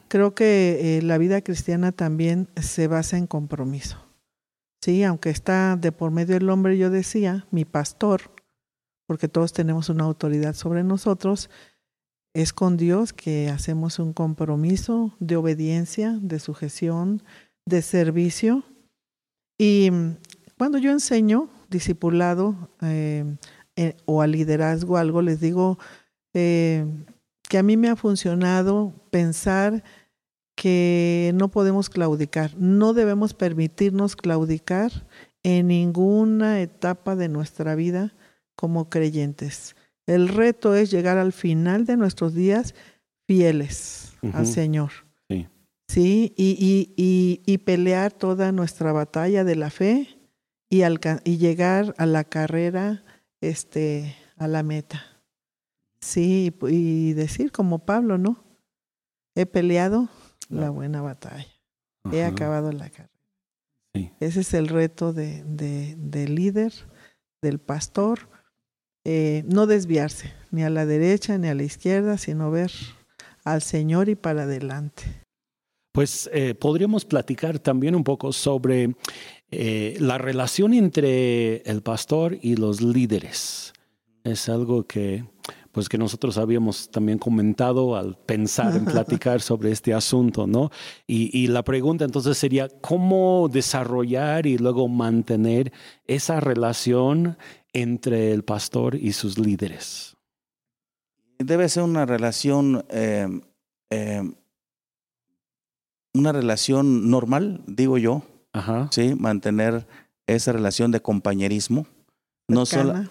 Creo 0.07 0.35
que 0.35 0.97
eh, 0.97 1.01
la 1.01 1.17
vida 1.17 1.41
cristiana 1.41 1.91
también 1.91 2.49
se 2.55 2.87
basa 2.87 3.17
en 3.17 3.27
compromiso. 3.27 3.97
Sí, 4.81 5.03
aunque 5.03 5.29
está 5.29 5.77
de 5.77 5.91
por 5.91 6.11
medio 6.11 6.35
del 6.35 6.49
hombre, 6.49 6.77
yo 6.77 6.89
decía, 6.89 7.47
mi 7.51 7.65
pastor, 7.65 8.31
porque 9.07 9.27
todos 9.27 9.53
tenemos 9.53 9.89
una 9.89 10.03
autoridad 10.03 10.53
sobre 10.53 10.83
nosotros, 10.83 11.49
es 12.35 12.51
con 12.53 12.75
Dios 12.75 13.13
que 13.13 13.49
hacemos 13.49 13.97
un 13.97 14.13
compromiso 14.13 15.15
de 15.19 15.37
obediencia, 15.37 16.19
de 16.21 16.39
sujeción, 16.39 17.23
de 17.65 17.81
servicio. 17.81 18.63
Y 19.57 19.89
mm, 19.89 20.17
cuando 20.57 20.77
yo 20.77 20.91
enseño 20.91 21.49
discipulado 21.69 22.69
eh, 22.81 23.37
eh, 23.75 23.95
o 24.05 24.21
a 24.21 24.27
liderazgo 24.27 24.97
algo, 24.97 25.21
les 25.21 25.39
digo 25.39 25.79
eh, 26.33 26.85
que 27.47 27.57
a 27.57 27.63
mí 27.63 27.77
me 27.77 27.89
ha 27.89 27.95
funcionado 27.95 28.93
pensar 29.11 29.83
que 30.55 31.31
no 31.35 31.51
podemos 31.51 31.89
claudicar, 31.89 32.55
no 32.57 32.93
debemos 32.93 33.33
permitirnos 33.33 34.15
claudicar 34.15 34.91
en 35.43 35.67
ninguna 35.67 36.61
etapa 36.61 37.15
de 37.15 37.29
nuestra 37.29 37.75
vida 37.75 38.15
como 38.55 38.89
creyentes. 38.89 39.75
El 40.07 40.29
reto 40.29 40.75
es 40.75 40.91
llegar 40.91 41.17
al 41.17 41.33
final 41.33 41.85
de 41.85 41.97
nuestros 41.97 42.33
días 42.33 42.73
fieles 43.27 44.13
al. 44.33 44.47
Señor. 44.47 44.91
Sí. 45.29 45.47
Sí, 45.87 46.33
y, 46.35 46.57
y, 46.59 46.93
y, 46.95 47.41
y 47.45 47.57
pelear 47.59 48.11
toda 48.11 48.51
nuestra 48.51 48.91
batalla 48.91 49.43
de 49.43 49.55
la 49.55 49.69
fe 49.69 50.19
y, 50.69 50.81
y 50.83 51.37
llegar 51.37 51.93
a 51.97 52.05
la 52.05 52.23
carrera, 52.23 53.03
este, 53.41 54.15
a 54.37 54.47
la 54.47 54.63
meta. 54.63 55.14
Sí, 56.05 56.53
y 56.69 57.13
decir 57.13 57.51
como 57.51 57.79
Pablo, 57.79 58.17
¿no? 58.19 58.43
He 59.35 59.45
peleado 59.47 60.07
la 60.49 60.69
buena 60.69 61.01
batalla, 61.01 61.47
he 62.11 62.23
acabado 62.23 62.71
la 62.71 62.89
carrera. 62.91 63.09
Sí. 63.95 64.11
Ese 64.19 64.41
es 64.41 64.53
el 64.53 64.67
reto 64.67 65.13
de, 65.13 65.43
de- 65.45 65.95
del 65.97 66.35
líder, 66.35 66.71
del 67.41 67.57
pastor, 67.59 68.29
eh, 69.03 69.43
no 69.47 69.65
desviarse 69.65 70.31
ni 70.51 70.63
a 70.63 70.69
la 70.69 70.85
derecha 70.85 71.37
ni 71.39 71.47
a 71.47 71.55
la 71.55 71.63
izquierda, 71.63 72.17
sino 72.19 72.51
ver 72.51 72.71
al 73.43 73.61
Señor 73.63 74.07
y 74.09 74.15
para 74.15 74.43
adelante. 74.43 75.03
Pues 75.91 76.29
eh, 76.33 76.53
podríamos 76.53 77.03
platicar 77.05 77.57
también 77.57 77.95
un 77.95 78.03
poco 78.03 78.31
sobre 78.31 78.95
eh, 79.49 79.95
la 79.99 80.17
relación 80.19 80.73
entre 80.73 81.57
el 81.63 81.81
pastor 81.81 82.37
y 82.41 82.57
los 82.57 82.81
líderes. 82.81 83.73
Es 84.23 84.49
algo 84.49 84.85
que 84.85 85.23
pues 85.75 85.89
que 85.89 85.97
nosotros 85.97 86.37
habíamos 86.37 86.89
también 86.89 87.19
comentado 87.19 87.95
al 87.97 88.17
pensar 88.17 88.75
en 88.75 88.85
platicar 88.85 89.41
sobre 89.41 89.71
este 89.71 89.93
asunto, 89.93 90.47
¿no? 90.47 90.71
Y, 91.05 91.37
y 91.37 91.47
la 91.47 91.63
pregunta 91.63 92.05
entonces 92.05 92.37
sería, 92.37 92.69
¿cómo 92.81 93.49
desarrollar 93.51 94.47
y 94.47 94.57
luego 94.57 94.87
mantener 94.87 95.71
esa 96.07 96.39
relación 96.39 97.37
entre 97.73 98.31
el 98.31 98.43
pastor 98.43 98.95
y 98.95 99.11
sus 99.11 99.37
líderes? 99.37 100.15
Debe 101.37 101.67
ser 101.67 101.83
una 101.83 102.05
relación, 102.05 102.85
eh, 102.89 103.27
eh, 103.89 104.23
una 106.13 106.31
relación 106.31 107.09
normal, 107.09 107.61
digo 107.67 107.97
yo, 107.97 108.23
Ajá. 108.53 108.87
sí, 108.91 109.13
mantener 109.15 109.85
esa 110.27 110.53
relación 110.53 110.91
de 110.91 111.01
compañerismo. 111.01 111.85
No, 112.47 112.65
sola- 112.65 113.09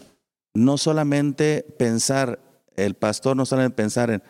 no 0.54 0.78
solamente 0.78 1.66
pensar, 1.78 2.40
el 2.76 2.94
pastor 2.94 3.36
no 3.36 3.46
solamente 3.46 3.76
pensar 3.76 4.10
en, 4.10 4.22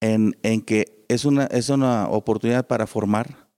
en, 0.00 0.36
en 0.42 0.62
que 0.62 1.04
es 1.08 1.24
una, 1.24 1.44
es 1.46 1.68
una 1.68 2.08
oportunidad 2.08 2.66
para 2.66 2.86
formar, 2.86 3.48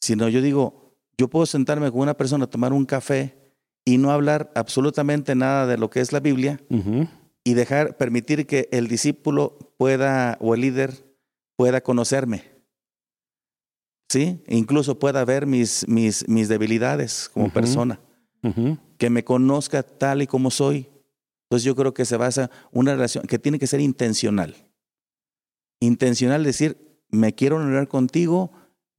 sino 0.00 0.28
yo 0.28 0.40
digo, 0.42 0.96
yo 1.16 1.28
puedo 1.28 1.46
sentarme 1.46 1.90
con 1.90 2.00
una 2.00 2.16
persona 2.16 2.44
a 2.44 2.50
tomar 2.50 2.72
un 2.72 2.86
café 2.86 3.36
y 3.84 3.98
no 3.98 4.10
hablar 4.10 4.52
absolutamente 4.54 5.34
nada 5.34 5.66
de 5.66 5.78
lo 5.78 5.90
que 5.90 6.00
es 6.00 6.12
la 6.12 6.20
Biblia 6.20 6.60
y 7.44 7.54
dejar, 7.54 7.96
permitir 7.96 8.46
que 8.46 8.68
el 8.70 8.88
discípulo 8.88 9.58
pueda, 9.76 10.36
o 10.40 10.54
el 10.54 10.60
líder 10.60 11.16
pueda 11.56 11.80
conocerme. 11.80 12.44
¿Sí? 14.10 14.42
Incluso 14.46 14.98
pueda 14.98 15.24
ver 15.24 15.46
mis, 15.46 15.86
mis, 15.86 16.26
mis 16.28 16.48
debilidades 16.48 17.28
como 17.28 17.52
persona 17.52 18.00
que 18.98 19.10
me 19.10 19.24
conozca 19.24 19.82
tal 19.82 20.22
y 20.22 20.26
como 20.26 20.50
soy. 20.50 20.88
Entonces 21.48 21.64
yo 21.64 21.74
creo 21.74 21.94
que 21.94 22.04
se 22.04 22.18
basa 22.18 22.50
una 22.72 22.92
relación 22.94 23.24
que 23.26 23.38
tiene 23.38 23.58
que 23.58 23.66
ser 23.66 23.80
intencional. 23.80 24.54
Intencional 25.80 26.44
decir, 26.44 26.76
me 27.10 27.34
quiero 27.34 27.56
honrar 27.56 27.88
contigo, 27.88 28.52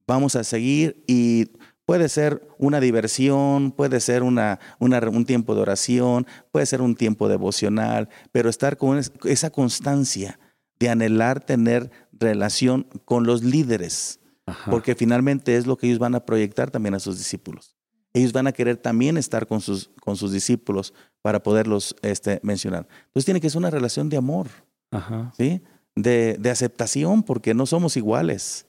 vamos 0.06 0.34
a 0.34 0.42
seguir 0.42 1.04
y 1.06 1.46
puede 1.86 2.08
ser 2.08 2.48
una 2.58 2.80
diversión, 2.80 3.70
puede 3.70 4.00
ser 4.00 4.22
una, 4.24 4.58
una- 4.80 4.98
un 5.10 5.24
tiempo 5.24 5.54
de 5.54 5.60
oración, 5.62 6.26
puede 6.50 6.66
ser 6.66 6.82
un 6.82 6.96
tiempo 6.96 7.28
devocional, 7.28 8.08
pero 8.32 8.48
estar 8.50 8.76
con 8.76 8.98
es- 8.98 9.12
esa 9.24 9.50
constancia 9.50 10.40
de 10.80 10.88
anhelar 10.88 11.44
tener 11.44 11.90
relación 12.12 12.84
con 13.04 13.24
los 13.26 13.44
líderes 13.44 14.18
Ajá. 14.46 14.70
porque 14.70 14.94
finalmente 14.96 15.56
es 15.56 15.66
lo 15.66 15.76
que 15.76 15.86
ellos 15.86 15.98
van 16.00 16.14
a 16.16 16.24
proyectar 16.24 16.70
también 16.70 16.94
a 16.94 17.00
sus 17.00 17.18
discípulos. 17.18 17.76
Ellos 18.12 18.32
van 18.32 18.46
a 18.46 18.52
querer 18.52 18.76
también 18.76 19.16
estar 19.16 19.46
con 19.46 19.60
sus, 19.60 19.90
con 20.00 20.16
sus 20.16 20.32
discípulos 20.32 20.92
para 21.22 21.42
poderlos 21.42 21.94
este, 22.02 22.40
mencionar. 22.42 22.88
Entonces 23.06 23.24
tiene 23.24 23.40
que 23.40 23.50
ser 23.50 23.58
una 23.58 23.70
relación 23.70 24.08
de 24.08 24.16
amor, 24.16 24.48
Ajá. 24.90 25.32
¿sí? 25.36 25.62
De, 25.94 26.36
de 26.38 26.50
aceptación, 26.50 27.22
porque 27.22 27.54
no 27.54 27.66
somos 27.66 27.96
iguales. 27.96 28.66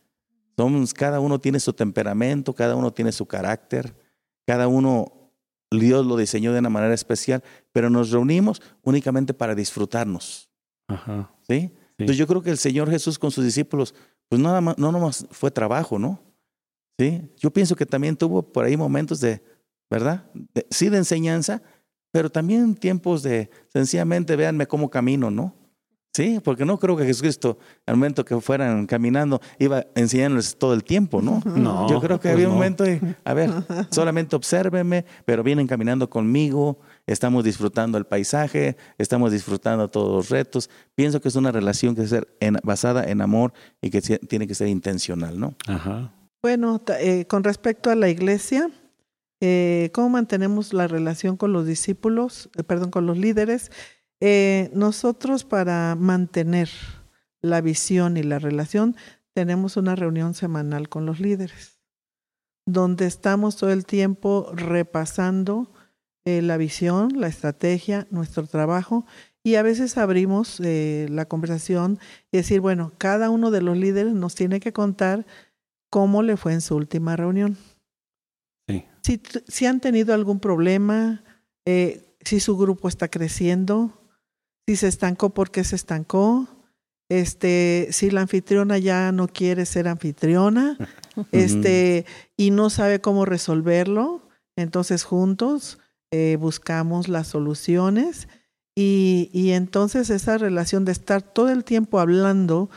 Somos, 0.57 0.93
cada 0.93 1.19
uno 1.19 1.39
tiene 1.39 1.59
su 1.59 1.73
temperamento, 1.73 2.53
cada 2.53 2.75
uno 2.75 2.91
tiene 2.93 3.11
su 3.11 3.25
carácter, 3.25 3.95
cada 4.45 4.67
uno, 4.67 5.31
Dios 5.71 6.05
lo 6.05 6.17
diseñó 6.17 6.53
de 6.53 6.59
una 6.59 6.69
manera 6.69 6.93
especial, 6.93 7.43
pero 7.71 7.89
nos 7.89 8.11
reunimos 8.11 8.61
únicamente 8.83 9.33
para 9.33 9.55
disfrutarnos. 9.55 10.49
Ajá. 10.87 11.31
¿sí? 11.47 11.73
Entonces 11.97 12.17
yo 12.17 12.27
creo 12.27 12.41
que 12.41 12.51
el 12.51 12.57
Señor 12.57 12.89
Jesús 12.89 13.17
con 13.17 13.31
sus 13.31 13.45
discípulos, 13.45 13.95
pues 14.27 14.41
nada 14.41 14.61
más, 14.61 14.77
no 14.77 14.91
nomás 14.91 15.25
fue 15.31 15.51
trabajo, 15.51 15.97
¿no? 15.97 16.19
¿Sí? 17.01 17.21
Yo 17.39 17.51
pienso 17.51 17.75
que 17.75 17.85
también 17.87 18.15
tuvo 18.15 18.43
por 18.43 18.63
ahí 18.63 18.77
momentos 18.77 19.19
de, 19.19 19.41
¿verdad? 19.89 20.25
De- 20.53 20.67
sí, 20.69 20.89
de 20.89 20.97
enseñanza, 20.97 21.63
pero 22.11 22.29
también 22.29 22.75
tiempos 22.75 23.23
de, 23.23 23.49
sencillamente, 23.69 24.35
véanme 24.35 24.67
cómo 24.67 24.87
camino, 24.89 25.31
¿no? 25.31 25.55
Sí, 26.13 26.39
porque 26.43 26.63
no 26.65 26.77
creo 26.77 26.95
que 26.97 27.05
Jesucristo, 27.05 27.57
al 27.87 27.95
momento 27.95 28.23
que 28.23 28.39
fueran 28.39 28.85
caminando, 28.85 29.39
iba 29.57 29.85
enseñándoles 29.95 30.57
todo 30.59 30.73
el 30.75 30.83
tiempo, 30.83 31.21
¿no? 31.23 31.41
No, 31.55 31.89
Yo 31.89 31.99
creo 32.01 32.19
que 32.19 32.23
pues 32.27 32.33
había 32.33 32.47
un 32.49 32.53
no. 32.53 32.57
momento 32.57 32.83
de, 32.83 33.15
a 33.23 33.33
ver, 33.33 33.49
solamente 33.91 34.35
obsérvenme, 34.35 35.05
pero 35.25 35.41
vienen 35.41 35.65
caminando 35.65 36.07
conmigo, 36.09 36.81
estamos 37.07 37.43
disfrutando 37.45 37.97
el 37.97 38.05
paisaje, 38.05 38.75
estamos 38.99 39.31
disfrutando 39.31 39.89
todos 39.89 40.11
los 40.13 40.29
retos. 40.29 40.69
Pienso 40.93 41.19
que 41.19 41.29
es 41.29 41.35
una 41.35 41.51
relación 41.51 41.95
que 41.95 42.01
debe 42.01 42.09
ser 42.09 42.27
en- 42.41 42.57
basada 42.61 43.05
en 43.09 43.21
amor 43.21 43.53
y 43.81 43.89
que 43.89 44.01
tiene 44.01 44.45
que 44.45 44.53
ser 44.53 44.67
intencional, 44.67 45.39
¿no? 45.39 45.55
Ajá. 45.65 46.13
Bueno, 46.43 46.81
eh, 46.99 47.27
con 47.27 47.43
respecto 47.43 47.91
a 47.91 47.95
la 47.95 48.09
iglesia, 48.09 48.71
eh, 49.41 49.91
¿cómo 49.93 50.09
mantenemos 50.09 50.73
la 50.73 50.87
relación 50.87 51.37
con 51.37 51.53
los 51.53 51.67
discípulos, 51.67 52.49
eh, 52.57 52.63
perdón, 52.63 52.89
con 52.89 53.05
los 53.05 53.15
líderes? 53.15 53.71
Eh, 54.21 54.71
nosotros 54.73 55.45
para 55.45 55.95
mantener 55.95 56.69
la 57.43 57.61
visión 57.61 58.17
y 58.17 58.23
la 58.23 58.39
relación 58.39 58.95
tenemos 59.33 59.77
una 59.77 59.95
reunión 59.95 60.33
semanal 60.33 60.89
con 60.89 61.05
los 61.05 61.19
líderes, 61.19 61.79
donde 62.65 63.05
estamos 63.05 63.55
todo 63.55 63.71
el 63.71 63.85
tiempo 63.85 64.51
repasando 64.53 65.71
eh, 66.25 66.41
la 66.41 66.57
visión, 66.57 67.19
la 67.19 67.27
estrategia, 67.27 68.07
nuestro 68.09 68.47
trabajo 68.47 69.05
y 69.43 69.55
a 69.55 69.63
veces 69.63 69.97
abrimos 69.97 70.59
la 70.59 71.25
conversación 71.25 71.97
y 72.31 72.37
decir, 72.37 72.61
bueno, 72.61 72.93
cada 72.99 73.31
uno 73.31 73.49
de 73.49 73.61
los 73.61 73.75
líderes 73.75 74.13
nos 74.13 74.35
tiene 74.35 74.59
que 74.59 74.71
contar 74.71 75.25
cómo 75.91 76.23
le 76.23 76.37
fue 76.37 76.53
en 76.53 76.61
su 76.61 76.75
última 76.75 77.15
reunión. 77.15 77.57
Sí. 78.67 78.85
Si, 79.03 79.21
si 79.47 79.65
han 79.67 79.79
tenido 79.79 80.15
algún 80.15 80.39
problema, 80.39 81.23
eh, 81.65 82.15
si 82.21 82.39
su 82.39 82.57
grupo 82.57 82.87
está 82.87 83.09
creciendo, 83.09 84.01
si 84.65 84.77
se 84.77 84.87
estancó, 84.87 85.31
¿por 85.31 85.51
qué 85.51 85.63
se 85.63 85.75
estancó? 85.75 86.47
Este, 87.09 87.89
si 87.91 88.09
la 88.09 88.21
anfitriona 88.21 88.77
ya 88.77 89.11
no 89.11 89.27
quiere 89.27 89.65
ser 89.65 89.89
anfitriona, 89.89 90.77
este, 91.33 92.05
y 92.37 92.51
no 92.51 92.69
sabe 92.69 93.01
cómo 93.01 93.25
resolverlo, 93.25 94.29
entonces 94.55 95.03
juntos 95.03 95.77
eh, 96.11 96.37
buscamos 96.39 97.09
las 97.09 97.27
soluciones 97.27 98.29
y, 98.75 99.29
y 99.33 99.51
entonces 99.51 100.09
esa 100.09 100.37
relación 100.37 100.85
de 100.85 100.93
estar 100.93 101.21
todo 101.21 101.49
el 101.49 101.65
tiempo 101.65 101.99
hablando 101.99 102.69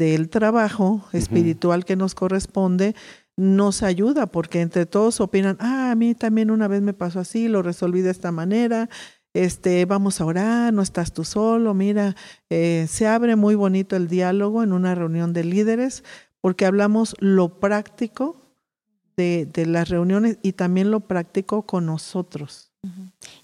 del 0.00 0.30
trabajo 0.30 1.04
espiritual 1.12 1.84
que 1.84 1.94
nos 1.94 2.14
corresponde 2.14 2.94
nos 3.36 3.82
ayuda 3.82 4.26
porque 4.26 4.62
entre 4.62 4.86
todos 4.86 5.20
opinan, 5.20 5.58
ah, 5.60 5.90
a 5.90 5.94
mí 5.94 6.14
también 6.14 6.50
una 6.50 6.68
vez 6.68 6.80
me 6.80 6.94
pasó 6.94 7.20
así, 7.20 7.48
lo 7.48 7.62
resolví 7.62 8.00
de 8.00 8.10
esta 8.10 8.32
manera, 8.32 8.88
este, 9.34 9.84
vamos 9.84 10.20
a 10.20 10.24
orar, 10.24 10.72
no 10.72 10.80
estás 10.80 11.12
tú 11.12 11.24
solo, 11.24 11.74
mira, 11.74 12.16
eh, 12.48 12.86
se 12.88 13.06
abre 13.06 13.36
muy 13.36 13.54
bonito 13.56 13.94
el 13.94 14.08
diálogo 14.08 14.62
en 14.62 14.72
una 14.72 14.94
reunión 14.94 15.34
de 15.34 15.44
líderes 15.44 16.02
porque 16.40 16.64
hablamos 16.64 17.14
lo 17.18 17.60
práctico 17.60 18.56
de, 19.18 19.46
de 19.52 19.66
las 19.66 19.90
reuniones 19.90 20.38
y 20.40 20.52
también 20.52 20.90
lo 20.90 21.00
práctico 21.00 21.66
con 21.66 21.84
nosotros. 21.84 22.69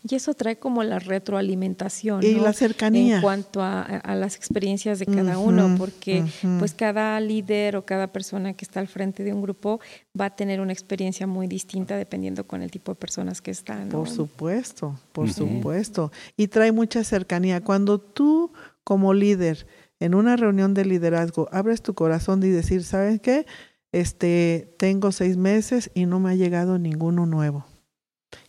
Y 0.08 0.14
eso 0.14 0.34
trae 0.34 0.56
como 0.56 0.82
la 0.84 0.98
retroalimentación. 0.98 2.22
Y 2.24 2.34
¿no? 2.34 2.44
la 2.44 2.52
cercanía. 2.52 3.16
En 3.16 3.22
cuanto 3.22 3.60
a, 3.60 3.82
a 3.82 4.14
las 4.14 4.36
experiencias 4.36 4.98
de 4.98 5.06
cada 5.06 5.38
uno, 5.38 5.74
porque 5.76 6.24
pues 6.58 6.74
cada 6.74 7.18
líder 7.20 7.76
o 7.76 7.84
cada 7.84 8.06
persona 8.12 8.54
que 8.54 8.64
está 8.64 8.80
al 8.80 8.88
frente 8.88 9.24
de 9.24 9.32
un 9.32 9.42
grupo 9.42 9.80
va 10.18 10.26
a 10.26 10.36
tener 10.36 10.60
una 10.60 10.72
experiencia 10.72 11.26
muy 11.26 11.48
distinta 11.48 11.96
dependiendo 11.96 12.46
con 12.46 12.62
el 12.62 12.70
tipo 12.70 12.92
de 12.92 12.96
personas 12.96 13.42
que 13.42 13.50
están. 13.50 13.88
¿no? 13.88 13.98
Por 13.98 14.08
supuesto, 14.08 14.98
por 15.12 15.32
supuesto. 15.32 16.12
Y 16.36 16.48
trae 16.48 16.72
mucha 16.72 17.02
cercanía. 17.04 17.60
Cuando 17.62 17.98
tú 17.98 18.52
como 18.84 19.12
líder 19.12 19.66
en 19.98 20.14
una 20.14 20.36
reunión 20.36 20.72
de 20.74 20.84
liderazgo 20.84 21.48
abres 21.52 21.82
tu 21.82 21.94
corazón 21.94 22.42
y 22.42 22.48
decir, 22.48 22.84
¿sabes 22.84 23.20
qué? 23.20 23.46
Este, 23.92 24.74
tengo 24.78 25.10
seis 25.10 25.36
meses 25.36 25.90
y 25.94 26.06
no 26.06 26.20
me 26.20 26.30
ha 26.30 26.34
llegado 26.34 26.78
ninguno 26.78 27.26
nuevo. 27.26 27.64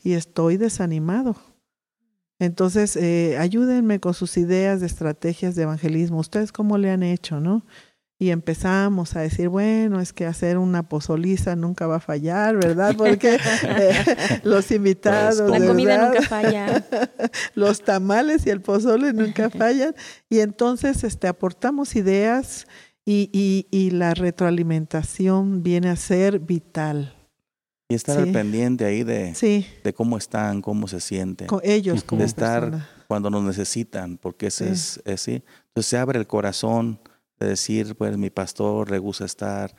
Y 0.04 0.14
estoy 0.14 0.58
desanimado. 0.58 1.36
Entonces, 2.40 2.96
eh, 2.96 3.38
ayúdenme 3.40 4.00
con 4.00 4.14
sus 4.14 4.38
ideas 4.38 4.80
de 4.80 4.86
estrategias 4.88 5.56
de 5.56 5.64
evangelismo. 5.64 6.20
¿Ustedes 6.20 6.52
cómo 6.52 6.78
le 6.78 6.92
han 6.92 7.04
hecho, 7.04 7.40
no? 7.40 7.66
Y 8.20 8.32
empezamos 8.32 9.16
a 9.16 9.22
decir, 9.22 9.48
bueno, 9.48 10.00
es 10.00 10.12
que 10.12 10.26
hacer 10.26 10.58
una 10.58 10.90
pozoliza 10.90 11.56
nunca 11.56 11.86
va 11.86 11.98
a 11.98 12.00
fallar, 12.00 12.56
¿verdad? 12.58 12.96
Porque 12.98 13.36
eh, 13.64 14.40
los 14.44 14.72
invitados, 14.72 15.42
Pues, 15.42 15.62
La 15.62 15.68
comida 15.68 15.98
¿verdad? 15.98 16.14
nunca 16.14 16.22
falla. 16.28 16.86
los 17.56 17.84
tamales 17.84 18.46
y 18.48 18.50
el 18.50 18.62
pozole 18.62 19.14
nunca 19.14 19.50
fallan. 19.52 19.94
Y 20.30 20.40
entonces 20.40 21.04
este, 21.04 21.28
aportamos 21.28 21.96
ideas 21.96 22.68
y, 23.06 23.30
y, 23.34 23.68
y 23.72 23.92
la 23.92 24.14
retroalimentación 24.16 25.62
viene 25.64 25.90
a 25.90 25.96
ser 25.96 26.40
vital. 26.40 27.17
Y 27.90 27.96
estar 27.96 28.18
Sí. 28.18 28.24
al 28.24 28.32
pendiente 28.34 28.84
ahí 28.86 29.04
de, 29.04 29.34
Sí, 29.34 29.66
de 29.84 29.94
cómo 29.94 30.18
están, 30.18 30.62
cómo 30.62 30.88
se 30.90 31.00
sienten, 31.00 31.48
con 31.48 31.62
ellos 31.64 32.04
como 32.04 32.20
de 32.20 32.26
estar 32.26 32.64
persona. 32.64 32.90
cuando 33.08 33.30
nos 33.30 33.44
necesitan, 33.44 34.18
porque 34.18 34.48
ese 34.48 34.66
Sí. 34.66 34.72
es, 34.72 35.02
es 35.06 35.22
sí. 35.22 35.44
Entonces 35.70 35.90
se 35.90 35.98
abre 35.98 36.20
el 36.20 36.28
corazón 36.28 37.00
de 37.40 37.48
decir, 37.48 37.96
pues 37.96 38.18
mi 38.18 38.30
pastor 38.30 38.92
le 38.92 39.00
gusta 39.00 39.24
estar, 39.26 39.74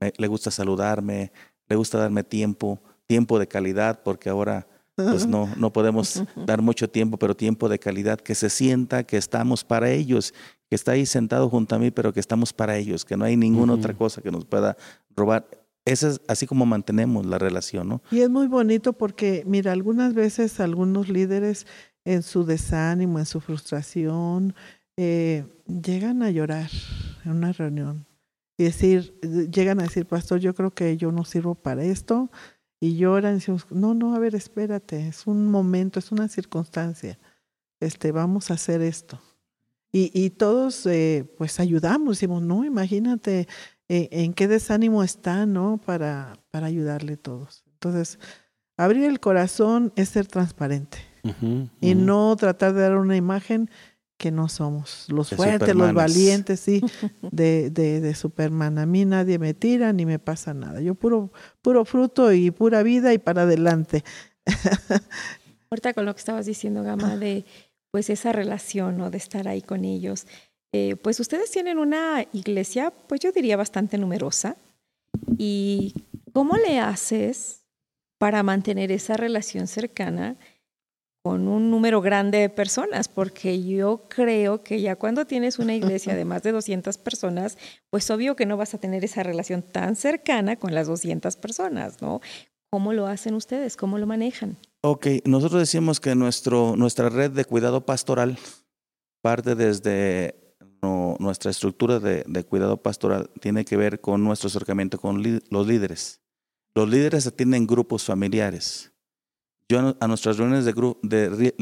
me- 0.00 0.12
le 0.16 0.26
gusta 0.26 0.50
saludarme, 0.50 1.32
le 1.68 1.76
gusta 1.76 1.98
darme 1.98 2.24
tiempo, 2.24 2.80
tiempo 3.06 3.38
de 3.38 3.46
calidad, 3.46 4.02
porque 4.02 4.30
ahora 4.30 4.66
pues 4.96 5.26
no, 5.26 5.48
no 5.56 5.72
podemos 5.72 6.22
dar 6.46 6.60
mucho 6.62 6.88
tiempo, 6.88 7.18
pero 7.18 7.34
tiempo 7.34 7.68
de 7.68 7.78
calidad, 7.78 8.18
que 8.20 8.34
se 8.34 8.50
sienta 8.50 9.02
que 9.04 9.16
estamos 9.16 9.64
para 9.64 9.90
ellos, 9.90 10.34
que 10.68 10.74
está 10.76 10.92
ahí 10.92 11.04
sentado 11.06 11.48
junto 11.48 11.74
a 11.74 11.78
mí, 11.78 11.90
pero 11.90 12.12
que 12.12 12.20
estamos 12.20 12.52
para 12.52 12.76
ellos, 12.76 13.04
que 13.06 13.16
no 13.16 13.24
hay 13.24 13.36
ninguna 13.36 13.72
otra 13.74 13.94
cosa 13.94 14.20
que 14.22 14.30
nos 14.30 14.44
pueda 14.44 14.76
robar. 15.16 15.46
Ese 15.90 16.08
es 16.08 16.20
así 16.28 16.46
como 16.46 16.66
mantenemos 16.66 17.26
la 17.26 17.36
relación, 17.36 17.88
¿no? 17.88 18.02
Y 18.12 18.20
es 18.20 18.30
muy 18.30 18.46
bonito 18.46 18.92
porque, 18.92 19.42
mira, 19.44 19.72
algunas 19.72 20.14
veces 20.14 20.60
algunos 20.60 21.08
líderes 21.08 21.66
en 22.04 22.22
su 22.22 22.44
desánimo, 22.44 23.18
en 23.18 23.26
su 23.26 23.40
frustración, 23.40 24.54
eh, 24.96 25.44
llegan 25.66 26.22
a 26.22 26.30
llorar 26.30 26.70
en 27.24 27.32
una 27.32 27.52
reunión 27.52 28.06
y 28.56 28.64
decir, 28.64 29.18
llegan 29.50 29.80
a 29.80 29.82
decir, 29.82 30.06
pastor, 30.06 30.38
yo 30.38 30.54
creo 30.54 30.70
que 30.70 30.96
yo 30.96 31.10
no 31.10 31.24
sirvo 31.24 31.56
para 31.56 31.82
esto. 31.82 32.30
Y 32.78 32.96
lloran 32.96 33.32
y 33.32 33.34
decimos, 33.38 33.66
no, 33.70 33.92
no, 33.92 34.14
a 34.14 34.20
ver, 34.20 34.36
espérate, 34.36 35.08
es 35.08 35.26
un 35.26 35.50
momento, 35.50 35.98
es 35.98 36.12
una 36.12 36.28
circunstancia. 36.28 37.18
Este, 37.80 38.12
vamos 38.12 38.50
a 38.50 38.54
hacer 38.54 38.80
esto. 38.80 39.20
Y, 39.90 40.12
y 40.14 40.30
todos, 40.30 40.86
eh, 40.86 41.28
pues, 41.36 41.58
ayudamos, 41.58 42.18
decimos, 42.18 42.42
no, 42.42 42.64
imagínate 42.64 43.48
eh, 43.92 44.08
en 44.12 44.34
qué 44.34 44.46
desánimo 44.46 45.02
está, 45.02 45.46
¿no? 45.46 45.80
Para, 45.84 46.34
para 46.52 46.68
ayudarle 46.68 47.14
a 47.14 47.16
todos. 47.16 47.64
Entonces, 47.72 48.20
abrir 48.76 49.02
el 49.02 49.18
corazón 49.18 49.92
es 49.96 50.10
ser 50.10 50.28
transparente 50.28 50.98
y 51.80 51.96
no 51.96 52.36
tratar 52.36 52.72
de 52.72 52.82
dar 52.82 52.96
una 52.96 53.16
imagen 53.16 53.68
que 54.16 54.30
no 54.30 54.48
somos. 54.48 55.06
Los 55.08 55.30
fuertes, 55.30 55.74
los 55.74 55.92
valientes, 55.92 56.60
sí, 56.60 56.80
de, 57.32 57.70
de, 57.70 58.00
de, 58.00 58.14
Superman. 58.14 58.78
A 58.78 58.86
mí 58.86 59.04
nadie 59.04 59.40
me 59.40 59.54
tira 59.54 59.92
ni 59.92 60.06
me 60.06 60.20
pasa 60.20 60.54
nada. 60.54 60.80
Yo 60.80 60.94
puro, 60.94 61.32
puro 61.60 61.84
fruto 61.84 62.32
y 62.32 62.52
pura 62.52 62.84
vida 62.84 63.12
y 63.12 63.18
para 63.18 63.42
adelante. 63.42 64.04
Ahorita 65.68 65.94
con 65.94 66.04
lo 66.04 66.14
que 66.14 66.20
estabas 66.20 66.46
diciendo, 66.46 66.84
Gama, 66.84 67.16
de 67.16 67.44
pues 67.90 68.08
esa 68.08 68.30
relación, 68.30 68.98
¿no? 68.98 69.10
De 69.10 69.18
estar 69.18 69.48
ahí 69.48 69.62
con 69.62 69.84
ellos. 69.84 70.28
Eh, 70.72 70.96
pues 70.96 71.18
ustedes 71.20 71.50
tienen 71.50 71.78
una 71.78 72.26
iglesia, 72.32 72.92
pues 73.08 73.20
yo 73.20 73.32
diría 73.32 73.56
bastante 73.56 73.98
numerosa. 73.98 74.56
¿Y 75.38 75.94
cómo 76.32 76.56
le 76.56 76.78
haces 76.78 77.62
para 78.18 78.42
mantener 78.42 78.92
esa 78.92 79.16
relación 79.16 79.66
cercana? 79.66 80.36
con 81.22 81.48
un 81.48 81.70
número 81.70 82.00
grande 82.00 82.38
de 82.38 82.48
personas, 82.48 83.08
porque 83.08 83.62
yo 83.62 84.04
creo 84.08 84.62
que 84.62 84.80
ya 84.80 84.96
cuando 84.96 85.26
tienes 85.26 85.58
una 85.58 85.74
iglesia 85.74 86.14
de 86.14 86.24
más 86.24 86.42
de 86.42 86.52
200 86.52 86.96
personas, 86.98 87.58
pues 87.90 88.10
obvio 88.10 88.36
que 88.36 88.46
no 88.46 88.56
vas 88.56 88.72
a 88.72 88.78
tener 88.78 89.04
esa 89.04 89.22
relación 89.22 89.62
tan 89.62 89.96
cercana 89.96 90.56
con 90.56 90.74
las 90.74 90.86
200 90.86 91.36
personas, 91.36 92.00
¿no? 92.00 92.20
¿Cómo 92.70 92.92
lo 92.92 93.06
hacen 93.06 93.34
ustedes? 93.34 93.76
¿Cómo 93.76 93.98
lo 93.98 94.06
manejan? 94.06 94.56
Ok, 94.82 95.06
nosotros 95.24 95.60
decimos 95.60 96.00
que 96.00 96.14
nuestro, 96.14 96.74
nuestra 96.76 97.10
red 97.10 97.32
de 97.32 97.44
cuidado 97.44 97.84
pastoral 97.84 98.38
parte 99.22 99.54
desde 99.54 100.39
nuestra 100.82 101.50
estructura 101.50 101.98
de, 102.00 102.24
de, 102.26 102.44
cuidado 102.44 102.76
pastoral, 102.82 103.30
tiene 103.40 103.64
que 103.64 103.76
ver 103.76 104.00
con 104.00 104.24
nuestro 104.24 104.48
acercamiento 104.48 104.98
con 104.98 105.22
los 105.50 105.66
líderes. 105.66 106.20
Los 106.74 106.88
líderes 106.88 107.26
atienden 107.26 107.66
grupos 107.66 108.04
familiares 108.04 108.90
yo 109.70 109.96
a 110.00 110.08
nuestras 110.08 110.36
reuniones 110.36 110.64
de, 110.64 111.54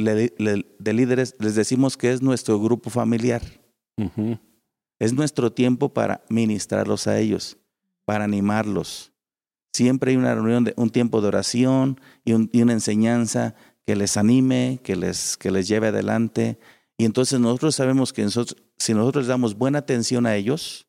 de, 0.79 0.93
líderes 0.95 1.37
les 1.39 1.55
decimos 1.55 1.99
que 1.99 2.11
es 2.11 2.23
nuestro 2.23 2.59
grupo 2.59 2.89
familiar. 2.89 3.43
Es 4.99 5.13
nuestro 5.13 5.53
tiempo 5.53 5.93
para 5.93 6.25
ministrarlos 6.31 7.07
a 7.07 7.19
ellos, 7.19 7.59
para 8.07 8.25
animarlos. 8.25 9.13
Siempre 9.75 10.13
hay 10.13 10.17
una 10.17 10.35
reunión, 10.35 10.65
de, 10.65 10.73
un 10.79 10.89
tiempo 10.89 11.21
de 11.21 11.29
oración 11.29 12.01
y, 12.25 12.33
una 12.33 12.73
enseñanza 12.73 13.55
que 13.85 13.95
les 13.95 14.17
anime, 14.17 14.81
que 14.83 14.97
les, 14.97 15.37
que 15.37 15.51
les 15.51 15.69
lleve 15.69 15.89
adelante. 15.89 16.59
Y 16.97 17.05
entonces 17.05 17.39
nosotros 17.39 17.75
sabemos 17.75 18.15
que 18.15 18.23
si 18.79 18.95
nosotros 18.95 19.25
les 19.25 19.29
damos 19.29 19.57
buena 19.57 19.79
atención 19.79 20.27
a 20.27 20.37
ellos, 20.37 20.87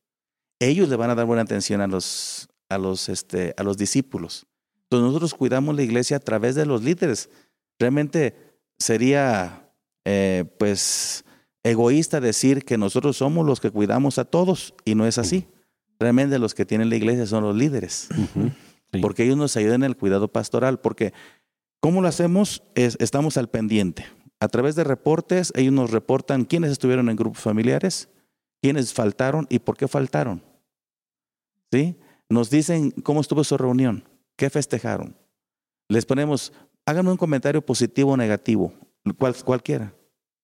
ellos 0.59 0.89
le 0.89 0.95
van 0.95 1.09
a 1.09 1.15
dar 1.15 1.25
buena 1.25 1.41
atención 1.41 1.81
a 1.81 1.87
los, 1.87 2.49
a 2.69 2.77
los, 2.77 3.09
este, 3.09 3.53
a 3.57 3.63
los 3.63 3.77
discípulos. 3.77 4.45
Entonces 4.83 5.07
nosotros 5.07 5.33
cuidamos 5.33 5.75
la 5.75 5.83
iglesia 5.83 6.17
a 6.17 6.19
través 6.19 6.55
de 6.55 6.65
los 6.65 6.83
líderes. 6.83 7.29
Realmente 7.77 8.35
sería 8.77 9.69
eh, 10.05 10.45
pues 10.57 11.23
egoísta 11.63 12.19
decir 12.19 12.65
que 12.65 12.77
nosotros 12.77 13.17
somos 13.17 13.45
los 13.45 13.59
que 13.59 13.71
cuidamos 13.71 14.17
a 14.17 14.25
todos 14.25 14.73
y 14.85 14.95
no 14.95 15.05
es 15.05 15.17
así. 15.17 15.47
Realmente 15.99 16.39
los 16.39 16.55
que 16.55 16.65
tienen 16.65 16.89
la 16.89 16.95
iglesia 16.95 17.25
son 17.25 17.43
los 17.43 17.55
líderes, 17.55 18.07
porque 19.01 19.25
ellos 19.25 19.35
nos 19.35 19.57
ayudan 19.57 19.83
en 19.83 19.91
el 19.91 19.97
cuidado 19.97 20.29
pastoral, 20.29 20.79
porque 20.79 21.13
¿cómo 21.81 22.01
lo 22.01 22.07
hacemos? 22.07 22.63
Es, 22.73 22.95
estamos 23.01 23.35
al 23.35 23.49
pendiente. 23.49 24.05
A 24.39 24.47
través 24.47 24.75
de 24.75 24.83
reportes, 24.83 25.51
ellos 25.55 25.73
nos 25.73 25.91
reportan 25.91 26.45
quiénes 26.45 26.71
estuvieron 26.71 27.09
en 27.09 27.17
grupos 27.17 27.41
familiares, 27.41 28.09
quiénes 28.61 28.93
faltaron 28.93 29.47
y 29.49 29.59
por 29.59 29.75
qué 29.75 29.87
faltaron. 29.87 30.43
¿Sí? 31.71 31.95
Nos 32.29 32.49
dicen 32.49 32.91
cómo 32.91 33.21
estuvo 33.21 33.43
su 33.43 33.57
reunión. 33.57 34.03
¿Qué 34.35 34.49
festejaron? 34.49 35.15
Les 35.89 36.05
ponemos, 36.05 36.53
hagan 36.85 37.07
un 37.07 37.17
comentario 37.17 37.65
positivo 37.65 38.11
o 38.11 38.17
negativo, 38.17 38.73
cual, 39.17 39.35
cualquiera. 39.43 39.93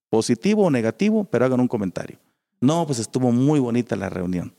Positivo 0.09 0.63
o 0.63 0.71
negativo, 0.71 1.23
pero 1.23 1.45
hagan 1.45 1.61
un 1.61 1.67
comentario. 1.67 2.19
No, 2.59 2.85
pues 2.85 2.99
estuvo 2.99 3.31
muy 3.31 3.59
bonita 3.59 3.95
la 3.95 4.09
reunión. 4.09 4.53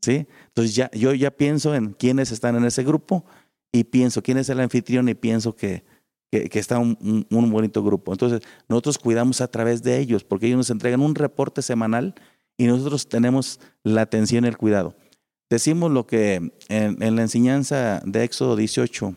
¿Sí? 0.00 0.26
Entonces 0.48 0.74
ya, 0.74 0.90
yo 0.90 1.14
ya 1.14 1.30
pienso 1.30 1.74
en 1.74 1.92
quiénes 1.92 2.32
están 2.32 2.56
en 2.56 2.64
ese 2.64 2.82
grupo 2.82 3.24
y 3.70 3.84
pienso 3.84 4.22
quién 4.22 4.36
es 4.36 4.48
el 4.48 4.60
anfitrión 4.60 5.08
y 5.08 5.14
pienso 5.14 5.54
que, 5.54 5.84
que, 6.32 6.58
está 6.58 6.78
un, 6.78 7.26
un, 7.30 7.50
bonito 7.50 7.82
grupo. 7.82 8.12
Entonces 8.12 8.40
nosotros 8.66 8.96
cuidamos 8.96 9.42
a 9.42 9.48
través 9.48 9.82
de 9.82 9.98
ellos 9.98 10.24
porque 10.24 10.46
ellos 10.46 10.56
nos 10.56 10.70
entregan 10.70 11.02
un 11.02 11.14
reporte 11.14 11.60
semanal 11.60 12.14
y 12.56 12.64
nosotros 12.64 13.06
tenemos 13.06 13.60
la 13.82 14.00
atención 14.00 14.44
y 14.44 14.48
el 14.48 14.56
cuidado. 14.56 14.96
Decimos 15.50 15.90
lo 15.90 16.06
que 16.06 16.52
en, 16.70 17.16
la 17.16 17.22
enseñanza 17.22 18.00
de 18.06 18.24
Éxodo 18.24 18.56
18, 18.56 19.14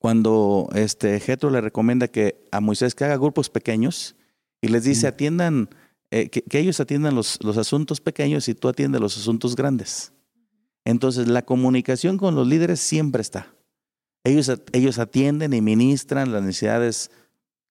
cuando 0.00 0.68
este 0.74 1.20
Jetro 1.20 1.50
le 1.50 1.60
recomienda 1.60 2.08
que 2.08 2.44
a 2.50 2.60
Moisés 2.60 2.96
que 2.96 3.04
haga 3.04 3.16
grupos 3.16 3.48
pequeños 3.48 4.16
y 4.60 4.68
les 4.68 4.82
dice 4.82 5.06
atiendan, 5.06 5.68
eh, 6.10 6.28
que, 6.28 6.58
ellos 6.58 6.80
atiendan 6.80 7.14
los, 7.14 7.38
los 7.44 7.56
asuntos 7.56 8.00
pequeños 8.00 8.48
y 8.48 8.54
tú 8.56 8.68
atiendes 8.68 9.00
los 9.00 9.16
asuntos 9.16 9.54
grandes. 9.54 10.12
Entonces 10.84 11.28
la 11.28 11.42
comunicación 11.42 12.18
con 12.18 12.34
los 12.34 12.48
líderes 12.48 12.80
siempre 12.80 13.22
está. 13.22 13.54
Ellos, 14.28 14.52
ellos 14.72 14.98
atienden 14.98 15.54
y 15.54 15.60
ministran 15.60 16.32
las 16.32 16.42
necesidades 16.42 17.10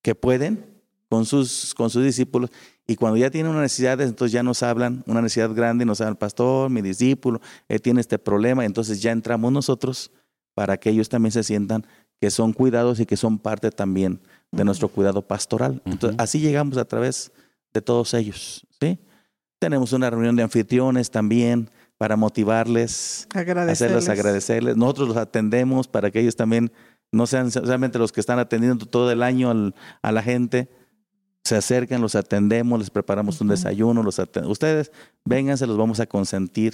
que 0.01 0.16
pueden 0.16 0.66
con 1.10 1.26
sus, 1.26 1.74
con 1.76 1.89
sus 1.89 2.03
discípulos 2.03 2.49
y 2.88 2.95
cuando 2.95 3.18
ya 3.18 3.30
tienen 3.30 3.51
una 3.51 3.62
necesidad, 3.62 3.99
entonces 3.99 4.32
ya 4.32 4.43
nos 4.43 4.64
hablan, 4.64 5.03
una 5.08 5.22
necesidad 5.22 5.53
grande, 5.53 5.84
nos 5.84 5.99
hablan, 5.99 6.16
pastor, 6.16 6.70
mi 6.70 6.82
discípulo, 6.82 7.41
él 7.68 7.82
tiene 7.82 7.99
este 7.99 8.18
problema, 8.18 8.64
entonces 8.64 9.01
ya 9.01 9.12
entramos 9.12 9.51
nosotros 9.51 10.12
para 10.53 10.78
que 10.78 10.89
ellos 10.89 11.10
también 11.10 11.34
se 11.34 11.43
sientan 11.43 11.86
que 12.20 12.32
son 12.32 12.53
cuidados 12.53 12.99
y 13.01 13.05
que 13.05 13.18
son 13.18 13.38
parte 13.38 13.70
también 13.72 14.22
de 14.51 14.64
nuestro 14.64 14.88
cuidado 14.88 15.22
pastoral. 15.22 15.82
Entonces, 15.86 16.18
así 16.20 16.39
llegamos 16.39 16.78
a 16.78 16.86
través 16.86 17.32
de 17.74 17.82
todos 17.82 18.14
ellos, 18.14 18.66
¿sí? 18.80 18.97
Tenemos 19.60 19.91
una 19.91 20.10
reunión 20.10 20.36
de 20.36 20.43
anfitriones 20.43 21.12
también 21.12 21.70
para 21.98 22.16
motivarles, 22.16 23.28
hacerles 23.34 24.10
agradecerles. 24.10 24.78
Nosotros 24.78 25.08
los 25.10 25.18
atendemos 25.18 25.88
para 25.88 26.12
que 26.12 26.20
ellos 26.20 26.36
también 26.36 26.72
no 27.12 27.26
sean 27.26 27.52
solamente 27.52 27.98
los 27.98 28.12
que 28.12 28.20
están 28.20 28.39
atendiendo 28.39 28.86
todo 28.86 29.12
el 29.12 29.24
año 29.24 29.74
a 30.02 30.12
la 30.12 30.22
gente, 30.22 30.70
se 31.43 31.56
acercan, 31.56 32.02
los 32.02 32.16
atendemos, 32.16 32.78
les 32.78 32.89
preparamos 32.89 33.39
un 33.39 33.48
desayuno, 33.48 34.04
los 34.04 34.20
ustedes 34.45 34.91
vengan, 35.24 35.58
se 35.58 35.66
los 35.66 35.78
vamos 35.78 36.00
a 36.00 36.06
consentir, 36.06 36.74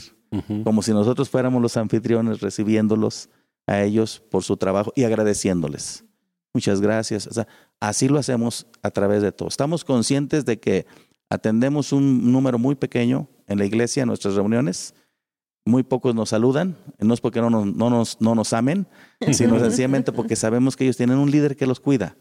como 0.64 0.82
si 0.82 0.92
nosotros 0.92 1.30
fuéramos 1.30 1.62
los 1.62 1.78
anfitriones 1.78 2.42
recibiéndolos 2.42 3.30
a 3.68 3.82
ellos 3.84 4.22
por 4.32 4.44
su 4.44 4.58
trabajo 4.58 4.92
y 4.96 5.04
agradeciéndoles. 5.04 6.04
Muchas 6.54 6.82
gracias. 6.82 7.28
O 7.28 7.34
sea, 7.34 7.48
así 7.80 8.08
lo 8.08 8.20
hacemos 8.20 8.68
a 8.82 8.92
través 8.92 9.22
de 9.22 9.32
todo. 9.32 9.48
Estamos 9.48 9.86
conscientes 9.86 10.44
de 10.46 10.60
que 10.60 10.86
atendemos 11.30 11.94
un 11.94 12.32
número 12.32 12.58
muy 12.58 12.76
pequeño 12.76 13.28
en 13.48 13.60
la 13.60 13.66
iglesia, 13.66 14.04
en 14.04 14.08
nuestras 14.08 14.36
reuniones. 14.36 14.94
Muy 15.66 15.84
pocos 15.84 16.14
nos 16.14 16.30
saludan, 16.30 16.78
no 17.00 17.14
es 17.14 17.22
porque 17.22 17.40
no 17.40 17.50
nos, 17.50 17.66
no 17.66 17.90
nos, 17.90 18.20
no 18.20 18.36
nos 18.36 18.52
amen, 18.54 18.86
sino 19.32 19.60
sencillamente 19.60 20.12
porque 20.12 20.36
sabemos 20.36 20.76
que 20.76 20.84
ellos 20.84 20.98
tienen 20.98 21.18
un 21.18 21.32
líder 21.32 21.56
que 21.56 21.66
los 21.66 21.80
cuida 21.80 22.18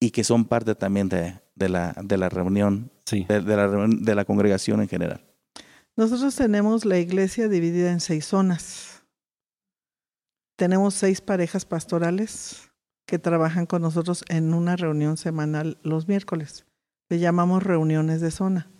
y 0.00 0.10
que 0.10 0.24
son 0.24 0.44
parte 0.44 0.74
también 0.74 1.08
de, 1.08 1.40
la, 1.56 1.94
de 2.02 2.18
la 2.18 2.28
reunión, 2.28 2.90
de, 3.10 3.40
la, 3.40 3.68
de 3.88 4.14
la 4.14 4.24
congregación 4.24 4.80
en 4.82 4.88
general. 4.88 5.24
Nosotros 5.96 6.34
tenemos 6.34 6.84
la 6.84 6.98
iglesia 6.98 7.48
dividida 7.48 7.92
en 7.92 8.00
seis 8.00 8.26
zonas. 8.26 9.04
Tenemos 10.56 10.94
seis 10.94 11.20
parejas 11.20 11.64
pastorales 11.64 12.70
que 13.06 13.18
trabajan 13.18 13.66
con 13.66 13.82
nosotros 13.82 14.24
en 14.28 14.54
una 14.54 14.76
reunión 14.76 15.16
semanal 15.16 15.78
los 15.82 16.08
miércoles. 16.08 16.66
Le 17.08 17.18
llamamos 17.18 17.62
reuniones 17.62 18.20
de 18.20 18.30
zona. 18.30 18.70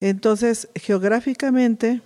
Entonces, 0.00 0.68
geográficamente, 0.74 2.02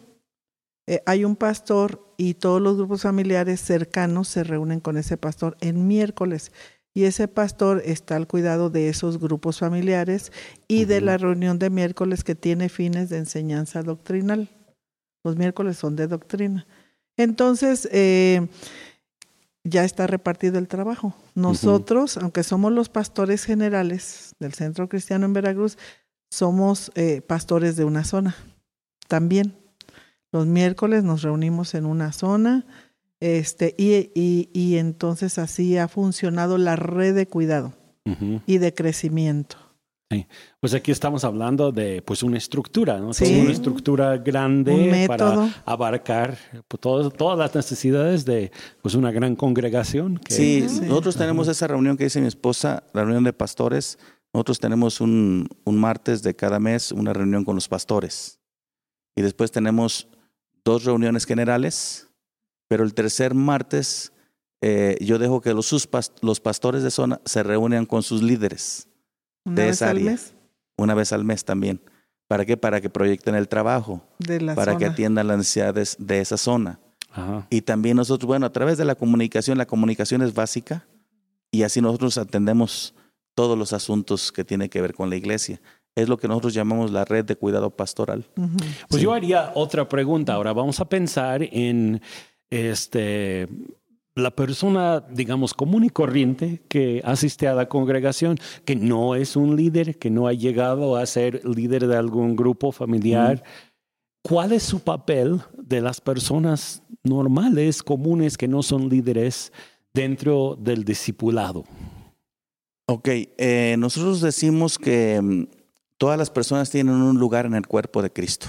eh, 0.91 1.03
hay 1.05 1.27
un 1.27 1.37
pastor 1.37 2.03
y 2.17 2.33
todos 2.33 2.63
los 2.63 2.79
grupos 2.79 3.03
familiares 3.03 3.61
cercanos 3.61 4.27
se 4.27 4.43
reúnen 4.43 4.81
con 4.81 4.97
ese 4.97 5.19
pastor 5.19 5.59
en 5.61 5.87
miércoles. 5.87 6.51
Y 6.95 7.05
ese 7.05 7.29
pastor 7.29 7.83
está 7.85 8.17
al 8.17 8.27
cuidado 8.27 8.71
de 8.71 8.89
esos 8.89 9.19
grupos 9.21 9.59
familiares 9.59 10.33
y 10.67 10.87
de 10.87 11.03
la 11.03 11.19
reunión 11.19 11.59
de 11.59 11.69
miércoles 11.69 12.25
que 12.25 12.35
tiene 12.35 12.71
fines 12.71 13.11
de 13.11 13.19
enseñanza 13.19 13.83
doctrinal. 13.83 14.49
Los 15.25 15.37
miércoles 15.37 15.77
son 15.77 15.95
de 15.95 16.07
doctrina. 16.07 16.67
Entonces, 17.19 17.87
eh, 17.93 18.49
ya 19.65 19.85
está 19.85 20.07
repartido 20.07 20.59
el 20.59 20.69
trabajo. 20.69 21.15
Nosotros, 21.35 22.17
aunque 22.17 22.43
somos 22.43 22.73
los 22.73 22.89
pastores 22.89 23.45
generales 23.45 24.35
del 24.41 24.55
Centro 24.55 24.89
Cristiano 24.89 25.27
en 25.27 25.35
Veracruz, 25.35 25.77
somos 26.31 26.91
eh, 26.95 27.21
pastores 27.21 27.77
de 27.77 27.85
una 27.85 28.05
zona 28.05 28.35
también. 29.07 29.68
Los 30.33 30.47
miércoles 30.47 31.05
nos 31.05 31.23
reunimos 31.23 31.75
en 31.75 31.87
una 31.87 32.13
zona 32.13 32.67
este, 33.21 33.75
y, 33.79 34.11
y, 34.15 34.51
y 34.53 34.77
entonces 34.77 35.39
así 35.39 35.77
ha 35.79 35.89
funcionado 35.89 36.59
la 36.59 36.77
red 36.77 37.15
de 37.15 37.27
cuidado 37.27 37.73
y 38.47 38.59
de 38.59 38.73
crecimiento. 38.73 39.57
Pues 40.61 40.73
aquí 40.73 40.91
estamos 40.91 41.23
hablando 41.25 41.71
de 41.71 42.01
pues 42.01 42.23
una 42.23 42.39
estructura, 42.39 42.99
¿no? 42.99 43.13
Sí. 43.13 43.41
Una 43.43 43.53
estructura 43.53 44.17
grande 44.17 44.73
Un 44.75 44.91
método. 44.91 45.17
para 45.49 45.63
abarcar 45.67 46.39
pues, 46.67 46.81
todo- 46.81 47.11
todas 47.11 47.39
las 47.39 47.55
necesidades 47.55 48.25
de 48.25 48.51
pues 48.81 48.95
una 48.95 49.11
gran 49.13 49.37
congregación. 49.37 50.17
que- 50.19 50.33
Sí, 50.35 50.65
Sí. 50.69 50.81
nosotros 50.83 51.17
tenemos 51.17 51.49
esa 51.49 51.67
reunión 51.67 51.99
que 51.99 52.05
dice 52.05 52.21
mi 52.23 52.27
esposa, 52.27 52.85
la 52.95 53.03
reunión 53.03 53.25
de 53.25 53.35
pastores. 53.35 53.99
Nosotros 54.33 54.59
tenemos 54.61 55.03
un, 55.03 55.47
un 55.65 55.77
martes 55.79 56.23
de 56.23 56.35
cada 56.35 56.59
mes 56.59 56.91
una 56.93 57.13
reunión 57.13 57.45
con 57.45 57.55
los 57.55 57.69
pastores. 57.69 58.39
Y 59.15 59.21
después 59.21 59.51
tenemos 59.53 60.09
dos 60.69 60.85
reuniones 60.85 61.25
generales, 61.25 62.09
pero 62.69 62.85
el 62.85 62.93
tercer 62.93 63.33
martes 63.35 64.13
eh, 64.61 64.97
yo 65.01 65.19
dejo 65.19 65.41
que 65.41 65.55
los, 65.55 65.89
los 66.21 66.41
pastores 66.41 66.83
de 66.83 66.91
zona 66.91 67.21
se 67.25 67.43
reúnan 67.43 67.87
con 67.87 68.03
sus 68.03 68.23
líderes 68.23 68.89
Una 69.47 69.55
De 69.57 69.63
vez 69.67 69.77
esa 69.77 69.91
al 69.91 69.97
área. 69.97 70.11
mes 70.13 70.35
una 70.77 70.95
vez 70.95 71.13
al 71.13 71.25
mes 71.25 71.45
también. 71.45 71.81
¿Para 72.29 72.45
qué? 72.45 72.57
Para 72.57 72.81
que 72.81 72.91
proyecten 72.91 73.35
el 73.35 73.49
trabajo, 73.49 74.07
de 74.19 74.41
la 74.41 74.55
para 74.55 74.75
que 74.77 74.85
zona. 74.85 74.93
atiendan 74.93 75.27
las 75.27 75.39
necesidades 75.39 75.97
de 75.99 76.21
esa 76.21 76.37
zona. 76.37 76.79
Ajá. 77.11 77.47
Y 77.51 77.63
también 77.63 77.97
nosotros, 77.97 78.27
bueno, 78.29 78.47
a 78.47 78.53
través 78.53 78.77
de 78.79 78.85
la 78.85 78.95
comunicación, 78.95 79.57
la 79.59 79.67
comunicación 79.67 80.23
es 80.23 80.35
básica 80.35 80.87
y 81.51 81.63
así 81.63 81.81
nosotros 81.81 82.19
atendemos 82.19 82.95
todos 83.35 83.57
los 83.59 83.73
asuntos 83.73 84.31
que 84.31 84.45
tienen 84.45 84.69
que 84.69 84.81
ver 84.83 84.95
con 84.95 85.09
la 85.11 85.17
iglesia. 85.17 85.61
Es 85.99 86.09
lo 86.09 86.17
que 86.17 86.29
nosotros 86.29 86.55
llamamos 86.55 86.93
la 86.93 87.05
red 87.05 87.25
de 87.25 87.37
cuidado 87.37 87.71
pastoral. 87.71 88.25
Pues 88.89 89.01
Sí. 89.01 89.03
yo 89.03 89.13
haría 89.13 89.53
otra 89.55 89.89
pregunta. 89.89 90.35
Ahora 90.35 90.53
vamos 90.53 90.79
a 90.81 90.89
pensar 90.89 91.43
en 91.43 92.01
este 92.51 93.49
la 94.15 94.31
persona, 94.33 95.05
digamos, 95.13 95.55
común 95.55 95.85
y 95.85 95.91
corriente 95.91 96.61
que 96.69 97.01
asiste 97.05 97.47
a 97.47 97.55
la 97.55 97.69
congregación, 97.69 98.37
que 98.65 98.75
no 98.75 99.15
es 99.15 99.37
un 99.37 99.55
líder, 99.55 99.97
que 99.99 100.11
no 100.11 100.27
ha 100.27 100.33
llegado 100.33 100.97
a 100.97 101.07
ser 101.07 101.45
líder 101.45 101.87
de 101.87 101.97
algún 101.97 102.35
grupo 102.35 102.73
familiar. 102.73 103.45
¿Cuál 104.23 104.53
es 104.53 104.65
su 104.65 104.81
papel 104.81 105.41
de 105.57 105.81
las 105.81 106.01
personas 106.01 106.83
normales, 107.05 107.83
comunes, 107.85 108.37
que 108.37 108.49
no 108.49 108.63
son 108.65 108.89
líderes 108.89 109.53
dentro 109.95 110.57
del 110.61 110.85
discipulado? 110.85 111.65
Ok, 112.87 113.09
eh, 113.37 113.77
nosotros 113.79 114.21
decimos 114.21 114.79
que 114.79 115.21
mm, 115.23 115.45
todas 115.99 116.19
las 116.19 116.31
personas 116.31 116.71
tienen 116.71 116.95
un 116.95 117.19
lugar 117.19 117.47
en 117.47 117.55
el 117.55 117.67
cuerpo 117.67 118.03
de 118.03 118.11
Cristo. 118.13 118.47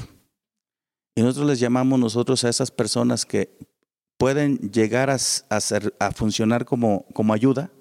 Y 1.16 1.22
nosotros 1.22 1.48
les 1.48 1.60
llamamos 1.60 2.00
nosotros 2.00 2.44
a 2.44 2.50
esas 2.50 2.72
personas 2.72 3.26
que 3.26 3.58
pueden 4.18 4.58
llegar 4.72 5.10
a, 5.10 5.16
s- 5.16 5.44
a 5.50 5.60
ser- 5.60 5.94
a 6.00 6.12
funcionar 6.12 6.66
como, 6.66 7.06
como 7.14 7.34
ayuda, 7.34 7.72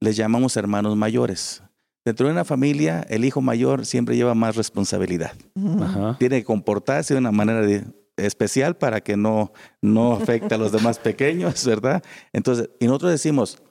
les 0.00 0.16
llamamos 0.16 0.56
hermanos 0.56 0.96
mayores. 0.96 1.62
Dentro 2.04 2.26
de 2.26 2.32
una 2.32 2.44
familia, 2.44 3.02
el 3.08 3.24
hijo 3.24 3.40
mayor 3.42 3.84
siempre 3.86 4.16
lleva 4.16 4.34
más 4.34 4.56
responsabilidad. 4.56 5.32
Ajá. 5.80 6.16
Tiene 6.18 6.38
que 6.40 6.44
comportarse 6.44 7.14
de 7.14 7.20
una 7.20 7.30
manera 7.32 7.60
de- 7.62 7.84
especial 8.16 8.76
para 8.76 9.00
que 9.02 9.16
no, 9.16 9.52
no 9.80 10.12
afecte 10.14 10.54
a 10.54 10.58
los 10.58 10.72
demás 10.72 10.98
pequeños, 11.10 11.64
¿verdad? 11.64 12.02
Entonces, 12.32 12.68
y 12.80 12.86
nosotros 12.86 13.12
decimos 13.12 13.62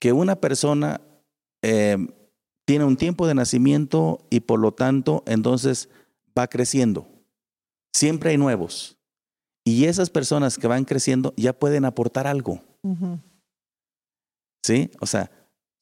que 0.00 0.12
una 0.12 0.36
persona 0.36 1.00
eh, 1.62 1.96
tiene 2.64 2.84
un 2.84 2.96
tiempo 2.96 3.26
de 3.26 3.34
nacimiento 3.34 4.26
y 4.30 4.40
por 4.40 4.58
lo 4.60 4.72
tanto, 4.72 5.22
entonces 5.26 5.88
va 6.36 6.46
creciendo. 6.46 7.06
Siempre 7.92 8.30
hay 8.30 8.38
nuevos. 8.38 8.96
Y 9.64 9.84
esas 9.84 10.10
personas 10.10 10.58
que 10.58 10.66
van 10.66 10.84
creciendo 10.84 11.32
ya 11.36 11.52
pueden 11.52 11.84
aportar 11.84 12.26
algo. 12.26 12.60
¿sí? 14.62 14.90
O 15.00 15.06
sea, 15.06 15.30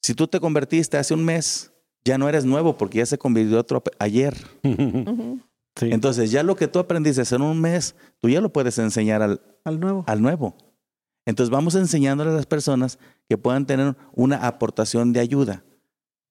si 0.01 0.13
tú 0.13 0.27
te 0.27 0.39
convertiste 0.39 0.97
hace 0.97 1.13
un 1.13 1.23
mes, 1.23 1.71
ya 2.05 2.17
no 2.17 2.27
eres 2.29 2.45
nuevo 2.45 2.77
porque 2.77 2.99
ya 2.99 3.05
se 3.05 3.17
convirtió 3.17 3.59
otro 3.59 3.83
ayer. 3.99 4.35
Sí. 5.75 5.89
Entonces, 5.91 6.29
ya 6.29 6.43
lo 6.43 6.55
que 6.55 6.67
tú 6.67 6.77
aprendiste 6.77 7.23
en 7.33 7.41
un 7.41 7.59
mes, 7.59 7.95
tú 8.21 8.29
ya 8.29 8.41
lo 8.41 8.53
puedes 8.53 8.77
enseñar 8.77 9.23
al, 9.23 9.41
Al 9.63 9.79
nuevo. 9.79 10.03
al 10.05 10.21
nuevo. 10.21 10.55
Entonces, 11.25 11.49
vamos 11.49 11.73
enseñándole 11.73 12.29
a 12.29 12.35
las 12.35 12.45
personas 12.45 12.99
que 13.27 13.39
puedan 13.39 13.65
tener 13.65 13.95
una 14.13 14.45
aportación 14.45 15.13
de 15.13 15.19
ayuda. 15.21 15.63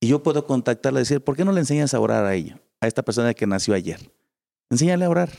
Y 0.03 0.09
yo 0.09 0.22
puedo 0.22 0.44
contactarle 0.46 0.98
y 0.98 1.03
decir, 1.03 1.20
¿por 1.22 1.36
qué 1.36 1.44
no 1.44 1.53
le 1.53 1.61
enseñas 1.61 1.94
a 1.94 2.00
orar 2.00 2.24
a 2.24 2.34
ella, 2.34 2.61
a 2.80 2.86
esta 2.88 3.03
persona 3.03 3.34
que 3.34 3.46
nació 3.46 3.72
ayer? 3.74 4.00
Enséñale 4.68 5.05
a 5.05 5.11
orar. 5.11 5.30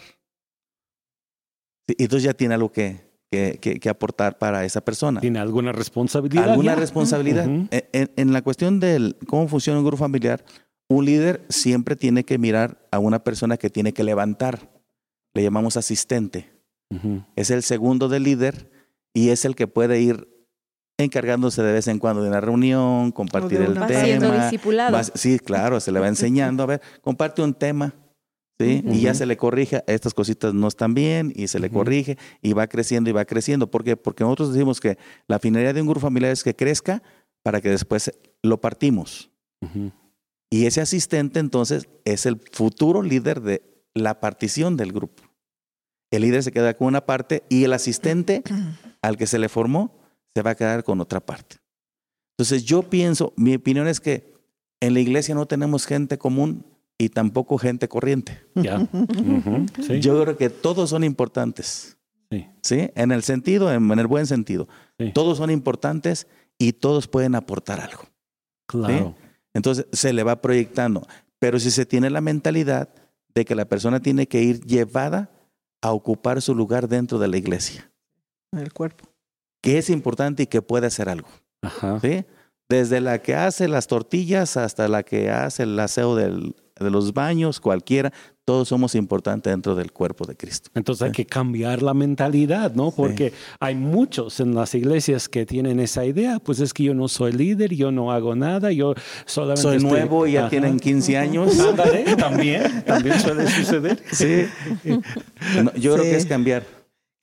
Y 1.88 2.04
entonces 2.04 2.24
ya 2.24 2.34
tiene 2.34 2.54
algo 2.54 2.72
que, 2.72 3.12
que, 3.30 3.60
que- 3.62 3.80
que 3.80 3.90
aportar 3.90 4.38
para 4.38 4.64
esa 4.64 4.82
persona. 4.82 5.20
¿Tiene 5.20 5.40
alguna 5.40 5.72
responsabilidad? 5.74 6.50
Alguna 6.52 6.74
ya? 6.76 6.80
responsabilidad. 6.80 7.46
Ujú. 7.48 7.68
En- 7.72 7.90
en, 7.92 8.12
en 8.16 8.34
la 8.34 8.42
cuestión 8.42 8.80
del 8.80 9.18
cómo 9.28 9.48
funciona 9.48 9.80
un 9.80 9.86
grupo 9.86 9.98
familiar, 9.98 10.46
un 10.90 11.06
líder 11.06 11.46
siempre 11.50 11.96
tiene 11.96 12.24
que 12.24 12.38
mirar 12.38 12.88
a 12.92 13.00
una 13.00 13.24
persona 13.24 13.58
que 13.58 13.70
tiene 13.70 13.94
que 13.94 14.04
levantar. 14.04 14.70
Le 15.34 15.44
llamamos 15.44 15.78
asistente. 15.78 16.52
Es 17.36 17.50
el 17.50 17.64
segundo 17.64 18.08
del 18.08 18.22
líder 18.24 18.70
y 19.16 19.30
es 19.30 19.46
el 19.46 19.56
que 19.56 19.66
puede 19.68 20.00
ir 20.00 20.28
encargándose 21.04 21.62
de 21.62 21.74
vez 21.74 21.88
en 21.88 22.00
cuando 22.00 22.22
de 22.22 22.30
una 22.30 22.42
reunión, 22.42 23.12
compartir 23.12 23.60
de 23.60 23.66
el 23.66 23.82
Va 23.82 23.88
siendo 23.88 24.32
tema. 24.32 24.44
discipulado. 24.44 25.02
Sí, 25.16 25.40
claro, 25.40 25.80
se 25.80 25.92
le 25.92 26.00
va 26.00 26.08
enseñando. 26.10 26.64
A 26.64 26.66
ver, 26.68 26.82
comparte 27.02 27.42
un 27.42 27.54
tema. 27.54 27.94
¿sí? 28.60 28.84
Y 28.86 29.02
ya 29.02 29.14
se 29.14 29.26
le 29.26 29.36
corrige, 29.36 29.84
estas 29.88 30.14
cositas 30.14 30.54
no 30.54 30.68
están 30.68 30.94
bien 30.94 31.34
y 31.36 31.48
se 31.48 31.60
le 31.60 31.70
corrige 31.70 32.18
y 32.42 32.54
va 32.54 32.68
creciendo 32.68 33.10
y 33.10 33.14
va 33.14 33.26
creciendo. 33.26 33.70
¿Por 33.70 33.84
qué? 33.84 33.98
Porque 33.98 34.24
nosotros 34.24 34.54
decimos 34.54 34.80
que 34.80 34.98
la 35.28 35.40
finalidad 35.40 35.74
de 35.74 35.82
un 35.82 35.88
grupo 35.88 36.02
familiar 36.02 36.32
es 36.32 36.44
que 36.44 36.56
crezca 36.56 37.02
para 37.42 37.60
que 37.62 37.70
después 37.70 38.12
lo 38.42 38.62
partimos. 38.62 39.30
Ujú. 39.62 39.92
Y 40.50 40.66
ese 40.68 40.82
asistente 40.82 41.40
entonces 41.40 41.90
es 42.06 42.26
el 42.26 42.40
futuro 42.52 43.02
líder 43.02 43.42
de 43.42 43.64
la 43.96 44.20
partición 44.20 44.78
del 44.78 44.94
grupo. 44.94 45.24
El 46.12 46.22
líder 46.22 46.44
se 46.44 46.52
queda 46.52 46.76
con 46.76 46.88
una 46.88 47.06
parte 47.08 47.44
y 47.50 47.64
el 47.64 47.74
asistente 47.74 48.44
al 49.02 49.18
que 49.18 49.26
se 49.26 49.40
le 49.40 49.50
formó 49.50 49.96
se 50.36 50.42
va 50.42 50.52
a 50.52 50.56
quedar 50.56 50.84
con 50.84 51.00
otra 51.02 51.20
parte. 51.20 51.58
Entonces 52.38 52.64
yo 52.66 52.84
pienso, 52.84 53.34
mi 53.38 53.56
opinión 53.56 53.88
es 53.88 54.00
que 54.00 54.34
en 54.82 54.94
la 54.94 55.00
iglesia 55.00 55.36
no 55.36 55.46
tenemos 55.46 55.86
gente 55.86 56.18
común 56.18 56.66
y 56.98 57.10
tampoco 57.10 57.58
gente 57.58 57.88
corriente. 57.88 58.44
Ya. 58.56 58.80
Ujú. 58.94 59.66
Sí. 59.86 60.00
Yo 60.00 60.22
creo 60.24 60.38
que 60.38 60.50
todos 60.50 60.90
son 60.90 61.04
importantes, 61.04 61.98
Sí. 62.32 62.48
¿sí? 62.64 62.90
En 62.96 63.12
el 63.12 63.22
sentido, 63.22 63.72
en, 63.72 63.92
en 63.92 64.00
el 64.00 64.08
buen 64.08 64.26
sentido. 64.26 64.68
Sí. 64.98 65.12
Todos 65.14 65.38
son 65.38 65.52
importantes 65.52 66.28
y 66.58 66.74
todos 66.74 67.08
pueden 67.08 67.36
aportar 67.36 67.80
algo. 67.80 68.04
Claro. 68.66 69.16
Entonces 69.54 69.86
se 69.92 70.14
le 70.14 70.24
va 70.24 70.42
proyectando. 70.42 71.06
Pero 71.38 71.60
si 71.60 71.70
se 71.70 71.86
tiene 71.86 72.10
la 72.10 72.22
mentalidad 72.22 72.90
de 73.36 73.46
que 73.46 73.54
la 73.54 73.66
persona 73.66 74.00
tiene 74.00 74.28
que 74.28 74.42
ir 74.42 74.62
llevada 74.66 75.30
a 75.82 75.92
ocupar 75.92 76.42
su 76.42 76.56
lugar 76.56 76.88
dentro 76.88 77.20
de 77.20 77.28
la 77.28 77.38
iglesia, 77.38 77.92
En 78.52 78.60
el 78.60 78.74
cuerpo. 78.74 79.06
Que 79.64 79.78
es 79.80 79.90
importante 79.90 80.44
y 80.44 80.48
que 80.48 80.62
puede 80.62 80.86
hacer 80.88 81.08
algo. 81.10 81.30
Ajá. 81.64 81.98
¿sí? 82.02 82.26
Desde 82.70 83.00
la 83.02 83.20
que 83.22 83.34
hace 83.36 83.68
las 83.68 83.88
tortillas 83.88 84.58
hasta 84.58 84.88
la 84.88 85.04
que 85.04 85.30
hace 85.32 85.64
el 85.64 85.80
aseo 85.80 86.16
del- 86.16 86.56
de 86.80 86.90
los 86.90 87.14
baños, 87.14 87.60
cualquiera, 87.60 88.12
todos 88.46 88.68
somos 88.68 88.96
importantes 88.96 89.54
dentro 89.54 89.76
del 89.76 89.92
cuerpo 89.94 90.26
de 90.26 90.36
Cristo. 90.36 90.70
Entonces 90.74 91.04
hay 91.04 91.12
que 91.12 91.26
cambiar 91.26 91.82
la 91.84 91.94
mentalidad, 91.94 92.74
¿no? 92.74 92.90
Porque 92.92 93.32
hay 93.60 93.76
muchos 93.76 94.40
en 94.40 94.54
las 94.56 94.74
iglesias 94.76 95.30
que 95.30 95.46
tienen 95.46 95.80
esa 95.80 96.04
idea, 96.04 96.40
pues 96.40 96.60
es 96.60 96.74
que 96.74 96.84
yo 96.84 96.94
no 96.96 97.08
soy 97.08 97.32
líder, 97.32 97.74
yo 97.76 97.92
no 97.92 98.12
hago 98.12 98.36
nada, 98.36 98.72
yo 98.72 98.96
solamente 99.26 99.62
Soy 99.62 99.78
estoy- 99.78 99.92
nuevo 99.92 100.26
y 100.28 100.34
ya 100.34 100.42
Ajá. 100.42 100.50
tienen 100.50 100.80
15 100.80 101.16
años. 101.18 101.58
Ándale, 101.60 102.16
también, 102.18 102.84
también 102.86 103.20
suele 103.20 103.48
suceder. 103.50 104.04
Sí. 104.12 104.46
No, 105.64 105.72
yo 105.76 105.94
creo 105.94 106.04
Sí. 106.06 106.10
que 106.10 106.16
es 106.18 106.26
cambiar. 106.26 106.64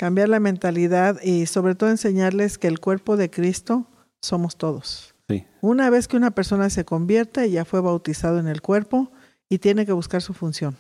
Cambiar 0.01 0.31
la 0.31 0.41
mentalidad 0.41 1.21
y 1.21 1.45
sobre 1.45 1.75
todo 1.75 1.91
enseñarles 1.91 2.57
que 2.57 2.69
el 2.69 2.81
cuerpo 2.81 3.19
de 3.19 3.29
Cristo 3.29 3.87
somos 4.23 4.57
todos. 4.57 5.15
Sí. 5.29 5.45
Una 5.61 5.91
vez 5.91 6.09
que 6.09 6.17
una 6.17 6.31
persona 6.31 6.71
se 6.71 6.87
convierte, 6.87 7.51
ya 7.51 7.67
fue 7.67 7.83
bautizado 7.83 8.39
en 8.39 8.49
el 8.49 8.63
cuerpo 8.63 9.13
y 9.51 9.59
tiene 9.59 9.85
que 9.85 9.93
buscar 9.93 10.23
su 10.23 10.33
función. 10.33 10.79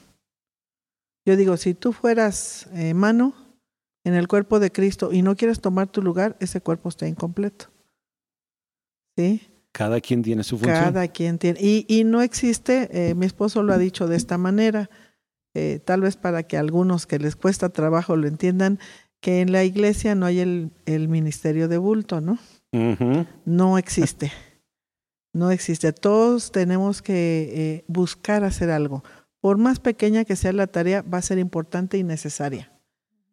Yo 1.26 1.36
digo, 1.36 1.58
si 1.58 1.74
tú 1.74 1.92
fueras 1.92 2.70
eh, 2.72 2.94
mano, 2.94 3.34
en 4.04 4.14
el 4.14 4.26
cuerpo 4.26 4.58
de 4.58 4.72
Cristo 4.72 5.12
y 5.12 5.20
no 5.20 5.36
quieres 5.36 5.60
tomar 5.60 5.88
tu 5.88 6.00
lugar, 6.00 6.34
ese 6.40 6.62
cuerpo 6.62 6.88
está 6.88 7.06
incompleto. 7.06 7.66
¿Sí? 9.18 9.42
Cada 9.72 10.00
quien 10.00 10.22
tiene 10.22 10.44
su 10.44 10.56
función. 10.56 10.82
Cada 10.82 11.08
quien 11.08 11.36
tiene. 11.36 11.60
Y, 11.60 11.84
y 11.90 12.04
no 12.04 12.22
existe, 12.22 12.88
eh, 12.90 13.14
mi 13.14 13.26
esposo 13.26 13.62
lo 13.62 13.74
ha 13.74 13.78
dicho 13.78 14.08
de 14.08 14.16
esta 14.16 14.38
manera, 14.38 14.88
eh, 15.52 15.78
tal 15.84 16.00
vez 16.00 16.16
para 16.16 16.44
que 16.44 16.56
algunos 16.56 17.06
que 17.06 17.18
les 17.18 17.36
cuesta 17.36 17.68
trabajo 17.68 18.16
lo 18.16 18.26
entiendan, 18.26 18.78
que 19.20 19.40
en 19.40 19.52
la 19.52 19.64
iglesia 19.64 20.14
no 20.14 20.26
hay 20.26 20.40
el, 20.40 20.70
el 20.86 21.08
ministerio 21.08 21.68
de 21.68 21.78
bulto, 21.78 22.20
¿no? 22.20 22.38
No 23.44 23.78
existe. 23.78 24.32
No 25.32 25.50
existe. 25.50 25.92
Todos 25.92 26.50
tenemos 26.52 27.02
que 27.02 27.50
eh, 27.54 27.84
buscar 27.86 28.44
hacer 28.44 28.70
algo. 28.70 29.04
Por 29.40 29.58
más 29.58 29.78
pequeña 29.80 30.24
que 30.24 30.36
sea 30.36 30.52
la 30.52 30.66
tarea, 30.66 31.02
va 31.02 31.18
a 31.18 31.22
ser 31.22 31.38
importante 31.38 31.98
y 31.98 32.02
necesaria. 32.02 32.72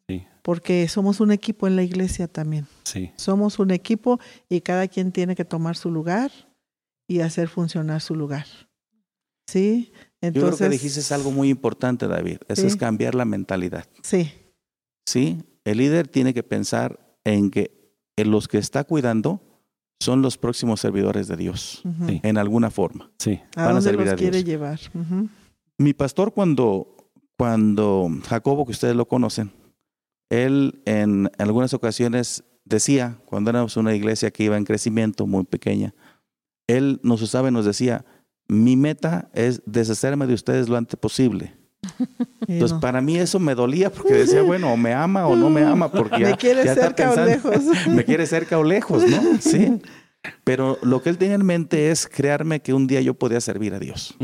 Sí. 0.07 0.25
Porque 0.41 0.87
somos 0.87 1.19
un 1.19 1.31
equipo 1.31 1.67
en 1.67 1.75
la 1.75 1.83
iglesia 1.83 2.27
también. 2.27 2.65
Sí, 2.83 3.11
Somos 3.15 3.59
un 3.59 3.71
equipo 3.71 4.19
y 4.47 4.61
cada 4.61 4.87
quien 4.87 5.11
tiene 5.11 5.35
que 5.35 5.43
tomar 5.45 5.75
su 5.75 5.91
lugar 5.91 6.31
y 7.07 7.19
hacer 7.21 7.47
funcionar 7.49 8.01
su 8.01 8.15
lugar. 8.15 8.45
¿Sí? 9.47 9.91
Yo 10.21 10.27
Entonces, 10.29 10.57
creo 10.57 10.69
que 10.69 10.73
dijiste 10.77 11.13
algo 11.13 11.31
muy 11.31 11.49
importante, 11.49 12.07
David. 12.07 12.37
Eso 12.47 12.61
Sí. 12.63 12.67
es 12.67 12.75
cambiar 12.75 13.15
la 13.15 13.25
mentalidad. 13.25 13.85
sí, 14.01 14.31
¿sí? 15.05 15.37
El 15.67 15.79
líder 15.79 16.07
tiene 16.07 16.33
que 16.33 16.43
pensar 16.43 16.97
en 17.25 17.51
que 17.51 17.91
en 18.15 18.31
los 18.31 18.47
que 18.47 18.57
está 18.57 18.85
cuidando 18.85 19.41
son 19.99 20.21
los 20.21 20.37
próximos 20.37 20.79
servidores 20.79 21.27
de 21.27 21.35
Dios, 21.35 21.83
en 22.23 22.37
alguna 22.37 22.69
forma. 22.71 23.11
sí. 23.17 23.41
¿a 23.53 23.65
van 23.65 23.75
a 23.75 23.81
servir 23.81 24.05
los 24.05 24.13
a 24.13 24.15
quiere 24.15 24.37
Dios. 24.37 24.45
llevar? 24.45 24.79
Ujú. 24.93 25.27
Mi 25.77 25.93
pastor 25.93 26.33
cuando, 26.33 26.95
cuando 27.37 28.09
Jacobo, 28.29 28.65
que 28.65 28.71
ustedes 28.71 28.95
lo 28.95 29.09
conocen, 29.09 29.51
él 30.29 30.81
en 30.85 31.29
algunas 31.37 31.73
ocasiones 31.73 32.45
decía, 32.63 33.17
cuando 33.25 33.49
éramos 33.49 33.75
una 33.75 33.93
iglesia 33.93 34.31
que 34.31 34.43
iba 34.43 34.55
en 34.55 34.63
crecimiento 34.63 35.27
muy 35.27 35.43
pequeña, 35.43 35.93
él 36.67 37.01
nos 37.03 37.21
usaba 37.21 37.49
y 37.49 37.51
nos 37.51 37.65
decía, 37.65 38.05
mi 38.47 38.77
meta 38.77 39.29
es 39.33 39.61
deshacerme 39.65 40.27
de 40.27 40.33
ustedes 40.33 40.69
lo 40.69 40.77
antes 40.77 40.97
posible. 40.97 41.57
Y 42.47 42.53
Entonces, 42.53 42.75
no. 42.75 42.79
para 42.79 43.01
mí 43.01 43.17
eso 43.17 43.39
me 43.39 43.55
dolía 43.55 43.91
porque 43.91 44.13
decía, 44.13 44.41
bueno, 44.41 44.71
o 44.73 44.77
me 44.77 44.93
ama 44.93 45.27
o 45.27 45.35
no 45.35 45.49
me 45.49 45.63
ama, 45.63 45.91
porque 45.91 46.21
ya, 46.21 46.29
¿Me 46.31 46.37
quiere 46.37 46.63
ya 46.63 46.71
está 46.73 46.85
cerca 46.87 47.11
o 47.11 47.15
pensando, 47.15 47.51
lejos? 47.51 47.87
me 47.87 48.03
quiere 48.05 48.25
cerca 48.25 48.57
o 48.57 48.63
lejos, 48.63 49.03
¿no? 49.09 49.21
Sí. 49.39 49.79
Pero 50.43 50.77
lo 50.81 51.01
que 51.01 51.09
él 51.09 51.17
tenía 51.17 51.35
en 51.35 51.45
mente 51.45 51.89
es 51.91 52.07
crearme 52.07 52.61
que 52.61 52.73
un 52.73 52.87
día 52.87 53.01
yo 53.01 53.13
podía 53.13 53.39
servir 53.41 53.73
a 53.73 53.79
Dios, 53.79 54.15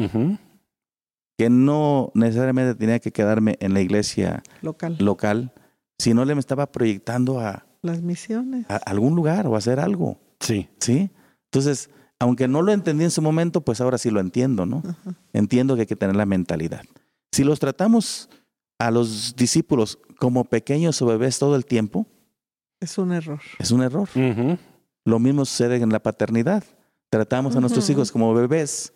que 1.38 1.49
no 1.49 2.11
necesariamente 2.14 2.76
tenía 2.76 2.99
que 2.99 3.11
quedarme 3.11 3.57
en 3.59 3.74
la 3.74 3.82
iglesia 3.82 4.43
Local. 4.61 4.97
local, 4.99 5.53
sino 5.97 6.26
le 6.26 6.36
me 6.36 6.39
estaba 6.39 6.72
proyectando 6.72 7.39
a, 7.39 7.66
Las 7.82 8.01
misiones. 8.01 8.66
a 8.70 8.76
algún 8.78 9.16
lugar 9.16 9.47
o 9.47 9.55
a 9.55 9.57
hacer 9.57 9.80
algo, 9.80 10.20
Sí, 10.39 10.70
¿sí? 10.80 11.09
Entonces, 11.45 11.89
aunque 12.20 12.47
no 12.47 12.61
lo 12.61 12.72
entendí 12.74 13.03
en 13.05 13.11
su 13.11 13.22
momento, 13.22 13.61
pues 13.61 13.80
ahora 13.80 13.97
sí 13.97 14.09
lo 14.09 14.20
entiendo, 14.20 14.66
¿no? 14.66 14.84
Entiendo 15.32 15.76
que 15.76 15.82
hay 15.82 15.88
que 15.88 15.95
tener 15.95 16.16
la 16.16 16.26
mentalidad. 16.26 16.82
Si 17.34 17.44
los 17.44 17.60
tratamos 17.60 18.30
a 18.78 18.92
los 18.92 19.36
discípulos 19.36 19.98
como 20.20 20.44
pequeños 20.46 21.02
o 21.02 21.08
bebés 21.08 21.40
todo 21.40 21.56
el 21.56 21.66
tiempo, 21.66 22.06
Es 22.80 22.98
un 23.00 23.12
error. 23.12 23.40
es 23.60 23.72
un 23.72 23.82
error. 23.82 24.08
Lo 25.06 25.18
mismo 25.20 25.44
sucede 25.46 25.78
en 25.78 25.90
la 25.90 26.00
paternidad. 26.02 26.64
Tratamos 27.10 27.56
a 27.56 27.60
nuestros 27.60 27.90
hijos 27.90 28.12
como 28.12 28.34
bebés, 28.36 28.94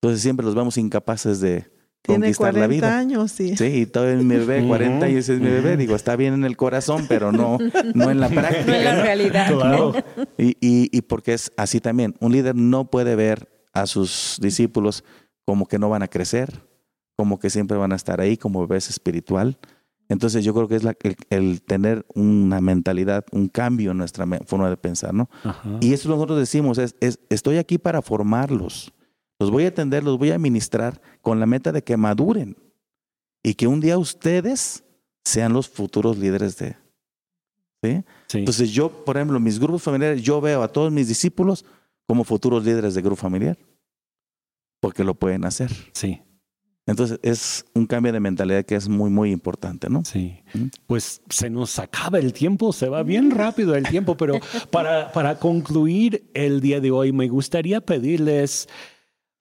entonces 0.00 0.22
siempre 0.22 0.46
los 0.46 0.54
vamos 0.54 0.76
incapaces 0.78 1.40
de 1.40 1.70
Tiene 2.02 2.26
conquistar 2.26 2.52
40 2.52 2.60
la 2.60 2.66
vida. 2.68 2.96
años 2.98 3.40
y 3.40 3.56
Sí, 3.56 3.64
y 3.64 3.86
todavía 3.86 4.18
es 4.18 4.24
mi 4.24 4.36
bebé, 4.36 4.66
40 4.66 4.96
Ujú. 4.96 5.04
años 5.06 5.28
es 5.28 5.40
mi 5.40 5.48
bebé. 5.48 5.76
Digo, 5.76 5.96
está 5.96 6.14
bien 6.16 6.34
en 6.34 6.44
el 6.44 6.56
corazón, 6.56 7.06
pero 7.08 7.32
no, 7.32 7.58
no 7.94 8.10
en 8.10 8.20
la 8.20 8.28
práctica. 8.28 8.64
No 8.66 8.74
en 8.74 8.84
la 8.84 8.94
¿no? 8.94 9.02
realidad. 9.02 9.52
Claro. 9.52 9.92
Y, 10.38 10.50
y- 10.60 10.88
y 10.96 11.02
porque 11.02 11.34
es 11.34 11.50
así 11.56 11.80
también. 11.80 12.14
Un 12.20 12.30
líder 12.32 12.54
no 12.54 12.88
puede 12.88 13.16
ver 13.16 13.48
a 13.72 13.86
sus 13.86 14.38
discípulos 14.40 15.02
como 15.44 15.66
que 15.66 15.78
no 15.80 15.88
van 15.90 16.02
a 16.04 16.08
crecer, 16.08 16.62
como 17.20 17.38
que 17.38 17.50
siempre 17.50 17.76
van 17.76 17.92
a 17.92 17.96
estar 17.96 18.18
ahí 18.18 18.38
como 18.38 18.66
bebés 18.66 18.88
espiritual. 18.88 19.58
Entonces 20.08 20.42
yo 20.42 20.54
creo 20.54 20.68
que 20.68 20.76
es 20.76 20.84
la- 20.84 20.96
el, 21.02 21.16
el 21.28 21.60
tener 21.60 22.06
una 22.14 22.62
mentalidad, 22.62 23.26
un 23.30 23.48
cambio 23.48 23.90
en 23.90 23.98
nuestra 23.98 24.26
forma 24.46 24.70
de 24.70 24.78
pensar, 24.78 25.12
¿no? 25.12 25.28
Ajá. 25.44 25.76
Y 25.82 25.92
eso 25.92 26.08
nosotros 26.08 26.38
decimos, 26.38 26.78
es, 26.78 26.96
es, 27.00 27.18
estoy 27.28 27.58
aquí 27.58 27.76
para 27.76 28.00
formarlos. 28.00 28.90
Los 29.38 29.50
voy 29.50 29.66
a 29.66 29.68
atender, 29.68 30.02
los 30.02 30.16
voy 30.16 30.30
a 30.30 30.36
administrar 30.36 30.98
con 31.20 31.38
la 31.40 31.44
meta 31.46 31.72
de 31.72 31.84
que 31.84 31.98
maduren 31.98 32.56
y 33.42 33.52
que 33.52 33.66
un 33.66 33.80
día 33.80 33.98
ustedes 33.98 34.82
sean 35.22 35.52
los 35.52 35.68
futuros 35.68 36.16
líderes 36.16 36.56
de... 36.56 36.74
¿sí? 37.82 38.02
Sí. 38.28 38.38
Entonces 38.38 38.70
yo, 38.72 38.88
por 39.04 39.18
ejemplo, 39.18 39.38
mis 39.40 39.58
grupos 39.60 39.82
familiares, 39.82 40.22
yo 40.22 40.40
veo 40.40 40.62
a 40.62 40.68
todos 40.68 40.90
mis 40.90 41.06
discípulos 41.08 41.66
como 42.08 42.24
futuros 42.24 42.64
líderes 42.64 42.94
de 42.94 43.02
grupo 43.02 43.16
familiar, 43.16 43.58
porque 44.80 45.04
lo 45.04 45.14
pueden 45.14 45.44
hacer. 45.44 45.70
sí, 45.92 46.20
Entonces 46.90 47.20
es 47.22 47.64
un 47.72 47.86
cambio 47.86 48.12
de 48.12 48.18
mentalidad 48.18 48.64
que 48.64 48.74
es 48.74 48.88
muy, 48.88 49.10
muy 49.10 49.30
importante, 49.30 49.88
¿no? 49.88 50.04
sí. 50.04 50.40
¿Mm? 50.52 50.66
Pues 50.88 51.22
se 51.30 51.48
nos 51.48 51.78
acaba 51.78 52.18
el 52.18 52.32
tiempo, 52.32 52.72
se 52.72 52.88
va 52.88 53.04
bien 53.04 53.30
rápido 53.30 53.76
el 53.76 53.86
tiempo, 53.86 54.16
pero 54.16 54.40
para, 54.70 55.12
para 55.12 55.38
concluir 55.38 56.28
el 56.34 56.60
día 56.60 56.80
de 56.80 56.90
hoy 56.90 57.12
me 57.12 57.28
gustaría 57.28 57.80
pedirles, 57.80 58.68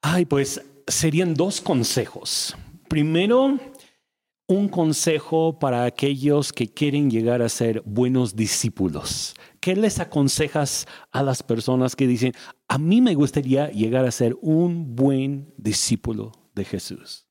ay, 0.04 0.26
pues 0.26 0.62
serían 0.86 1.34
dos 1.34 1.60
consejos. 1.60 2.56
Primero, 2.88 3.58
un 4.48 4.68
consejo 4.68 5.58
para 5.58 5.86
aquellos 5.86 6.54
que 6.54 6.68
quieren 6.68 7.10
llegar 7.10 7.42
a 7.42 7.50
ser 7.50 7.82
buenos 7.84 8.36
discípulos. 8.36 9.34
¿Qué 9.60 9.76
les 9.76 10.00
aconsejas 10.00 10.88
a 11.12 11.24
las 11.24 11.42
personas 11.42 11.96
que 11.96 12.06
dicen, 12.06 12.34
a 12.68 12.78
mí 12.78 13.02
me 13.02 13.16
gustaría 13.16 13.72
llegar 13.72 14.06
a 14.06 14.12
ser 14.12 14.38
un 14.42 14.96
buen 14.96 15.52
discípulo 15.58 16.32
de 16.54 16.66
Jesús? 16.66 17.29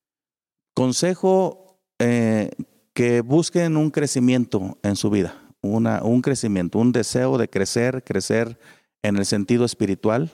Consejo 0.73 1.77
eh, 1.99 2.51
que 2.93 3.21
busquen 3.21 3.77
un 3.77 3.91
crecimiento 3.91 4.77
en 4.83 4.95
su 4.95 5.09
vida, 5.09 5.35
una, 5.61 6.03
un 6.03 6.21
crecimiento, 6.21 6.79
un 6.79 6.91
deseo 6.91 7.37
de 7.37 7.49
crecer, 7.49 8.03
crecer 8.03 8.59
en 9.03 9.17
el 9.17 9.25
sentido 9.25 9.65
espiritual, 9.65 10.31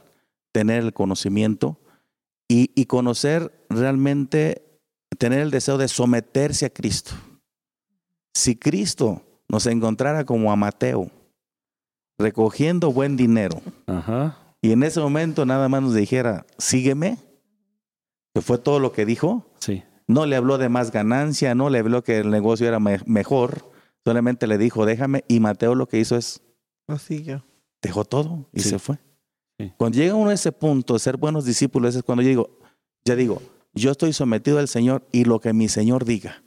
tener 0.51 0.83
el 0.83 0.93
conocimiento 0.93 1.79
y, 2.47 2.71
y 2.75 2.85
conocer 2.85 3.51
realmente, 3.69 4.63
tener 5.17 5.39
el 5.39 5.51
deseo 5.51 5.77
de 5.77 5.87
someterse 5.87 6.65
a 6.67 6.69
Cristo. 6.69 7.11
Si 8.33 8.55
Cristo 8.55 9.21
nos 9.47 9.65
encontrara 9.65 10.25
como 10.25 10.51
a 10.51 10.55
Mateo, 10.55 11.09
recogiendo 12.17 12.91
buen 12.91 13.17
dinero, 13.17 13.61
Ajá. 13.87 14.37
y 14.61 14.71
en 14.71 14.83
ese 14.83 14.99
momento 14.99 15.45
nada 15.45 15.69
más 15.69 15.81
nos 15.81 15.93
dijera, 15.93 16.45
sígueme, 16.57 17.17
que 18.33 18.41
fue 18.41 18.57
todo 18.57 18.79
lo 18.79 18.91
que 18.91 19.05
dijo, 19.05 19.45
Sí. 19.59 19.83
No 20.07 20.25
le 20.25 20.35
habló 20.35 20.57
de 20.57 20.69
más 20.69 20.91
ganancia, 20.91 21.55
no 21.55 21.69
le 21.69 21.79
habló 21.79 22.03
que 22.03 22.19
el 22.19 22.29
negocio 22.29 22.67
era 22.67 22.79
me- 22.79 22.99
mejor, 23.05 23.71
solamente 24.03 24.47
le 24.47 24.57
dijo, 24.57 24.85
déjame, 24.85 25.23
y 25.27 25.39
Mateo 25.39 25.75
lo 25.75 25.87
que 25.87 25.99
hizo 25.99 26.15
es, 26.15 26.41
lo 26.87 26.97
siguió. 26.99 27.43
dejó 27.81 28.05
todo 28.05 28.47
y 28.53 28.61
Sí. 28.61 28.69
se 28.69 28.79
fue. 28.79 28.97
Sí. 29.59 29.71
Cuando 29.77 29.97
llega 29.97 30.15
uno 30.15 30.29
a 30.29 30.33
ese 30.33 30.51
punto 30.51 30.93
de 30.93 30.99
ser 30.99 31.17
buenos 31.17 31.45
discípulos, 31.45 31.95
es 31.95 32.03
cuando 32.03 32.21
yo 32.21 32.29
digo, 32.29 32.59
ya 33.05 33.15
digo, 33.15 33.41
yo 33.73 33.91
estoy 33.91 34.13
sometido 34.13 34.59
al 34.59 34.67
Señor 34.67 35.07
y 35.11 35.25
lo 35.25 35.39
que 35.39 35.53
mi 35.53 35.69
Señor 35.69 36.05
diga. 36.05 36.43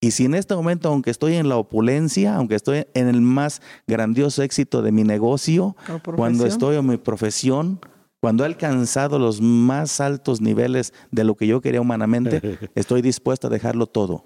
Y 0.00 0.10
si 0.10 0.24
en 0.24 0.34
este 0.34 0.54
momento, 0.56 0.88
aunque 0.88 1.10
estoy 1.10 1.34
en 1.36 1.48
la 1.48 1.56
opulencia, 1.56 2.34
aunque 2.34 2.56
estoy 2.56 2.86
en 2.94 3.06
el 3.08 3.20
más 3.20 3.62
grandioso 3.86 4.42
éxito 4.42 4.82
de 4.82 4.90
mi 4.90 5.04
negocio, 5.04 5.76
cuando 6.16 6.44
estoy 6.46 6.76
en 6.76 6.86
mi 6.86 6.96
profesión, 6.96 7.78
cuando 8.22 8.44
he 8.44 8.46
alcanzado 8.46 9.18
los 9.18 9.40
más 9.40 10.00
altos 10.00 10.40
niveles 10.40 10.94
de 11.10 11.24
lo 11.24 11.34
que 11.34 11.48
yo 11.48 11.60
quería 11.60 11.80
humanamente, 11.80 12.40
estoy 12.76 13.02
dispuesto 13.02 13.48
a 13.48 13.50
dejarlo 13.50 13.88
todo, 13.88 14.22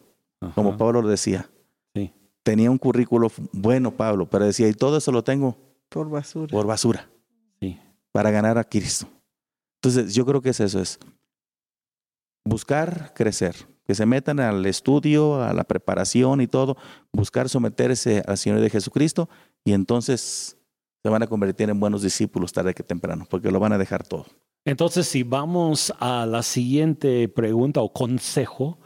como. 0.55 0.77
Pablo 0.77 1.01
lo 1.01 1.09
decía. 1.09 1.49
Sí. 1.95 2.13
Tenía 2.43 2.71
un 2.71 2.77
currículo 2.77 3.33
bueno, 3.53 3.97
Pablo, 3.97 4.29
pero 4.29 4.45
decía, 4.45 4.69
y 4.69 4.75
todo 4.75 4.99
eso 4.99 5.13
lo 5.13 5.25
tengo 5.25 5.57
por 5.89 6.11
basura. 6.11 6.49
por 6.53 6.67
basura, 6.67 7.09
Sí. 7.59 7.81
para 8.13 8.31
ganar 8.31 8.59
a 8.59 8.65
Cristo. 8.65 9.09
Entonces, 9.81 10.15
yo 10.15 10.27
creo 10.27 10.43
que 10.43 10.51
es 10.51 10.61
eso, 10.61 10.79
es 10.79 10.99
buscar 12.45 13.15
crecer, 13.15 13.57
que 13.87 13.95
se 13.95 14.05
metan 14.05 14.41
al 14.41 14.67
estudio, 14.67 15.43
a 15.43 15.55
la 15.55 15.65
preparación 15.65 16.43
y 16.43 16.47
todo, 16.47 16.77
buscar 17.13 17.49
someterse 17.49 18.23
al 18.27 18.37
Señor 18.37 18.61
de 18.61 18.69
Jesucristo 18.69 19.31
y 19.65 19.73
entonces 19.73 20.56
se 21.07 21.11
van 21.11 21.23
a 21.23 21.29
convertir 21.29 21.71
en 21.71 21.79
buenos 21.79 22.03
discípulos 22.03 22.53
tarde 22.53 22.75
que 22.75 22.83
temprano, 22.83 23.29
porque 23.31 23.53
lo 23.53 23.61
van 23.61 23.73
a 23.73 23.79
dejar 23.79 24.03
todo. 24.03 24.27
Entonces, 24.65 25.07
si 25.07 25.23
vamos 25.23 25.95
a 26.01 26.27
la 26.27 26.43
siguiente 26.43 27.29
pregunta 27.29 27.81
o 27.81 27.93
consejo, 27.93 28.81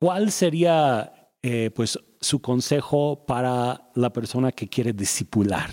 ¿cuál 0.00 0.30
sería 0.30 1.32
eh, 1.42 1.72
pues 1.74 1.98
su 2.20 2.40
consejo 2.40 3.26
para 3.26 3.90
la 3.96 4.12
persona 4.12 4.52
que 4.52 4.68
quiere 4.68 4.92
discipular? 4.92 5.70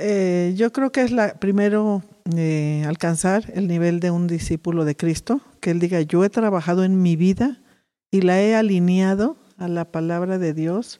Eh, 0.00 0.52
yo 0.56 0.72
creo 0.72 0.90
que 0.90 1.02
es 1.02 1.12
la 1.12 1.38
primero 1.38 2.02
eh, 2.36 2.82
alcanzar 2.88 3.52
el 3.54 3.68
nivel 3.68 4.00
de 4.00 4.10
un 4.10 4.26
discípulo 4.26 4.84
de 4.84 4.96
Cristo, 4.96 5.40
que 5.60 5.70
él 5.70 5.78
diga, 5.78 6.00
yo 6.00 6.24
he 6.24 6.28
trabajado 6.28 6.82
en 6.82 7.02
mi 7.02 7.14
vida 7.14 7.62
y 8.10 8.22
la 8.22 8.42
he 8.42 8.56
alineado 8.56 9.36
a 9.58 9.68
la 9.68 9.92
palabra 9.92 10.38
de 10.38 10.54
Dios. 10.54 10.98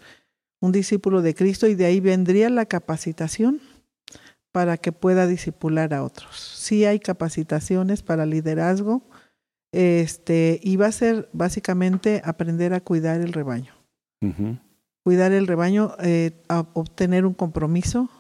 un 0.61 0.71
discípulo 0.71 1.21
de 1.21 1.35
Cristo 1.35 1.67
y 1.67 1.75
de 1.75 1.87
ahí 1.87 1.99
vendría 1.99 2.49
la 2.49 2.67
capacitación 2.67 3.61
para 4.53 4.77
que 4.77 4.93
pueda 4.93 5.27
discipular 5.27 5.95
a 5.95 6.03
otros. 6.03 6.39
Sí 6.39 6.85
hay 6.85 7.01
capacitaciones 7.01 8.03
para 8.03 8.27
liderazgo, 8.27 9.03
este, 9.73 10.61
y 10.63 10.77
va 10.77 10.87
a 10.87 10.93
ser 10.93 11.29
básicamente 11.33 12.23
aprender 12.25 12.75
a 12.75 12.81
cuidar 12.81 13.21
el 13.21 13.33
rebaño. 13.33 13.75
Cuidar 15.03 15.33
el 15.33 15.47
rebaño, 15.47 15.95
eh, 16.03 16.43
obtener 16.75 17.25
un 17.25 17.33
compromiso 17.33 18.11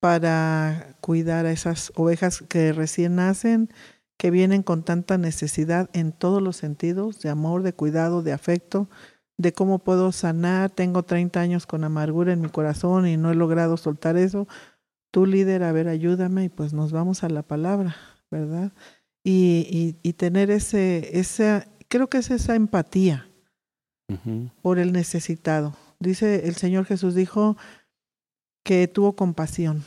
para 0.00 0.96
cuidar 1.00 1.46
a 1.46 1.52
esas 1.52 1.92
ovejas 1.96 2.42
que 2.48 2.72
recién 2.72 3.16
nacen, 3.16 3.70
que 4.16 4.30
vienen 4.30 4.62
con 4.62 4.84
tanta 4.84 5.18
necesidad 5.18 5.90
en 5.92 6.12
todos 6.12 6.42
los 6.42 6.56
sentidos, 6.56 7.20
de 7.20 7.30
amor, 7.30 7.62
de 7.62 7.72
cuidado, 7.72 8.22
de 8.22 8.32
afecto, 8.32 8.88
de 9.36 9.52
cómo 9.52 9.78
puedo 9.78 10.12
sanar. 10.12 10.70
Tengo 10.70 11.02
30 11.02 11.40
años 11.40 11.66
con 11.66 11.84
amargura 11.84 12.32
en 12.32 12.40
mi 12.40 12.50
corazón 12.50 13.06
y 13.08 13.16
no 13.16 13.30
he 13.30 13.34
logrado 13.34 13.76
soltar 13.76 14.16
eso. 14.16 14.46
Tú 15.10 15.26
líder, 15.26 15.62
a 15.62 15.72
ver, 15.72 15.88
ayúdame 15.88 16.44
y 16.44 16.48
pues 16.48 16.72
nos 16.72 16.92
vamos 16.92 17.24
a 17.24 17.28
la 17.28 17.42
palabra, 17.42 17.96
¿verdad? 18.30 18.72
Y, 19.24 19.96
y, 20.02 20.12
tener 20.14 20.50
ese, 20.50 21.18
esa, 21.18 21.66
creo 21.88 22.08
que 22.08 22.18
es 22.18 22.30
esa 22.30 22.54
empatía 22.54 23.28
por 24.62 24.78
el 24.78 24.92
necesitado. 24.92 25.76
Dice 25.98 26.48
el 26.48 26.54
Señor 26.54 26.86
Jesús 26.86 27.14
dijo 27.14 27.56
que 28.64 28.88
tuvo 28.88 29.14
compasión. 29.14 29.84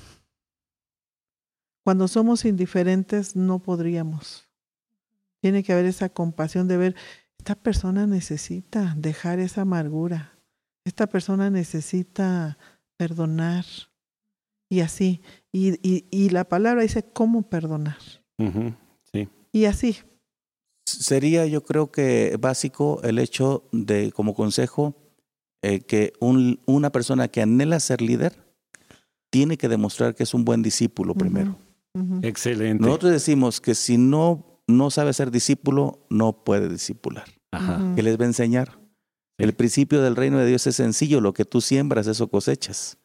Cuando 1.84 2.08
somos 2.08 2.46
indiferentes 2.46 3.36
no 3.36 3.60
podríamos. 3.60 4.48
Tiene 5.42 5.64
que 5.64 5.74
haber 5.74 5.86
esa 5.86 6.10
compasión 6.10 6.68
de 6.68 6.78
ver, 6.78 6.96
esta 7.38 7.56
persona 7.56 8.08
necesita 8.08 8.94
dejar 8.98 9.40
esa 9.40 9.62
amargura, 9.62 10.32
esta 10.86 11.08
persona 11.08 11.50
necesita 11.50 12.58
perdonar 12.96 13.66
y 14.74 14.82
así. 14.82 15.22
Y, 15.52 15.78
y, 16.10 16.30
la 16.30 16.46
palabra 16.46 16.82
dice 16.82 17.04
cómo 17.04 17.44
perdonar. 17.44 17.98
Sí. 19.12 19.30
Y 19.52 19.66
así. 19.66 19.98
Sería 20.84 21.46
yo 21.46 21.64
creo 21.64 21.92
que 21.92 22.38
básico 22.40 23.00
el 23.04 23.20
hecho 23.20 23.64
de, 23.72 24.12
como 24.12 24.34
consejo, 24.34 24.96
eh, 25.62 25.82
que 25.82 26.14
un, 26.20 26.60
una 26.66 26.92
persona 26.92 27.28
que 27.28 27.44
anhela 27.44 27.80
ser 27.80 28.02
líder 28.02 28.36
tiene 29.30 29.58
que 29.58 29.70
demostrar 29.70 30.16
que 30.16 30.24
es 30.24 30.34
un 30.34 30.44
buen 30.44 30.64
discípulo 30.64 31.14
primero. 31.14 31.56
Excelente. 32.24 32.84
Nosotros 32.84 33.12
decimos 33.12 33.62
que 33.62 33.76
si 33.76 34.00
no, 34.00 34.60
no 34.68 34.90
sabe 34.90 35.14
ser 35.14 35.30
discípulo, 35.30 36.00
no 36.10 36.44
puede 36.44 36.68
discipular. 36.68 37.26
Ajá. 37.52 37.94
¿Qué 37.96 38.02
les 38.02 38.20
va 38.20 38.24
a 38.24 38.28
enseñar? 38.28 38.80
El 39.38 39.54
principio 39.54 40.02
del 40.02 40.16
reino 40.16 40.40
de 40.40 40.48
Dios 40.48 40.66
es 40.66 40.78
sencillo, 40.78 41.22
lo 41.22 41.34
que 41.34 41.46
tú 41.46 41.62
siembras, 41.62 42.08
eso 42.08 42.28
cosechas. 42.28 42.98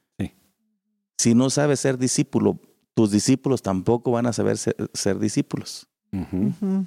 Si 1.18 1.34
no 1.34 1.50
sabes 1.50 1.80
ser 1.80 1.98
discípulo, 1.98 2.60
tus 2.94 3.10
discípulos 3.10 3.60
tampoco 3.60 4.12
van 4.12 4.26
a 4.26 4.32
saber 4.32 4.56
ser, 4.56 5.18
discípulos. 5.18 5.88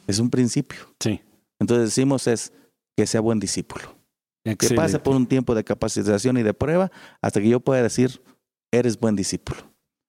Es 0.08 0.20
un 0.20 0.30
principio. 0.30 0.80
Sí. 1.00 1.22
Entonces 1.60 1.90
decimos 1.90 2.28
es 2.28 2.54
que 2.98 3.06
sea 3.06 3.22
buen 3.22 3.40
discípulo. 3.40 3.96
Que 4.44 4.74
pase 4.76 4.98
por 4.98 5.16
un 5.16 5.28
tiempo 5.28 5.54
de 5.54 5.64
capacitación 5.64 6.38
y 6.38 6.44
de 6.44 6.54
prueba 6.54 6.92
hasta 7.22 7.40
que 7.40 7.50
yo 7.50 7.60
pueda 7.60 7.84
decir, 7.84 8.24
eres 8.72 9.00
buen 9.00 9.16
discípulo. 9.16 9.60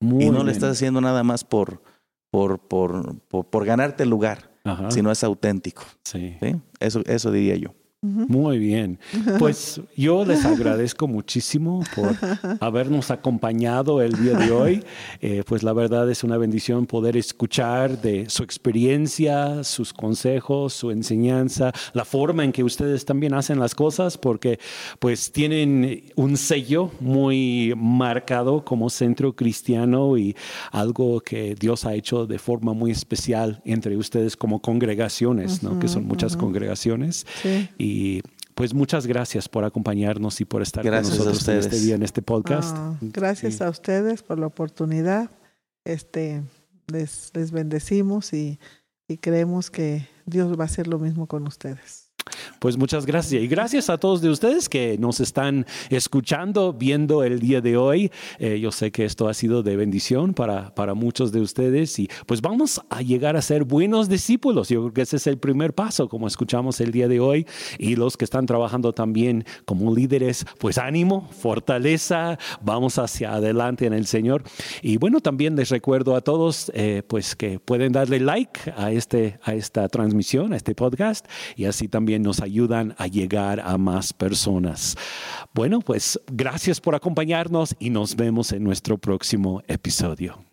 y 0.01 0.31
no 0.31 0.43
le 0.45 0.53
estás 0.53 0.73
haciendo 0.73 1.01
nada 1.01 1.23
más 1.23 1.45
por, 1.45 1.83
por, 2.31 2.59
por, 2.61 3.21
por, 3.21 3.65
ganarte 3.65 4.05
el 4.05 4.09
lugar, 4.09 4.51
sino 4.89 5.11
es 5.11 5.23
auténtico. 5.23 5.83
Sí. 6.05 6.39
Eso, 6.81 7.03
eso 7.07 7.31
diría 7.31 7.57
yo. 7.57 7.75
Muy 8.03 8.59
bien. 8.59 8.99
Pues 9.39 9.81
yo 9.97 10.25
les 10.25 10.45
agradezco 10.45 11.07
muchísimo 11.09 11.85
por 11.95 12.17
habernos 12.61 13.11
acompañado 13.11 14.03
el 14.03 14.13
día 14.13 14.37
de 14.37 14.51
hoy. 14.51 14.85
Eh, 15.21 15.45
pues 15.47 15.63
la 15.63 15.73
verdad 15.73 16.11
es 16.11 16.25
una 16.25 16.37
bendición 16.37 16.87
poder 16.87 17.17
escuchar 17.17 18.01
de 18.01 18.29
su 18.29 18.43
experiencia, 18.43 19.63
sus 19.63 19.93
consejos, 19.93 20.73
su 20.73 20.91
enseñanza, 20.91 21.73
la 21.93 22.05
forma 22.05 22.45
en 22.45 22.51
que 22.51 22.65
ustedes 22.65 23.05
también 23.05 23.35
hacen 23.35 23.61
las 23.61 23.75
cosas, 23.75 24.19
porque 24.19 24.59
pues 24.99 25.31
tienen 25.31 26.03
un 26.17 26.37
sello 26.37 26.91
muy 26.99 27.73
marcado 27.77 28.65
como 28.65 28.91
centro 28.91 29.37
cristiano 29.37 30.17
y 30.17 30.35
algo 30.73 31.21
que 31.21 31.55
Dios 31.55 31.85
ha 31.85 31.95
hecho 31.95 32.27
de 32.27 32.39
forma 32.39 32.73
muy 32.73 32.91
especial 32.91 33.61
entre 33.65 33.97
ustedes 33.97 34.37
como 34.37 34.61
congregaciones, 34.61 35.63
¿no? 35.63 35.79
que 35.79 35.89
son 35.89 36.07
muchas 36.07 36.37
congregaciones. 36.37 37.27
Y 37.79 37.92
y 37.93 38.23
pues 38.55 38.73
muchas 38.73 39.07
gracias 39.07 39.49
por 39.49 39.65
acompañarnos 39.65 40.41
y 40.41 40.45
por 40.45 40.63
estar 40.63 40.83
con 40.83 40.95
nosotros 40.95 41.47
en 41.49 41.59
este 41.59 41.79
día, 41.79 41.95
en 41.95 42.03
este 42.03 42.23
podcast. 42.23 42.75
Ah, 42.77 42.97
gracias 43.01 43.61
a 43.61 43.69
ustedes 43.69 44.23
por 44.23 44.39
la 44.39 44.47
oportunidad. 44.47 45.31
Este, 45.85 46.43
les, 46.87 47.31
les 47.35 47.51
bendecimos 47.51 48.33
y, 48.33 48.59
y 49.09 49.19
creemos 49.19 49.71
que 49.71 50.09
Dios 50.27 50.59
va 50.59 50.63
a 50.63 50.67
hacer 50.67 50.87
lo 50.87 50.99
mismo 50.99 51.27
con 51.27 51.47
ustedes. 51.47 52.02
Pues 52.59 52.77
muchas 52.77 53.07
gracias. 53.07 53.43
Y 53.43 53.49
gracias 53.49 53.91
a 53.91 53.99
todos 53.99 54.21
de 54.21 54.31
ustedes 54.31 54.69
que 54.69 54.97
nos 54.99 55.21
están 55.21 55.67
escuchando, 55.91 56.73
viendo 56.73 57.25
el 57.25 57.41
día 57.41 57.61
de 57.61 57.77
hoy. 57.77 58.11
Eh, 58.39 58.61
yo 58.61 58.73
sé 58.73 58.91
que 58.91 59.05
esto 59.05 59.29
ha 59.29 59.35
sido 59.35 59.63
de 59.63 59.77
bendición 59.77 60.35
para, 60.35 60.75
para 60.75 60.95
muchos 60.95 61.33
de 61.33 61.41
ustedes 61.41 61.99
y 61.99 62.09
pues 62.27 62.41
vamos 62.41 62.81
a 62.91 63.03
llegar 63.03 63.37
a 63.37 63.43
ser 63.43 63.65
buenos 63.65 64.09
discípulos. 64.09 64.69
Yo 64.69 64.81
creo 64.83 64.93
que 64.93 65.03
ese 65.03 65.17
es 65.17 65.27
el 65.27 65.39
primer 65.39 65.75
paso, 65.75 66.09
como 66.09 66.27
escuchamos 66.27 66.81
el 66.81 66.93
día 66.93 67.09
de 67.09 67.21
hoy. 67.21 67.47
Y 67.79 67.97
los 67.97 68.17
que 68.17 68.25
están 68.25 68.47
trabajando 68.47 68.93
también 68.93 69.45
como 69.65 69.95
líderes, 69.95 70.47
pues 70.59 70.79
ánimo, 70.79 71.29
fortaleza, 71.33 72.39
vamos 72.61 72.99
hacia 72.99 73.35
adelante 73.35 73.87
en 73.87 73.93
el 73.93 74.07
Señor. 74.07 74.43
Y 74.83 74.97
bueno, 74.97 75.21
también 75.21 75.57
les 75.57 75.71
recuerdo 75.71 76.17
a 76.17 76.21
todos 76.21 76.71
eh, 76.75 77.03
pues 77.07 77.35
que 77.37 77.59
pueden 77.59 77.93
darle 77.93 78.21
like 78.21 78.73
a, 78.77 78.93
este, 78.93 79.39
a 79.43 79.55
esta 79.55 79.89
transmisión, 79.89 80.53
a 80.53 80.57
este 80.57 80.75
podcast 80.75 81.27
y 81.57 81.65
así 81.65 81.89
nos 82.19 82.41
ayudan 82.41 82.95
a 82.99 83.07
llegar 83.07 83.61
a 83.61 83.79
más 83.79 84.13
personas. 84.13 84.97
Bueno, 85.55 85.81
pues 85.81 86.21
gracias 86.31 86.81
por 86.81 86.95
acompañarnos 86.95 87.75
y 87.79 87.91
nos 87.91 88.17
vemos 88.17 88.53
en 88.53 88.65
nuestro 88.65 88.99
próximo 88.99 89.63
episodio. 89.69 90.52